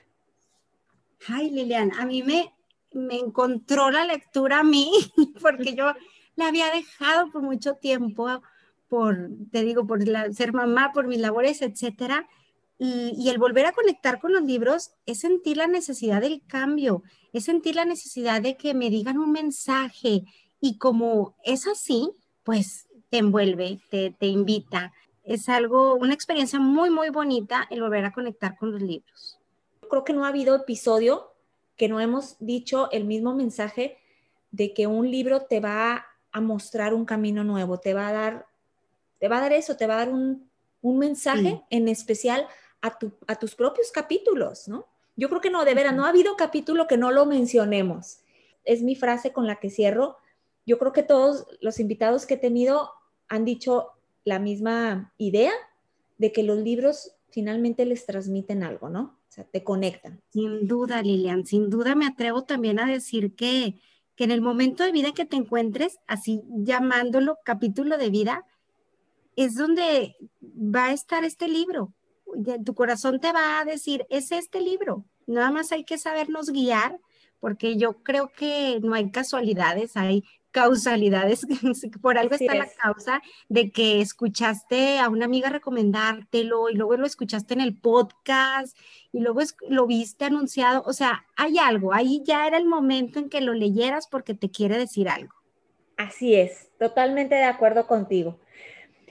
Ay, 1.29 1.51
Lilian, 1.51 1.93
a 1.99 2.07
mí 2.07 2.23
me, 2.23 2.53
me 2.93 3.17
encontró 3.17 3.91
la 3.91 4.05
lectura 4.05 4.61
a 4.61 4.65
mí, 4.65 4.93
porque 5.41 5.75
yo 5.75 5.93
la 6.35 6.49
había 6.49 6.71
dejado 6.73 7.31
por 7.31 7.43
mucho 7.43 7.75
tiempo, 7.75 8.43
por, 8.89 9.31
te 9.53 9.63
digo, 9.63 9.87
por 9.87 10.03
ser 10.35 10.53
mamá, 10.53 10.91
por 10.93 11.07
mis 11.07 11.21
labores, 11.21 11.63
etcétera. 11.63 12.29
Y, 12.83 13.29
el 13.29 13.37
volver 13.37 13.67
a 13.67 13.73
conectar 13.73 14.19
con 14.21 14.33
los 14.33 14.43
libros 14.43 14.93
es 15.05 15.21
sentir 15.21 15.59
la 15.59 15.67
necesidad 15.67 16.23
del 16.23 16.43
cambio, 16.47 17.03
es 17.35 17.45
sentir 17.45 17.75
la 17.75 17.85
necesidad 17.85 18.41
de 18.41 18.57
que 18.57 18.73
me 18.73 18.89
digan 18.89 19.19
un 19.19 19.33
mensaje 19.33 20.25
y 20.63 20.79
como 20.79 21.37
es 21.45 21.67
así, 21.67 22.11
pues 22.43 22.89
te 23.11 23.19
envuelve, 23.19 23.81
te, 23.91 24.17
te 24.19 24.29
invita. 24.29 24.95
Es 25.25 25.51
algo, 25.51 25.95
una 25.95 26.15
experiencia 26.15 26.59
muy, 26.59 26.89
muy 26.89 27.11
bonita 27.11 27.67
el 27.69 27.83
volver 27.83 28.07
a 28.07 28.13
conectar 28.13 28.57
con 28.57 28.73
los 28.73 28.81
libros. 28.81 29.39
Creo 29.91 30.03
que 30.03 30.15
no 30.15 30.25
ha 30.25 30.29
habido 30.29 30.57
episodio 30.57 31.35
que 31.77 31.87
no 31.87 32.01
hemos 32.01 32.39
dicho 32.39 32.91
el 32.93 33.05
mismo 33.05 33.35
mensaje 33.35 33.99
de 34.53 34.73
que 34.73 34.87
un 34.87 35.11
libro 35.11 35.43
te 35.43 35.61
va 35.61 36.07
a 36.33 36.41
mostrar 36.41 36.95
un 36.95 37.05
camino 37.05 37.45
nuevo, 37.45 37.79
te 37.79 37.93
va 37.93 38.09
a 38.09 38.13
dar, 38.13 38.47
te 39.19 39.29
va 39.29 39.37
a 39.37 39.41
dar 39.43 39.53
eso, 39.53 39.77
te 39.77 39.87
va 39.87 39.97
a 39.97 39.99
dar 39.99 40.09
un, 40.09 40.49
un 40.81 40.99
mensaje 40.99 41.63
en 41.69 41.89
especial 41.89 42.47
a, 42.83 43.37
tus 43.39 43.55
propios 43.55 43.91
capítulos, 43.93 44.69
¿no? 44.69 44.87
Yo 45.17 45.29
creo 45.29 45.41
que 45.41 45.51
no, 45.51 45.65
de 45.65 45.75
veras, 45.75 45.95
no 45.95 46.07
ha 46.07 46.11
habido 46.11 46.37
capítulo 46.37 46.87
que 46.87 46.97
no 46.97 47.11
lo 47.11 47.27
mencionemos. 47.27 48.21
Es 48.65 48.83
mi 48.83 48.97
frase 48.97 49.33
con 49.33 49.47
la 49.47 49.57
que 49.57 49.71
cierro. 49.71 50.17
Yo 50.67 50.79
creo 50.79 50.93
que 50.93 51.03
todos 51.03 51.47
los 51.61 51.79
invitados 51.79 52.27
que 52.27 52.35
he 52.35 52.39
tenido 52.39 52.91
han 53.29 53.45
dicho 53.45 53.91
la 54.25 54.39
misma 54.39 55.13
idea 55.19 55.53
de 56.19 56.33
que 56.33 56.43
los 56.43 56.59
libros 56.59 57.13
finalmente 57.31 57.85
les 57.85 58.07
transmiten 58.07 58.63
algo, 58.63 58.89
¿no? 58.89 59.19
O 59.29 59.33
sea, 59.33 59.45
te 59.45 59.63
conectan. 59.63 60.21
Sin 60.31 60.67
duda, 60.67 61.03
Lilian, 61.03 61.47
sin 61.47 61.71
duda 61.71 61.95
me 61.95 62.07
atrevo 62.07 62.45
también 62.45 62.81
a 62.81 62.87
decir 62.87 63.35
que, 63.35 63.81
que 64.17 64.25
en 64.25 64.31
el 64.31 64.41
momento 64.41 64.85
de 64.85 64.93
vida 64.93 65.13
que 65.13 65.25
te 65.25 65.37
encuentres, 65.37 65.99
así 66.07 66.43
llamándolo 66.49 67.39
capítulo 67.45 67.97
de 67.97 68.11
vida, 68.11 68.45
es 69.37 69.55
donde 69.55 70.17
va 70.43 70.87
a 70.87 70.93
estar 70.93 71.25
este 71.25 71.49
libro, 71.49 71.95
tu 72.65 72.75
corazón 72.75 73.21
te 73.21 73.33
va 73.33 73.61
a 73.61 73.65
decir, 73.65 74.07
es 74.11 74.33
este 74.33 74.61
libro. 74.61 75.05
Nada 75.27 75.51
más 75.51 75.73
hay 75.73 75.85
que 75.85 75.99
sabernos 75.99 76.51
guiar, 76.51 76.99
porque 77.39 77.77
yo 77.77 78.03
creo 78.03 78.33
que 78.33 78.81
no 78.83 78.95
hay 78.95 79.11
casualidades, 79.11 79.97
hay 79.97 80.25
causalidades, 80.51 81.47
por 82.03 82.19
algo 82.19 82.35
está 82.35 82.55
la 82.55 82.69
causa 82.83 83.23
de 83.49 83.71
que 83.71 84.01
escuchaste 84.01 84.99
a 84.99 85.09
una 85.09 85.25
amiga 85.25 85.49
recomendártelo 85.49 86.69
y 86.71 86.75
luego 86.75 86.97
lo 86.97 87.07
escuchaste 87.07 87.55
en 87.55 87.61
el 87.61 87.77
podcast 87.77 88.77
y 89.13 89.21
luego 89.21 89.41
lo 89.69 89.87
viste 89.87 90.25
anunciado, 90.25 90.83
o 90.87 90.93
sea, 90.93 91.25
hay 91.37 91.59
algo, 91.59 91.93
ahí 91.93 92.23
ya 92.25 92.47
era 92.47 92.57
el 92.57 92.67
momento 92.67 93.19
en 93.19 93.29
que 93.29 93.41
lo 93.41 93.55
leyeras 93.55 94.09
porque 94.09 94.35
te 94.35 94.51
quiere 94.51 94.77
decir 94.79 95.09
algo. 95.09 95.35
Así 95.97 96.35
es, 96.35 96.69
totalmente 96.79 97.35
de 97.35 97.45
acuerdo 97.45 97.87
contigo. 97.87 98.39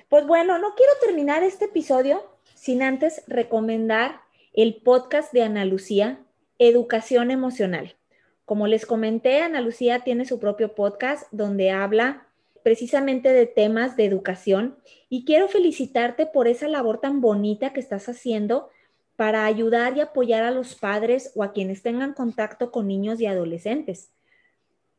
Pues 0.10 0.26
bueno, 0.26 0.58
no 0.58 0.74
quiero 0.76 0.92
terminar 1.02 1.44
este 1.44 1.66
episodio 1.66 2.24
sin 2.60 2.84
antes 2.84 3.24
recomendar 3.26 4.20
el 4.54 4.82
podcast 4.82 5.32
de 5.32 5.44
Ana 5.44 5.64
Lucía, 5.64 6.20
Educación 6.58 7.32
Emocional. 7.32 7.96
Como 8.44 8.68
les 8.68 8.86
comenté, 8.86 9.40
Ana 9.40 9.62
Lucía 9.62 10.02
tiene 10.02 10.26
su 10.26 10.42
propio 10.42 10.76
podcast 10.76 11.32
donde 11.32 11.72
habla 11.72 12.28
precisamente 12.62 13.32
de 13.32 13.46
temas 13.46 13.96
de 13.96 14.04
educación 14.04 14.78
y 15.08 15.24
quiero 15.24 15.48
felicitarte 15.48 16.26
por 16.26 16.50
esa 16.50 16.68
labor 16.68 17.00
tan 17.00 17.22
bonita 17.22 17.72
que 17.72 17.80
estás 17.80 18.10
haciendo 18.10 18.70
para 19.16 19.46
ayudar 19.46 19.96
y 19.96 20.02
apoyar 20.02 20.44
a 20.44 20.52
los 20.52 20.76
padres 20.76 21.32
o 21.36 21.44
a 21.44 21.54
quienes 21.54 21.82
tengan 21.82 22.14
contacto 22.14 22.72
con 22.72 22.90
niños 22.90 23.22
y 23.22 23.26
adolescentes. 23.26 24.12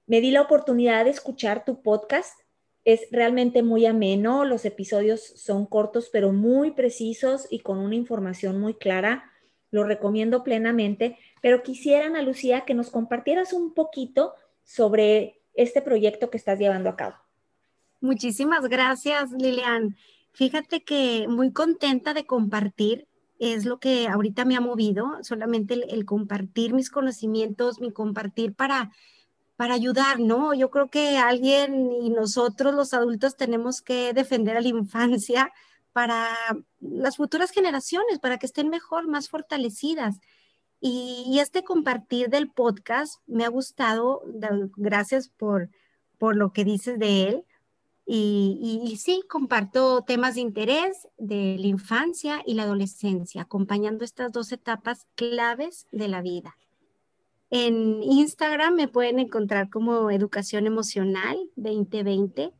Me 0.06 0.22
di 0.22 0.30
la 0.30 0.40
oportunidad 0.40 1.04
de 1.04 1.10
escuchar 1.10 1.66
tu 1.66 1.82
podcast. 1.82 2.40
Es 2.84 3.02
realmente 3.10 3.62
muy 3.62 3.86
ameno, 3.86 4.44
los 4.44 4.64
episodios 4.64 5.20
son 5.22 5.66
cortos 5.66 6.08
pero 6.12 6.32
muy 6.32 6.70
precisos 6.70 7.46
y 7.50 7.60
con 7.60 7.78
una 7.78 7.94
información 7.94 8.58
muy 8.60 8.74
clara. 8.74 9.30
Lo 9.70 9.84
recomiendo 9.84 10.42
plenamente, 10.42 11.18
pero 11.42 11.62
quisiera, 11.62 12.06
Ana 12.06 12.22
Lucía, 12.22 12.62
que 12.62 12.74
nos 12.74 12.90
compartieras 12.90 13.52
un 13.52 13.74
poquito 13.74 14.34
sobre 14.64 15.40
este 15.54 15.82
proyecto 15.82 16.30
que 16.30 16.36
estás 16.36 16.58
llevando 16.58 16.88
a 16.88 16.96
cabo. 16.96 17.16
Muchísimas 18.00 18.66
gracias, 18.68 19.30
Lilian. 19.32 19.96
Fíjate 20.32 20.82
que 20.82 21.26
muy 21.28 21.52
contenta 21.52 22.14
de 22.14 22.24
compartir 22.24 23.06
es 23.38 23.64
lo 23.64 23.80
que 23.80 24.06
ahorita 24.06 24.44
me 24.44 24.56
ha 24.56 24.60
movido, 24.60 25.18
solamente 25.22 25.74
el, 25.74 26.04
compartir 26.04 26.74
mis 26.74 26.90
conocimientos, 26.90 27.80
mi 27.80 27.90
compartir 27.90 28.54
para, 28.54 28.92
para 29.60 29.74
ayudar, 29.74 30.20
¿no? 30.20 30.54
Yo 30.54 30.70
creo 30.70 30.88
que 30.88 31.18
alguien 31.18 31.92
y 31.92 32.08
nosotros 32.08 32.74
los 32.74 32.94
adultos 32.94 33.36
tenemos 33.36 33.82
que 33.82 34.14
defender 34.14 34.56
a 34.56 34.62
la 34.62 34.68
infancia 34.68 35.52
para 35.92 36.30
las 36.80 37.18
futuras 37.18 37.50
generaciones, 37.50 38.20
para 38.20 38.38
que 38.38 38.46
estén 38.46 38.70
mejor, 38.70 39.06
más 39.06 39.28
fortalecidas. 39.28 40.18
Y, 40.80 41.24
y 41.26 41.40
este 41.40 41.62
compartir 41.62 42.30
del 42.30 42.50
podcast 42.50 43.20
me 43.26 43.44
ha 43.44 43.50
gustado, 43.50 44.22
gracias 44.76 45.28
por, 45.28 45.68
por 46.16 46.36
lo 46.36 46.54
que 46.54 46.64
dices 46.64 46.98
de 46.98 47.28
él. 47.28 47.44
Y, 48.06 48.98
sí, 48.98 49.22
comparto 49.28 50.04
temas 50.04 50.36
de 50.36 50.40
interés 50.40 51.06
de 51.18 51.58
la 51.58 51.66
infancia 51.66 52.42
y 52.46 52.54
la 52.54 52.62
adolescencia, 52.62 53.42
acompañando 53.42 54.06
estas 54.06 54.32
dos 54.32 54.52
etapas 54.52 55.06
claves 55.16 55.86
de 55.92 56.08
la 56.08 56.22
vida. 56.22 56.56
En 57.50 58.02
Instagram 58.02 58.74
me 58.74 58.88
pueden 58.88 59.18
encontrar 59.18 59.70
como 59.70 60.10
Educación 60.10 60.66
Emocional 60.66 61.36
2020, 61.56 62.52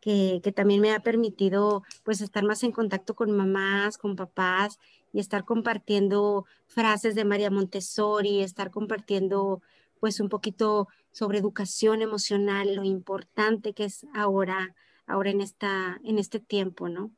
que, 0.00 0.52
también 0.54 0.80
me 0.80 0.92
ha 0.92 1.00
permitido 1.00 1.82
pues 2.04 2.20
estar 2.20 2.44
más 2.44 2.62
en 2.62 2.70
contacto 2.70 3.14
con 3.14 3.30
mamás, 3.30 3.98
con 3.98 4.14
papás 4.14 4.78
y 5.12 5.20
estar 5.20 5.44
compartiendo 5.44 6.44
frases 6.66 7.14
de 7.14 7.24
María 7.24 7.50
Montessori, 7.50 8.42
estar 8.42 8.70
compartiendo 8.70 9.62
pues 10.00 10.20
un 10.20 10.28
poquito 10.28 10.88
sobre 11.12 11.38
educación 11.38 12.02
emocional, 12.02 12.74
lo 12.74 12.84
importante 12.84 13.72
que 13.72 13.84
es 13.84 14.06
ahora 14.14 14.74
ahora 15.06 15.30
en, 15.30 15.40
esta, 15.40 16.00
en 16.04 16.18
este 16.18 16.40
tiempo, 16.40 16.88
¿no? 16.88 17.10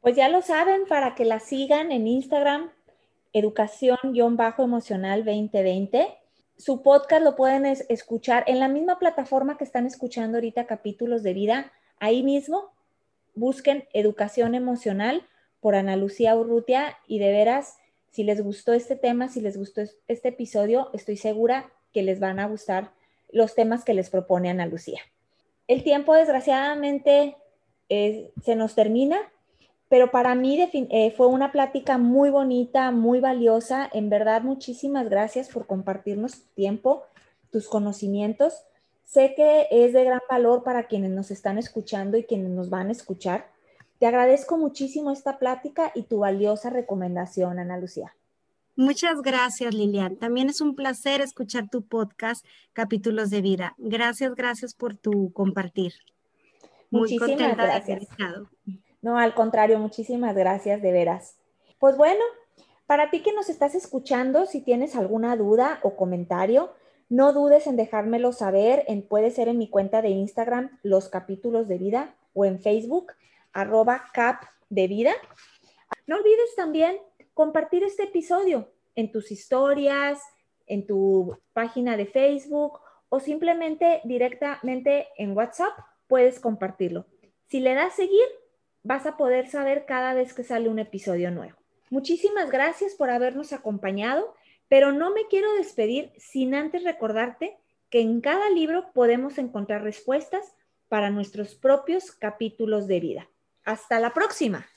Pues 0.00 0.16
ya 0.16 0.28
lo 0.28 0.40
saben, 0.42 0.86
para 0.88 1.14
que 1.14 1.24
la 1.24 1.40
sigan 1.40 1.92
en 1.92 2.06
Instagram, 2.06 2.70
educación-emocional 3.32 5.24
2020. 5.24 6.16
Su 6.60 6.82
podcast 6.82 7.24
lo 7.24 7.36
pueden 7.36 7.64
escuchar 7.64 8.44
en 8.46 8.60
la 8.60 8.68
misma 8.68 8.98
plataforma 8.98 9.56
que 9.56 9.64
están 9.64 9.86
escuchando 9.86 10.36
ahorita 10.36 10.66
capítulos 10.66 11.22
de 11.22 11.32
vida. 11.32 11.72
Ahí 11.98 12.22
mismo 12.22 12.70
busquen 13.34 13.88
educación 13.94 14.54
emocional 14.54 15.26
por 15.60 15.74
Ana 15.74 15.96
Lucía 15.96 16.36
Urrutia 16.36 16.98
y 17.06 17.18
de 17.18 17.32
veras, 17.32 17.78
si 18.10 18.24
les 18.24 18.42
gustó 18.42 18.74
este 18.74 18.94
tema, 18.94 19.28
si 19.28 19.40
les 19.40 19.56
gustó 19.56 19.80
este 20.06 20.28
episodio, 20.28 20.90
estoy 20.92 21.16
segura 21.16 21.72
que 21.94 22.02
les 22.02 22.20
van 22.20 22.38
a 22.38 22.46
gustar 22.46 22.92
los 23.32 23.54
temas 23.54 23.82
que 23.82 23.94
les 23.94 24.10
propone 24.10 24.50
Ana 24.50 24.66
Lucía. 24.66 25.00
El 25.66 25.82
tiempo, 25.82 26.12
desgraciadamente, 26.12 27.38
se 27.88 28.54
nos 28.54 28.74
termina, 28.74 29.16
pero 29.90 30.12
para 30.12 30.36
mí 30.36 30.56
eh, 30.72 31.12
fue 31.16 31.26
una 31.26 31.50
plática 31.50 31.98
muy 31.98 32.30
bonita, 32.30 32.92
muy 32.92 33.18
valiosa. 33.18 33.90
En 33.92 34.08
verdad, 34.08 34.42
muchísimas 34.42 35.10
gracias 35.10 35.48
por 35.48 35.66
compartirnos 35.66 36.42
tu 36.42 36.46
tiempo, 36.54 37.02
tus 37.50 37.68
conocimientos. 37.68 38.54
Sé 39.04 39.34
que 39.34 39.66
es 39.72 39.92
de 39.92 40.04
gran 40.04 40.20
valor 40.30 40.62
para 40.62 40.86
quienes 40.86 41.10
nos 41.10 41.32
están 41.32 41.58
escuchando 41.58 42.16
y 42.16 42.22
quienes 42.22 42.50
nos 42.50 42.70
van 42.70 42.86
a 42.86 42.92
escuchar. 42.92 43.50
Te 43.98 44.06
agradezco 44.06 44.56
muchísimo 44.56 45.10
esta 45.10 45.40
plática 45.40 45.90
y 45.96 46.04
tu 46.04 46.20
valiosa 46.20 46.70
recomendación, 46.70 47.58
Ana 47.58 47.76
Lucía. 47.76 48.14
Muchas 48.76 49.20
gracias, 49.22 49.74
Lilian. 49.74 50.14
También 50.14 50.50
es 50.50 50.60
un 50.60 50.76
placer 50.76 51.20
escuchar 51.20 51.68
tu 51.68 51.82
podcast, 51.82 52.46
Capítulos 52.74 53.28
de 53.30 53.42
Vida. 53.42 53.74
Gracias, 53.76 54.36
gracias 54.36 54.72
por 54.72 54.96
tu 54.96 55.32
compartir. 55.32 55.94
Muy 56.90 57.18
muchísimas 57.18 57.56
gracias. 57.56 58.06
No, 59.02 59.18
al 59.18 59.34
contrario, 59.34 59.78
muchísimas 59.78 60.34
gracias, 60.34 60.82
de 60.82 60.92
veras. 60.92 61.36
Pues 61.78 61.96
bueno, 61.96 62.22
para 62.86 63.10
ti 63.10 63.22
que 63.22 63.32
nos 63.32 63.48
estás 63.48 63.74
escuchando, 63.74 64.46
si 64.46 64.60
tienes 64.60 64.96
alguna 64.96 65.36
duda 65.36 65.80
o 65.82 65.96
comentario, 65.96 66.72
no 67.08 67.32
dudes 67.32 67.66
en 67.66 67.76
dejármelo 67.76 68.32
saber. 68.32 68.84
En, 68.86 69.02
puede 69.02 69.30
ser 69.30 69.48
en 69.48 69.58
mi 69.58 69.68
cuenta 69.68 70.02
de 70.02 70.10
Instagram, 70.10 70.78
Los 70.82 71.08
Capítulos 71.08 71.68
de 71.68 71.78
Vida, 71.78 72.14
o 72.34 72.44
en 72.44 72.60
Facebook, 72.60 73.12
arroba 73.52 74.04
cap 74.12 74.44
de 74.68 74.86
vida. 74.86 75.12
No 76.06 76.16
olvides 76.16 76.54
también 76.56 76.96
compartir 77.34 77.82
este 77.82 78.04
episodio 78.04 78.70
en 78.94 79.10
tus 79.10 79.32
historias, 79.32 80.20
en 80.66 80.86
tu 80.86 81.36
página 81.52 81.96
de 81.96 82.06
Facebook 82.06 82.80
o 83.08 83.18
simplemente 83.18 84.00
directamente 84.04 85.08
en 85.16 85.36
WhatsApp 85.36 85.72
puedes 86.06 86.38
compartirlo. 86.38 87.06
Si 87.48 87.60
le 87.60 87.74
das 87.74 87.94
seguir, 87.94 88.26
vas 88.82 89.06
a 89.06 89.16
poder 89.16 89.48
saber 89.48 89.84
cada 89.86 90.14
vez 90.14 90.32
que 90.32 90.44
sale 90.44 90.68
un 90.68 90.78
episodio 90.78 91.30
nuevo. 91.30 91.56
Muchísimas 91.90 92.50
gracias 92.50 92.94
por 92.94 93.10
habernos 93.10 93.52
acompañado, 93.52 94.34
pero 94.68 94.92
no 94.92 95.12
me 95.12 95.26
quiero 95.28 95.52
despedir 95.54 96.12
sin 96.16 96.54
antes 96.54 96.84
recordarte 96.84 97.58
que 97.90 98.00
en 98.00 98.20
cada 98.20 98.48
libro 98.50 98.92
podemos 98.92 99.38
encontrar 99.38 99.82
respuestas 99.82 100.54
para 100.88 101.10
nuestros 101.10 101.56
propios 101.56 102.12
capítulos 102.12 102.86
de 102.86 103.00
vida. 103.00 103.30
Hasta 103.64 103.98
la 103.98 104.14
próxima. 104.14 104.69